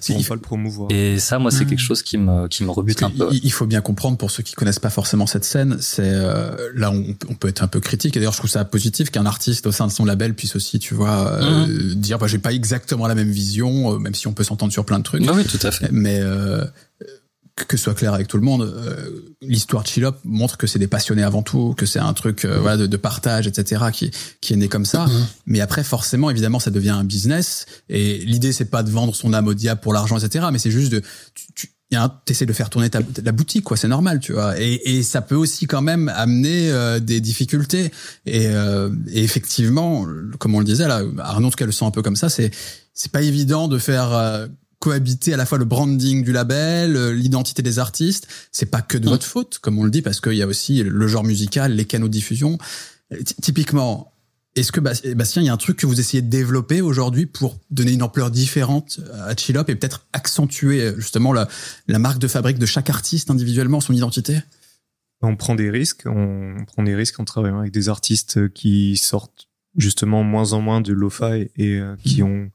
[0.00, 0.88] Si, il pas le promouvoir.
[0.90, 1.68] Et ça moi c'est Mm.
[1.68, 3.28] quelque chose qui me qui me rebute un peu.
[3.32, 6.90] Il faut bien comprendre pour ceux qui connaissent pas forcément cette scène, c'est euh, là
[6.90, 9.66] on, on peut être un peu critique et d'ailleurs je trouve ça positif qu'un artiste
[9.66, 13.06] au sein de son label puisse aussi tu vois euh, dire bah j'ai pas exactement
[13.06, 15.44] la même vision euh, même si on peut s'entendre sur plein de trucs Bah oui
[15.44, 15.88] tout à fait.
[15.92, 16.64] mais euh,
[17.66, 19.10] que ce soit clair avec tout le monde, euh,
[19.42, 22.58] l'histoire de Chillop montre que c'est des passionnés avant tout, que c'est un truc euh,
[22.60, 24.10] voilà, de, de partage, etc., qui,
[24.40, 25.06] qui est né comme ça.
[25.46, 27.66] Mais après, forcément, évidemment, ça devient un business.
[27.88, 30.70] Et l'idée, c'est pas de vendre son âme au diable pour l'argent, etc., mais c'est
[30.70, 31.02] juste de...
[31.34, 33.76] Tu, tu, y a un- t'essaies de faire tourner ta, la boutique, quoi.
[33.78, 34.60] C'est normal, tu vois.
[34.60, 37.90] Et, et ça peut aussi quand même amener euh, des difficultés.
[38.26, 40.06] Et, euh, et effectivement,
[40.38, 42.28] comme on le disait là, Arnaud en tout cas le sent un peu comme ça.
[42.28, 42.50] C'est
[42.92, 44.48] c'est pas évident de faire euh,
[44.80, 48.28] cohabiter à la fois le branding du label, euh, l'identité des artistes.
[48.52, 49.10] C'est pas que de Mm.
[49.10, 51.84] votre faute, comme on le dit, parce qu'il y a aussi le genre musical, les
[51.84, 52.58] canaux de diffusion.
[53.12, 54.12] Euh, ty- Typiquement,
[54.54, 57.26] est-ce que Bas- Bastien, il y a un truc que vous essayez de développer aujourd'hui
[57.26, 61.48] pour donner une ampleur différente à Chillop et peut-être accentuer euh, justement la,
[61.88, 64.38] la marque de fabrique de chaque artiste individuellement, son identité?
[65.22, 69.48] On prend des risques, on, prend des risques en travaillant avec des artistes qui sortent
[69.76, 72.50] justement moins en moins de lo-fi et euh, qui ont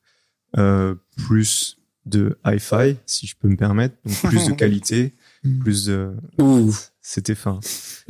[0.58, 5.14] euh, plus de hi-fi, si je peux me permettre, donc plus de qualité,
[5.62, 6.74] plus de Ouh.
[7.02, 7.60] c'était fin.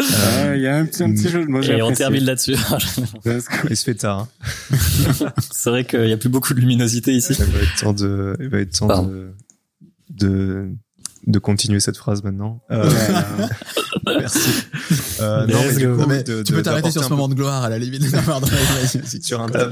[0.01, 1.61] Euh, Il y a un petit, un petit jeu de mots.
[1.61, 2.55] j'ai Et on termine là-dessus.
[3.69, 4.27] Il se fait tard.
[4.71, 5.33] hein.
[5.51, 7.33] c'est vrai qu'il y a plus beaucoup de luminosité ici.
[7.37, 9.31] Il va être temps de, il va être temps de,
[10.09, 10.69] de,
[11.27, 12.61] de continuer cette phrase maintenant.
[12.71, 12.89] Euh,
[14.05, 14.39] merci.
[15.21, 17.27] Euh, non, mais coup, Non, mais de- tu de- peux t'arrêter sur ce peu- moment
[17.27, 18.03] de gloire à la limite.
[18.03, 19.21] Vas-y, vas-y.
[19.23, 19.69] Sur un ça.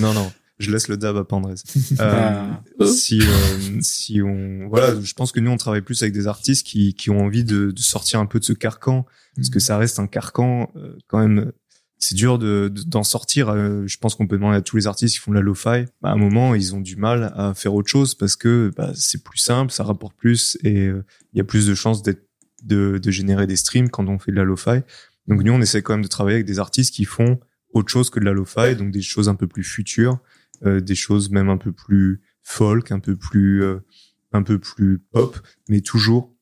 [0.00, 0.30] Non, non.
[0.62, 1.54] Je laisse le dab à Pandrez.
[2.00, 2.86] Euh, Ah.
[2.86, 6.66] si, euh, si on, voilà, je pense que nous, on travaille plus avec des artistes
[6.66, 9.06] qui, qui ont envie de, de sortir un peu de ce carcan.
[9.36, 11.52] Parce que ça reste un carcan, euh, quand même.
[11.98, 13.48] C'est dur de, de- d'en sortir.
[13.48, 15.84] euh, je pense qu'on peut demander à tous les artistes qui font de la lo-fi.
[16.00, 18.90] Bah, à un moment, ils ont du mal à faire autre chose parce que bah,
[18.94, 22.26] c'est plus simple, ça rapporte plus et il y a plus de chances d'être,
[22.64, 24.80] de, de générer des streams quand on fait de la lo-fi.
[25.28, 27.38] Donc nous, on essaie quand même de travailler avec des artistes qui font
[27.72, 30.18] autre chose que de la lo-fi, donc des choses un peu plus futures,
[30.64, 33.78] des choses même un peu plus folk, un peu plus, euh,
[34.32, 36.34] un peu plus pop, mais toujours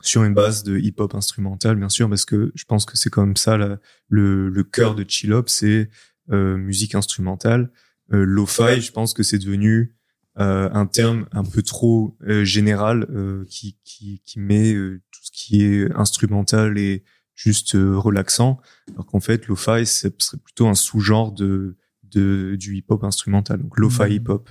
[0.00, 3.36] sur une base de hip-hop instrumental, bien sûr, parce que je pense que c'est comme
[3.36, 3.78] ça la-
[4.08, 5.90] le, le cœur de Chill Hop, c'est
[6.30, 7.70] euh, musique instrumentale.
[8.12, 9.94] Euh, Lo-fi, je pense que c'est devenu
[10.38, 15.20] euh, un terme un peu trop euh, général euh, qui, qui, qui met euh, tout
[15.22, 18.60] ce qui est instrumental et juste euh, relaxant,
[18.92, 21.76] alors qu'en fait, lo-fi, ce serait plutôt un sous-genre de,
[22.12, 23.60] de du hip-hop instrumental.
[23.60, 24.48] Donc lo-fi hip-hop,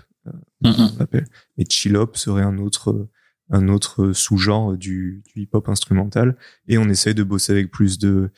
[0.64, 0.74] Mhm.
[0.96, 1.28] on l'appelle.
[1.58, 3.08] Et chill hop serait un autre
[3.54, 6.38] un autre sous-genre du, du hip-hop instrumental.
[6.68, 8.30] Et on essaye de bosser avec plus de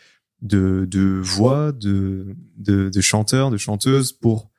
[0.42, 4.50] de, de voix, de, de de chanteurs, de chanteuses pour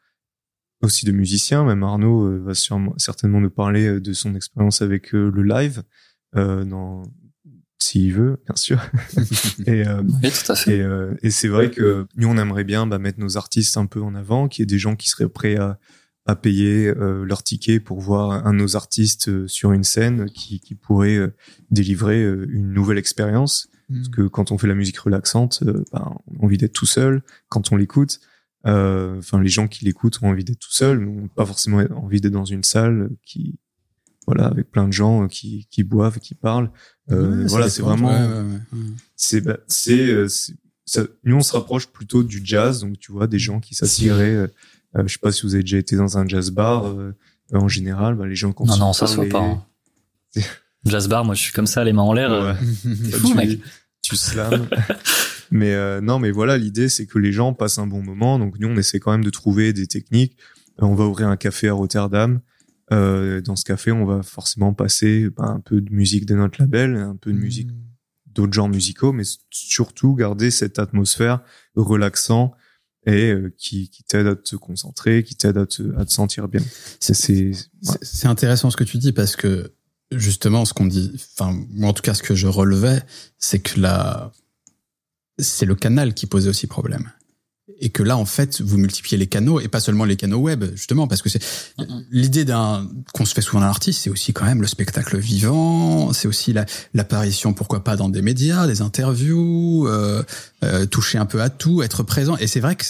[0.83, 1.65] aussi de musiciens.
[1.65, 5.43] Même Arnaud euh, va sûrement, certainement nous parler euh, de son expérience avec euh, le
[5.43, 5.83] live,
[6.37, 7.03] euh, dans
[7.79, 8.81] s'il veut, bien sûr.
[9.67, 10.79] et, euh, Oui, tout à fait.
[10.79, 13.87] et, euh, et c'est vrai que nous, on aimerait bien bah, mettre nos artistes un
[13.87, 15.79] peu en avant, qu'il y ait des gens qui seraient prêts à,
[16.27, 20.61] à payer euh, leur ticket pour voir un de nos artistes sur une scène qui,
[20.61, 21.19] qui pourrait
[21.71, 23.69] délivrer une nouvelle expérience.
[23.93, 26.87] Parce que quand on fait la musique relaxante, euh, bah, on a envie d'être tout
[26.87, 28.21] seul quand on l'écoute.
[28.67, 31.85] Euh, Enfin, les gens qui l'écoutent ont envie d'être tout seuls, mais ont pas forcément
[31.95, 33.59] envie d'être dans une salle qui,
[34.27, 36.71] voilà, avec plein de gens qui, qui boivent, qui parlent.
[37.11, 38.41] Euh, Ouais, voilà, c'est vraiment, Ouais, ouais,
[38.73, 38.79] ouais.
[39.17, 40.27] c'est bah, c'est euh,
[40.87, 44.35] ça- nous on se rapproche plutôt du jazz donc tu vois des gens qui s'assiraient
[44.35, 44.47] euh,
[45.07, 47.13] je sais pas si vous avez déjà été dans un jazz bar euh,
[47.53, 49.41] en général bah, les gens Non, non, ça se voit pas.
[49.43, 49.63] hein.
[50.87, 52.33] Jazz bar, moi je suis comme ça, les mains en l'air.
[52.33, 52.59] euh, Ouais.
[53.13, 53.61] Fou, tu, mec.
[54.03, 54.67] tu slams
[55.51, 58.59] mais euh, non mais voilà l'idée c'est que les gens passent un bon moment donc
[58.59, 60.37] nous on essaie quand même de trouver des techniques
[60.79, 62.41] on va ouvrir un café à Rotterdam
[62.93, 66.61] euh, dans ce café on va forcément passer bah, un peu de musique de notre
[66.61, 67.71] label un peu de musique
[68.35, 71.41] d'autres genres musicaux, mais surtout garder cette atmosphère
[71.77, 72.53] relaxant
[73.07, 76.49] et euh, qui, qui t'aide à te concentrer, qui t'aide à te, à te sentir
[76.49, 76.63] bien.
[77.01, 77.53] C'est, ouais.
[78.25, 79.75] Intéressant ce que tu dis parce que
[80.11, 83.03] justement ce qu'on dit, enfin moi en tout cas ce que je relevais,
[83.39, 84.33] c'est que là
[85.39, 87.11] c'est le canal qui posait aussi problème.
[87.81, 90.65] Et que là en fait vous multipliez les canaux et pas seulement les canaux web
[90.75, 91.43] justement parce que c'est
[91.79, 92.05] Mhm.
[92.11, 96.13] l'idée d'un qu'on se fait souvent d'un artiste, c'est aussi quand même le spectacle vivant,
[96.13, 100.23] c'est aussi la- l'apparition pourquoi pas dans des médias, des interviews, euh,
[100.63, 102.37] euh, toucher un peu à tout, être présent.
[102.37, 102.85] Et c'est vrai que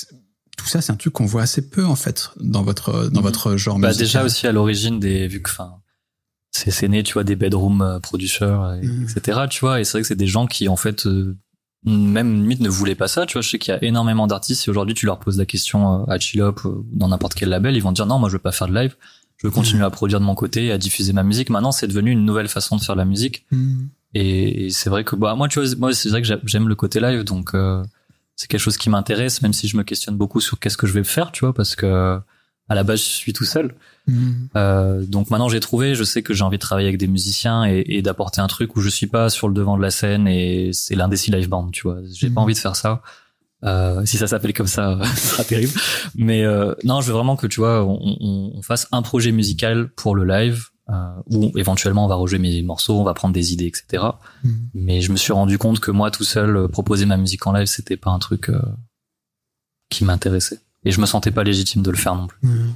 [0.56, 3.26] tout ça c'est un truc qu'on voit assez peu en fait dans votre dans Mhm.
[3.26, 4.06] votre genre Bah, musical.
[4.06, 5.74] déjà aussi à l'origine des, vu que, enfin,
[6.50, 9.06] c'est, né, tu vois, des bedroom euh, producers, et- Mhm.
[9.16, 11.36] etc., tu vois, et c'est vrai que c'est des gens qui, en fait, euh,
[11.84, 14.62] même limite ne voulaient pas ça, tu vois, je sais qu'il y a énormément d'artistes,
[14.62, 17.76] si aujourd'hui tu leur poses la question euh, à Chillop ou dans n'importe quel label,
[17.76, 18.96] ils vont dire non, moi je veux pas faire de live,
[19.36, 21.50] je veux continuer à produire de mon côté, à diffuser ma musique.
[21.50, 23.44] Maintenant, c'est devenu une nouvelle façon de faire la musique.
[23.50, 23.88] Mhm.
[24.14, 26.68] Et, et c'est vrai que bah moi tu vois moi c'est vrai que j'a- j'aime
[26.68, 27.82] le côté live donc euh,
[28.36, 30.92] c'est quelque chose qui m'intéresse même si je me questionne beaucoup sur qu'est-ce que je
[30.92, 32.20] vais faire tu vois parce que
[32.68, 33.74] à la base je suis tout seul.
[34.06, 34.48] Mhm.
[34.56, 35.94] euh, donc maintenant j'ai trouvé.
[35.94, 38.76] Je sais que j'ai envie de travailler avec des musiciens et, et d'apporter un truc
[38.76, 41.70] où je suis pas sur le devant de la scène et c'est l'indécis live band
[41.70, 41.98] tu vois.
[42.12, 42.44] J'ai pas Mhm.
[42.44, 43.02] envie de faire ça.
[43.64, 45.72] Euh, si ça s'appelle comme ça ce sera terrible.
[46.14, 49.32] Mais euh, non je veux vraiment que tu vois on, on, on fasse un projet
[49.32, 50.92] musical pour le live euh,
[51.30, 54.04] où éventuellement on va rejouer mes morceaux on va prendre des idées etc
[54.44, 54.68] Mhm.
[54.74, 57.52] mais je me suis rendu compte que moi tout seul euh, proposer ma musique en
[57.52, 58.60] live c'était pas un truc euh,
[59.88, 62.74] qui m'intéressait et je me sentais pas légitime de le faire non plus Mhm.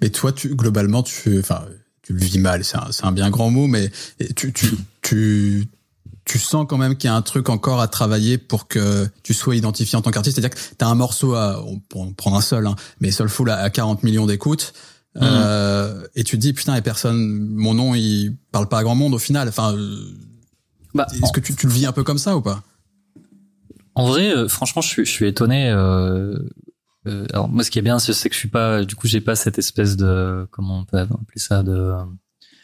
[0.00, 1.62] Mais toi, tu, globalement, tu, enfin,
[2.02, 3.90] tu le vis mal, c'est un, c'est un bien grand mot, mais
[4.34, 4.70] tu, tu,
[5.02, 5.66] tu,
[6.24, 9.34] tu sens quand même qu'il y a un truc encore à travailler pour que tu
[9.34, 10.36] sois identifié en tant qu'artiste.
[10.36, 11.62] C'est-à-dire que tu as un morceau à,
[11.94, 14.72] on prendre un seul, hein, mais Soulful à, à 40 millions d'écoutes.
[15.22, 17.18] Euh, et tu te dis, putain, et personne,
[17.50, 19.48] mon nom, il parle pas à grand monde au final.
[19.48, 19.76] Enfin,
[20.94, 22.62] bah, est-ce que tu, tu le vis un peu comme ça ou pas?
[23.94, 25.70] En vrai, euh, franchement, je suis, je suis étonné.
[25.70, 26.38] Euh,
[27.06, 29.20] euh, alors moi, ce qui est bien, c'est que je suis pas, du coup, j'ai
[29.20, 31.92] pas cette espèce de, comment on peut appeler ça, de,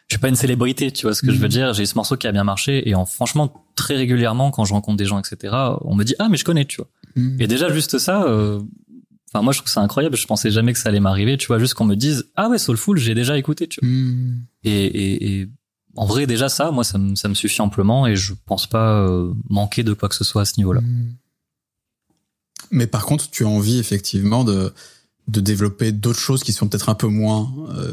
[0.08, 1.50] je suis pas une célébrité, tu vois ce que je veux Mhm.
[1.50, 1.72] dire.
[1.74, 4.98] J'ai ce morceau qui a bien marché et en franchement très régulièrement quand je rencontre
[4.98, 5.54] des gens, etc.
[5.82, 6.88] On me dit ah mais je connais, tu vois.
[7.16, 7.40] Hmm.
[7.40, 8.60] Et déjà juste ça, euh,
[9.32, 10.16] enfin moi je trouve ça incroyable.
[10.16, 12.58] Je pensais jamais que ça allait m'arriver, tu vois, juste qu'on me dise ah ouais
[12.58, 13.88] Soulful, j'ai déjà écouté, tu vois.
[13.88, 14.42] Hmm.
[14.64, 15.48] Et, et, et
[15.96, 18.98] en vrai déjà ça, moi ça me ça me suffit amplement et je pense pas
[19.00, 20.80] euh, manquer de quoi que ce soit à ce niveau-là.
[22.72, 24.72] Mais par contre, tu as envie effectivement de
[25.28, 27.92] de développer d'autres choses qui sont peut-être un peu moins euh,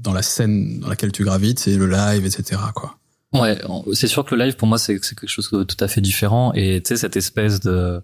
[0.00, 2.60] dans la scène dans laquelle tu gravites, c'est le live, etc.
[2.74, 2.98] Quoi.
[3.32, 3.58] Ouais,
[3.92, 6.52] c'est sûr que le live pour moi c'est quelque chose de tout à fait différent
[6.54, 8.00] et tu sais cette espèce de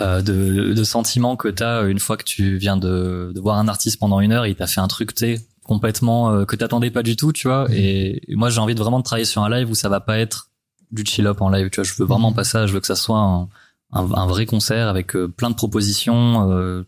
[0.00, 3.66] euh, de, de sentiment que t'as une fois que tu viens de, de voir un
[3.66, 6.90] artiste pendant une heure et il t'a fait un truc tu complètement euh, que t'attendais
[6.90, 9.42] pas du tout tu vois et, et moi j'ai envie de vraiment de travailler sur
[9.42, 10.50] un live où ça va pas être
[10.92, 12.86] du chill up en live tu vois je veux vraiment pas ça je veux que
[12.86, 13.48] ça soit un,
[13.92, 16.82] un, un vrai concert avec euh, plein de propositions euh,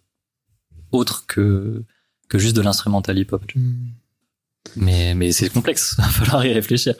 [0.92, 1.84] autres que
[2.28, 3.68] que juste de l'instrumental hip hop tu vois.
[4.76, 6.94] mais mais c'est complexe va falloir y réfléchir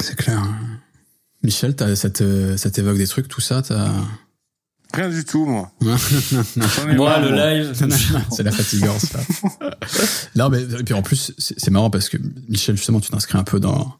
[0.00, 0.42] C'est clair.
[1.42, 3.92] Michel, t'as- ça te- ça t'évoque des trucs, tout ça t'as-
[4.94, 5.72] Rien du tout, moi.
[5.80, 5.96] Moi
[6.96, 7.50] marre, le moi.
[7.52, 7.72] live
[8.30, 9.20] c'est la fatigance là.
[10.36, 12.16] non mais et puis en plus c'est marrant parce que
[12.48, 13.92] Michel justement tu t'inscris un peu dans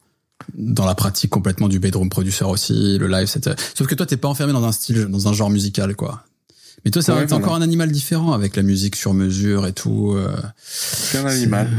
[0.55, 4.17] dans la pratique complètement du bedroom producer aussi le live c'était sauf que toi t'es
[4.17, 6.25] pas enfermé dans un style dans un genre musical quoi.
[6.85, 7.45] Mais toi, ça Ouais, va être voilà.
[7.47, 10.13] encore un animal différent avec la musique sur mesure et tout.
[10.13, 11.69] euh, C'est un animal.
[11.71, 11.79] c'est-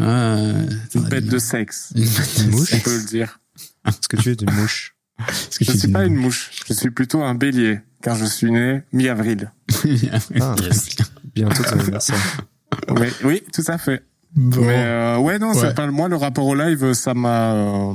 [0.89, 1.33] c'est un Une bête animal.
[1.33, 1.89] de sexe.
[1.95, 2.73] Une bête de mouche.
[2.73, 3.39] On peut le dire.
[3.87, 6.49] Est-ce que tu es une mouche que Je tu suis pas une mouche.
[6.67, 9.51] Je suis plutôt un bélier, car je suis né mi-avril.
[10.41, 10.87] Ah, Yes.
[11.35, 12.17] bientôt ton anniversaire.
[12.99, 14.01] Mais oui, tout à fait.
[14.35, 15.55] Mais euh, ouais, non, Ouais.
[15.59, 17.93] c'est pas moi le rapport au live, ça m'a, euh,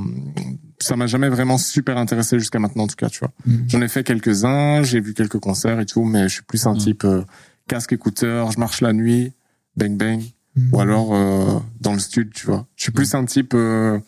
[0.79, 3.31] ça m'a jamais vraiment super intéressé jusqu'à maintenant en tout cas, tu vois.
[3.45, 3.55] Mm.
[3.67, 6.65] J'en ai fait quelques uns, j'ai vu quelques concerts et tout, mais je suis plus
[6.65, 6.77] un Mm.
[6.77, 7.21] type euh,
[7.67, 9.33] casque écouteur, je marche la nuit,
[9.77, 10.21] bang bang,
[10.55, 10.73] Mm.
[10.73, 12.65] ou alors euh, dans le stud, tu vois.
[12.75, 13.99] Je suis plus un type, euh,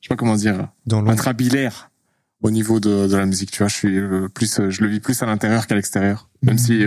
[0.00, 1.90] je sais pas comment dire, Dans intrabilaire
[2.42, 3.68] au niveau de, de la musique, tu vois.
[3.68, 6.74] Je suis euh, plus, euh, je le vis plus à l'intérieur qu'à l'extérieur, même si
[6.74, 6.80] il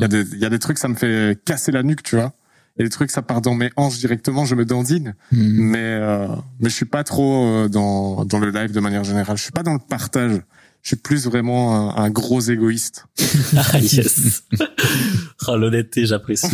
[0.00, 2.16] y a des, il y a des trucs, ça me fait casser la nuque, tu
[2.16, 2.32] vois.
[2.78, 5.14] Et des trucs, ça part dans mes hanches directement, je me dandine.
[5.32, 5.36] Mm.
[5.38, 6.28] Mais, euh,
[6.60, 9.36] mais je suis pas trop euh, dans, dans le live de manière générale.
[9.36, 10.42] Je suis pas dans le partage.
[10.82, 13.06] Je suis plus vraiment un, un gros égoïste.
[13.56, 14.42] Ah, yes.
[15.48, 16.48] oh, l'honnêteté, j'apprécie.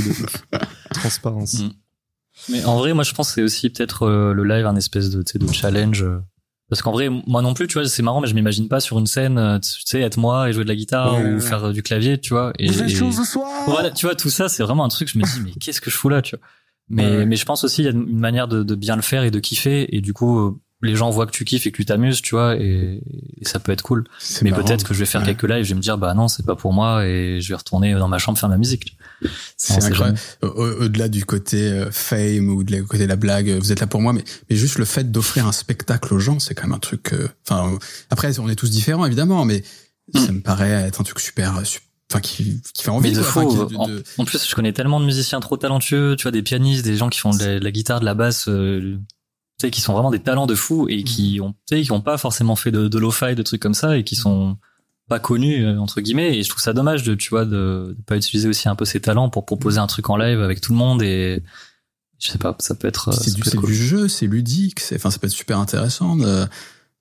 [0.92, 1.60] Transparence.
[1.60, 1.70] Mm.
[2.50, 5.10] Mais en vrai, moi, je pense que c'est aussi peut-être euh, le live un espèce
[5.10, 6.04] de, tu sais, de challenge.
[6.72, 8.98] Parce qu'en vrai, moi non plus, tu vois, c'est marrant, mais je m'imagine pas sur
[8.98, 11.40] une scène, euh, tu sais, être moi et jouer de la guitare Ouais, ou ouais.
[11.42, 12.54] faire euh, du clavier, tu vois.
[12.58, 15.08] Et, Vous et- chaud ce soir voilà, tu vois, tout ça, c'est vraiment un truc,
[15.08, 16.42] je me dis, mais qu'est-ce que je fous là, tu vois.
[16.88, 19.02] Mais, Ouais, mais je pense aussi, il y a une manière de, de bien le
[19.02, 19.94] faire et de kiffer.
[19.94, 22.56] Et du coup, les gens voient que tu kiffes et que tu t'amuses, tu vois,
[22.56, 23.00] et,
[23.40, 24.04] et ça peut être cool.
[24.42, 25.28] Mais peut-être que je vais faire Ouais.
[25.28, 27.54] quelques lives, je vais me dire, bah non, c'est pas pour moi et je vais
[27.54, 28.96] retourner dans ma chambre faire ma musique.
[29.56, 30.18] C'est incroyable.
[30.42, 33.58] Au- au- Au-delà du côté euh, fame ou de la- côté de la blague, euh,
[33.60, 36.40] vous êtes là pour moi, mais, mais juste le fait d'offrer un spectacle aux gens,
[36.40, 37.12] c'est quand même un truc.
[37.12, 37.78] euh, Enfin, euh,
[38.10, 39.62] après, on est tous différents évidemment, mais
[40.14, 43.10] ça me paraît être un truc super, sup- enfin qui, qui fait envie.
[43.10, 43.44] Mais de quoi.
[43.44, 43.76] Enfin, qui- de-
[44.18, 46.96] en, en plus, je connais tellement de musiciens trop talentueux, tu vois, des pianistes, des
[46.96, 48.98] gens qui font de la, de la guitare, de la basse, euh,
[49.62, 51.42] tu sais, qui sont vraiment des talents de fou et qui Mm.
[51.44, 53.96] ont, tu sais, qui ont pas forcément fait de, de lo-fi, de trucs comme ça
[53.96, 54.56] et qui sont
[55.08, 56.36] pas connus euh, entre guillemets.
[56.36, 58.84] Et je trouve ça dommage de, tu vois, de, de pas utiliser aussi un peu
[58.84, 61.42] ces talents pour proposer un truc en live avec tout le monde et
[62.18, 63.12] je sais pas, ça peut être.
[63.12, 63.70] c'est du, cool.
[63.72, 66.16] jeu, c'est ludique, c'est, enfin, ça peut être super intéressant.
[66.16, 66.46] De...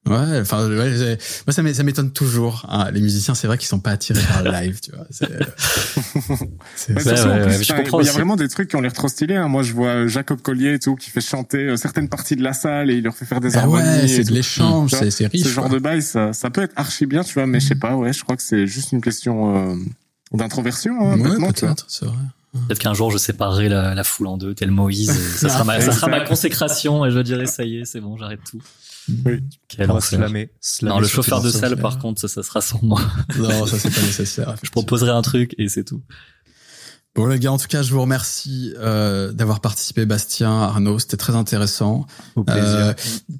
[0.09, 2.65] Ouais, enfin, ouais, moi ça m'é- ça m'étonne toujours.
[2.69, 2.89] hein.
[2.91, 5.05] Les musiciens, c'est vrai qu'ils sont pas attirés par le live, tu vois.
[5.11, 5.27] C'est,
[6.75, 8.81] c'est- Mais Ouais, ouais, plus, je comprends il y a vraiment des trucs qui ont
[8.81, 9.35] l'air trop stylés.
[9.35, 9.47] hein.
[9.47, 12.53] Moi, je vois Jacob Collier et tout qui fait chanter euh, certaines parties de la
[12.53, 13.83] salle et il leur fait faire des Ah harmonies.
[14.01, 14.97] ouais, c'est de l'échange, Mm.
[14.97, 15.43] c'est, c'est riche.
[15.43, 15.75] Ce genre quoi.
[15.77, 18.11] de bail, ça, ça peut être archi bien, tu vois, mais je sais pas, ouais,
[18.11, 19.75] je crois que c'est juste une question euh,
[20.33, 22.15] d'introversion, hein, Ouais, peut-être, c'est vrai.
[22.67, 25.09] Peut-être qu'un jour je séparerai la, la foule en deux, tel Moïse.
[25.09, 28.01] et ça sera ma, ça sera ma consécration et je dirais ça y est, c'est
[28.01, 28.59] bon, j'arrête tout.
[29.25, 29.43] Oui.
[29.67, 30.19] Quel On va enfer.
[30.19, 30.51] slammer.
[30.59, 33.01] slammer Non, le chauffeur de salle, par contre, ça, ça sera sans moi.
[33.37, 34.55] Non, ça c'est pas nécessaire.
[34.63, 36.01] Je proposerai un truc et c'est tout.
[37.13, 41.17] Bon les gars, en tout cas, je vous remercie euh, d'avoir participé, Bastien, Arnaud, c'était
[41.17, 42.05] très intéressant.
[42.37, 42.63] Au plaisir.
[42.63, 42.93] Euh,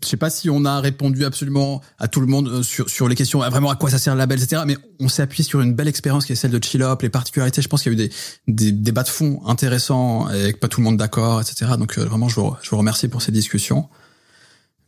[0.03, 3.07] je sais pas si on a répondu absolument à tout le monde euh, sur sur
[3.07, 4.63] les questions, ah, vraiment à quoi ça sert le label, etc.
[4.67, 7.09] Mais on s'est appuyé sur une belle expérience qui est celle de Chill Up, les
[7.09, 7.61] particularités.
[7.61, 8.13] Je pense qu'il y a eu des
[8.49, 11.71] des débats de fond intéressants avec pas tout le monde d'accord, etc.
[11.79, 13.87] Donc euh, vraiment, je vous je vous remercie pour ces discussions.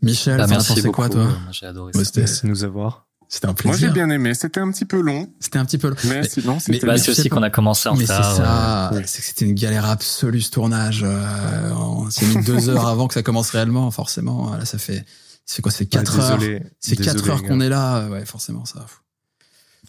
[0.04, 0.96] Michel, Bah, as merci pensé beaucoup.
[0.96, 2.06] quoi, toi euh, J'ai adoré Ouais, ça.
[2.06, 3.08] c'était- Merci de nous avoir.
[3.30, 3.94] C'était un Moi, j'ai plaisir.
[3.94, 4.34] bien aimé.
[4.36, 5.96] C'était un petit peu long, C'était un petit peu.
[6.04, 8.92] mais, Mais- sinon, c'était Bah, mais c'est aussi qu'on a commencé en Mais c'est ça,
[8.94, 9.02] ouais.
[9.08, 11.02] c'est que c'était une galère absolue ce tournage.
[11.04, 14.56] Euh, on s'est mis deux heures avant que ça commence réellement, forcément.
[14.56, 15.04] Là, ça fait,
[15.48, 16.38] c'est quoi, c'est quatre Ouais, heures.
[16.38, 18.86] désolé, C'est quatre heures qu'on est là, ouais, forcément, ça.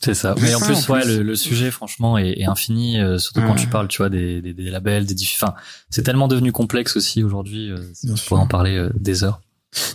[0.01, 0.35] C'est ça.
[0.41, 3.41] Mais en ça, plus, en ouais, le, le sujet, franchement, est, est infini, euh, surtout
[3.43, 5.15] quand tu parles, tu vois, des, des, des labels, des.
[5.35, 5.55] Enfin,
[5.91, 7.71] c'est tellement devenu complexe aussi aujourd'hui.
[7.71, 7.79] Euh,
[8.09, 9.41] on pourrait en parler euh, des heures.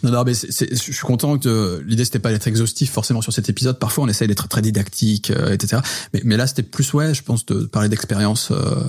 [0.03, 3.33] Non, non, mais c'est- je suis content que l'idée c'était pas d'être exhaustif forcément sur
[3.33, 3.79] cet épisode.
[3.79, 5.81] Parfois, on essaye d'être très didactique, euh, etc.
[6.13, 8.83] Mais, mais là, c'était plus ouais, je pense de parler d'expérience euh,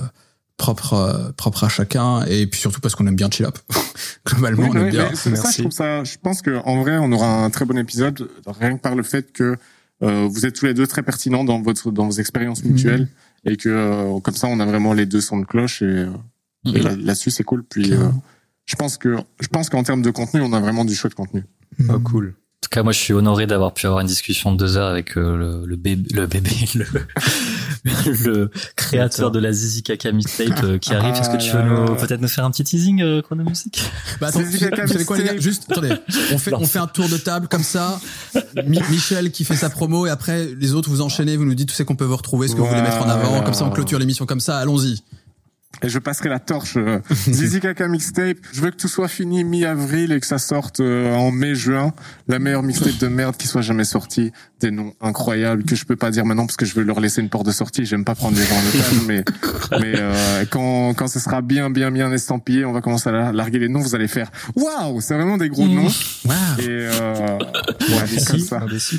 [0.57, 3.57] propre, euh, propre à chacun, et puis surtout parce qu'on aime bien chill up.
[4.25, 5.09] Globalement, Oui, on aime oui, bien.
[5.13, 5.53] c'est ça, Merci.
[5.53, 6.03] je trouve ça.
[6.03, 9.03] Je pense que en vrai, on aura un très bon épisode rien que par le
[9.03, 9.55] fait que
[10.03, 13.07] euh, vous êtes tous les deux très pertinents dans votre dans vos expériences mutuelles
[13.45, 16.05] et que euh, comme ça, on a vraiment les deux sons de cloche et,
[16.65, 17.63] et là- là-dessus, c'est cool.
[17.63, 18.23] Puis, euh, Carrément.
[18.71, 21.43] Je pense que je pense qu'en termes de contenu, on a vraiment du chouette contenu.
[21.89, 22.35] Ah, cool.
[22.63, 24.87] En tout cas, moi, je suis honoré d'avoir pu avoir une discussion de deux heures
[24.89, 26.85] avec euh, le, le bébé, le bébé, le,
[28.23, 31.15] le créateur de la Zizi Kaka mixtape euh, qui arrive.
[31.15, 31.95] Est-ce que tu veux Ah nous, là.
[31.95, 33.81] peut-être nous faire un petit teasing, euh, Chrono Music
[34.19, 35.51] Bah attends, C'est vous savez- Zika vous savez quoi les gars Mixtape.
[35.53, 35.93] Juste, attendez,
[36.33, 37.99] on fait, on fait un tour de table comme ça.
[38.67, 41.69] Mi- Michel qui fait sa promo et après les autres vous enchaînez, vous nous dites
[41.69, 43.41] tout ce qu'on peut vous retrouver, ce que vous voulez mettre en avant.
[43.41, 44.59] Comme ça, on clôture l'émission comme ça.
[44.59, 45.01] Allons-y.
[45.83, 46.73] Et je passerai la torche.
[46.77, 48.37] Euh, Zizi Kaka mixtape.
[48.53, 51.93] Je veux que tout soit fini mi-avril et que ça sorte euh, en mai-juin.
[52.27, 54.31] La meilleure mixtape de merde qui soit jamais sortie.
[54.59, 57.19] Des noms incroyables que je peux pas dire maintenant parce que je veux leur laisser
[57.21, 57.83] une porte de sortie.
[57.85, 59.23] J'aime pas prendre les gens en otage, mais
[59.79, 63.31] mais euh, quand quand ce sera bien bien bien estampillé, on va commencer à la-
[63.31, 63.79] larguer les noms.
[63.79, 65.75] Vous allez faire waouh, c'est vraiment des gros Mmh.
[65.75, 65.89] noms.
[66.25, 66.59] Waouh.
[66.59, 67.37] Et euh,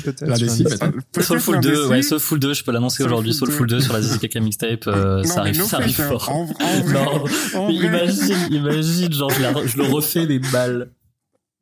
[0.01, 0.25] peut-être.
[0.27, 1.23] L'indécis, sur peut-être.
[1.23, 1.89] Soulful 2, l'indécis.
[1.89, 3.33] ouais, Soulful 2, je peux l'annoncer aujourd'hui.
[3.33, 5.95] Soulful Soulful 2 2 sur la Zizi Kaka mixtape, euh, Non, ça arrive, ça arrive
[5.95, 6.29] fake, fort.
[6.93, 10.91] Non, mais imagine, imagine, genre, je, la- je le refais, mais mal.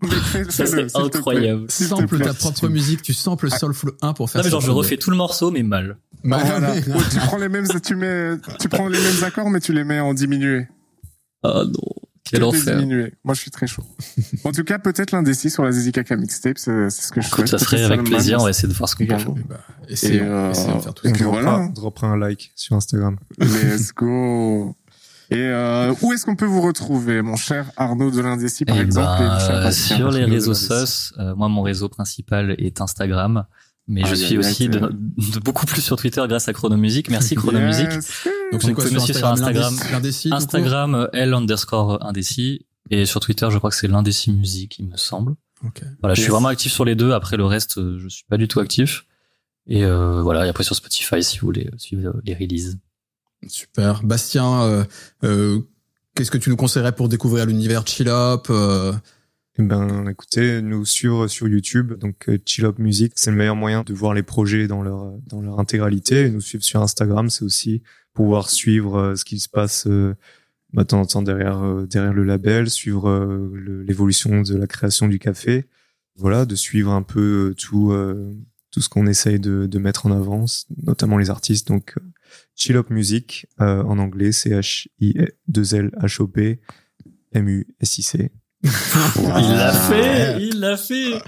[0.01, 0.88] Mais fais- Ça plaît.
[0.95, 1.65] incroyable.
[1.69, 2.25] S'il te Sample plaît.
[2.25, 4.51] ta propre musique, tu samples Soulful 1 pour faire Non, mais ça.
[4.51, 5.97] genre, je refais tout le morceau, mais mal.
[6.23, 6.73] Voilà.
[6.73, 6.81] oui.
[6.93, 9.83] Ouais, tu prends les mêmes, tu mets, tu prends les mêmes accords, mais tu les
[9.83, 10.67] mets en diminué.
[11.43, 11.73] Oh non,
[12.23, 12.77] quel Que des enfer.
[12.77, 13.13] diminués.
[13.23, 13.83] Moi, je suis très chaud.
[14.43, 17.27] en tout cas, peut-être l'indécis sur la Zizi Kaka mixtape, c'est c'est ce que je
[17.27, 17.47] souhaite.
[17.47, 19.21] ça serait avec plaisir, on va essayer de voir ce qu'on peut faire.
[19.21, 19.38] également.
[19.49, 21.15] Bah, essayons, Et, euh, essayons de faire tout et ça.
[21.15, 21.69] puis On voilà.
[22.03, 23.17] un like sur Instagram.
[23.39, 24.75] Let's go.
[25.31, 28.81] Et euh, où est-ce qu'on peut vous retrouver, mon cher Arnaud de l'Indécis, par Eh
[28.81, 33.45] exemple, et ben, sur les réseaux sos, euh, moi mon réseau principal est Instagram,
[33.87, 37.09] mais je Aïe, suis aussi de, de beaucoup plus sur Twitter grâce à Chronomusic.
[37.09, 37.91] Merci Chronomusic.
[37.91, 38.27] Yes.
[38.51, 39.73] Donc, vous sur me suivez sur Instagram?
[40.31, 41.07] Instagram.
[41.13, 45.35] L underscore indécis et sur Twitter je crois que c'est l'indécis musique il me semble.
[45.65, 45.81] Ok.
[46.01, 47.13] Voilà, je suis vraiment actif sur les deux.
[47.13, 49.05] Après le reste, euh, je suis pas du tout actif.
[49.67, 52.79] Et euh, voilà, et après sur Spotify si vous voulez euh, suivre les releases.
[53.47, 54.03] Super.
[54.03, 54.84] Bastien, euh,
[55.23, 55.61] euh,
[56.15, 58.93] qu'est-ce que tu nous conseillerais pour découvrir l'univers Chill Up euh,
[59.57, 63.84] Eh ben, écoutez, nous suivre sur YouTube, donc Chill Up Music, c'est le meilleur moyen
[63.84, 66.26] de voir les projets dans leur dans leur intégralité.
[66.26, 67.81] Et nous suivre sur Instagram, c'est aussi
[68.13, 70.15] pouvoir suivre ce qui se passe euh,
[70.73, 73.49] bah, de temps en temps derrière derrière le label, suivre
[73.85, 75.65] l'évolution de la création du café.
[76.15, 77.91] Voilà, de suivre un peu tout
[78.69, 81.68] tout ce qu'on essaye de, de mettre en avance, notamment les artistes.
[81.68, 81.95] Donc
[82.56, 84.88] Chill Up Music euh, en anglais, C H
[88.63, 89.41] I 2 L H O P M U S I C.
[89.41, 91.21] Il l'a fait, il l'a fait.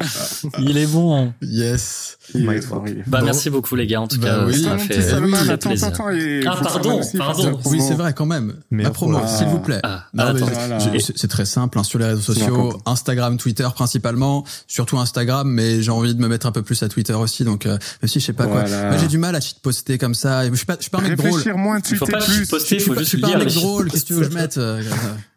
[0.60, 1.34] Il est bon.
[1.42, 2.18] Yes.
[2.36, 2.68] Il est
[3.08, 3.26] Bah Bon.
[3.26, 4.02] merci beaucoup les gars.
[4.02, 4.64] En tout Bah cas, oui.
[4.64, 5.14] ça fait très
[5.52, 5.88] attends, plaisir.
[5.88, 7.60] attends, il Ah, pardon, pardon.
[7.66, 8.54] Oui, c'est vrai quand même.
[8.72, 9.80] Meilleure Ma promo, s'il vous plaît.
[9.84, 10.48] Ah, mais attends.
[10.94, 15.82] Je- c'est très simple, hein, sur les réseaux sociaux, Instagram, Twitter principalement, surtout Instagram, mais
[15.82, 18.20] j'ai envie de me mettre un peu plus à Twitter aussi, donc euh, même si
[18.20, 18.62] je sais pas quoi.
[18.64, 18.90] Voilà.
[18.90, 20.48] Moi j'ai du mal à cheat poster comme ça.
[20.50, 21.32] Je suis pas, je suis pas un mec drôle.
[21.32, 22.48] Réfléchir moins, Il faut tweeter pas plus.
[22.48, 23.90] poster, Je faut pas, je juste suis pas un lire mec les drôle.
[23.92, 24.82] Qu'est-ce que tu veux que je mette euh,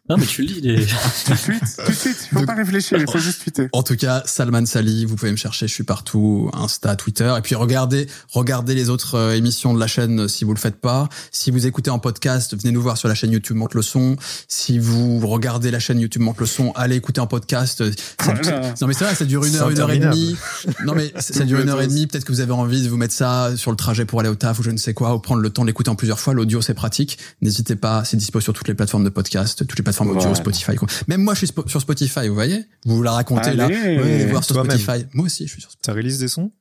[0.09, 0.85] Non mais tu lis les.
[0.85, 2.15] Tu tweets, tu tweets.
[2.31, 3.67] Faut Donc- pas réfléchir, il faut juste tweeter.
[3.73, 7.41] En tout cas, Salman Sali, vous pouvez me chercher, je suis partout, Insta, Twitter, et
[7.41, 10.79] puis regardez, regardez les autres euh, émissions de la chaîne euh, si vous le faites
[10.79, 11.09] pas.
[11.31, 14.15] Si vous écoutez en podcast, venez nous voir sur la chaîne YouTube Monte le son.
[14.47, 17.81] Si vous regardez la chaîne YouTube Monte le son, allez écouter en podcast.
[17.81, 18.73] Euh, ça- Voilà.
[18.81, 20.37] Non mais c'est vrai, ça dure une heure, une heure et demie.
[20.85, 22.07] Non mais ça ça dure une heure et demie.
[22.07, 24.35] Peut-être que vous avez envie de vous mettre ça sur le trajet pour aller au
[24.35, 26.33] taf ou je ne sais quoi, ou prendre le temps de l'écouter en plusieurs fois.
[26.33, 27.17] L'audio c'est pratique.
[27.41, 30.35] N'hésitez pas, c'est dispo sur toutes les plateformes de podcast, toutes les plateformes audio, Voilà.
[30.35, 30.75] Spotify.
[30.75, 30.87] quoi.
[31.07, 32.27] Même moi, je suis spo- sur Spotify.
[32.27, 32.65] Vous voyez?
[32.85, 33.65] Vous la racontez là.
[33.65, 33.75] Allez.
[33.75, 34.55] Ouais, allez voir sur.
[34.55, 35.05] Spotify.
[35.13, 35.81] Moi aussi, je suis sur Spotify.
[35.85, 36.51] T'as release des sons?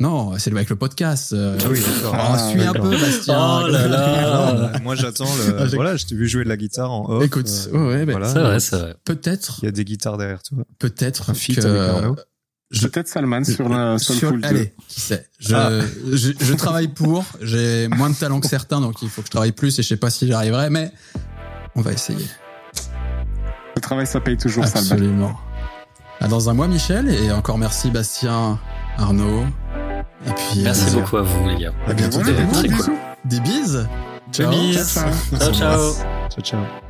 [0.00, 1.32] Non, c'est le avec le podcast.
[1.32, 2.14] euh, Ah oui, d'accord.
[2.14, 3.60] on Ah, suit un peu, Bastien.
[3.64, 4.70] Oh là là.
[4.74, 5.68] Ah, Moi, j'attends Ah, le.
[5.68, 7.24] j'ai- voilà, je t'ai vu jouer de la guitare en off.
[7.24, 8.28] Écoute, euh, ouais, bah, voilà.
[8.32, 8.96] C'est vrai, c'est vrai.
[9.04, 10.58] Peut-être, Il y a des guitares derrière toi.
[10.80, 12.16] peut-être Un feat que avec Arnaud.
[12.72, 14.48] je- Peut-être Salman sur la sur- Soulful 2.
[14.48, 15.28] allez, qui sait.
[15.38, 15.70] Je, Ah.
[16.12, 17.24] je, je travaille pour.
[17.40, 19.78] J'ai moins de talent que certains, donc il faut que je travaille plus.
[19.78, 20.90] Et je sais pas si j'arriverai, mais
[21.76, 22.26] on va essayer.
[23.76, 24.90] Le travail, ça paye toujours, Salman.
[24.92, 25.32] Absolument.
[26.20, 28.58] À dans un mois, Michel, et encore merci Bastien,
[28.98, 29.44] Arnaud.
[30.26, 31.72] Et puis Merci euh, beaucoup à vous les gars.
[31.86, 32.20] À bientôt.
[32.20, 32.94] Voilà, Des, cool.
[33.24, 33.88] des bises.
[34.32, 34.50] Ciao.
[34.50, 34.94] Bises.
[34.94, 35.38] Ciao.
[35.38, 35.92] Ciao ciao.
[36.30, 36.83] Ciao, ciao.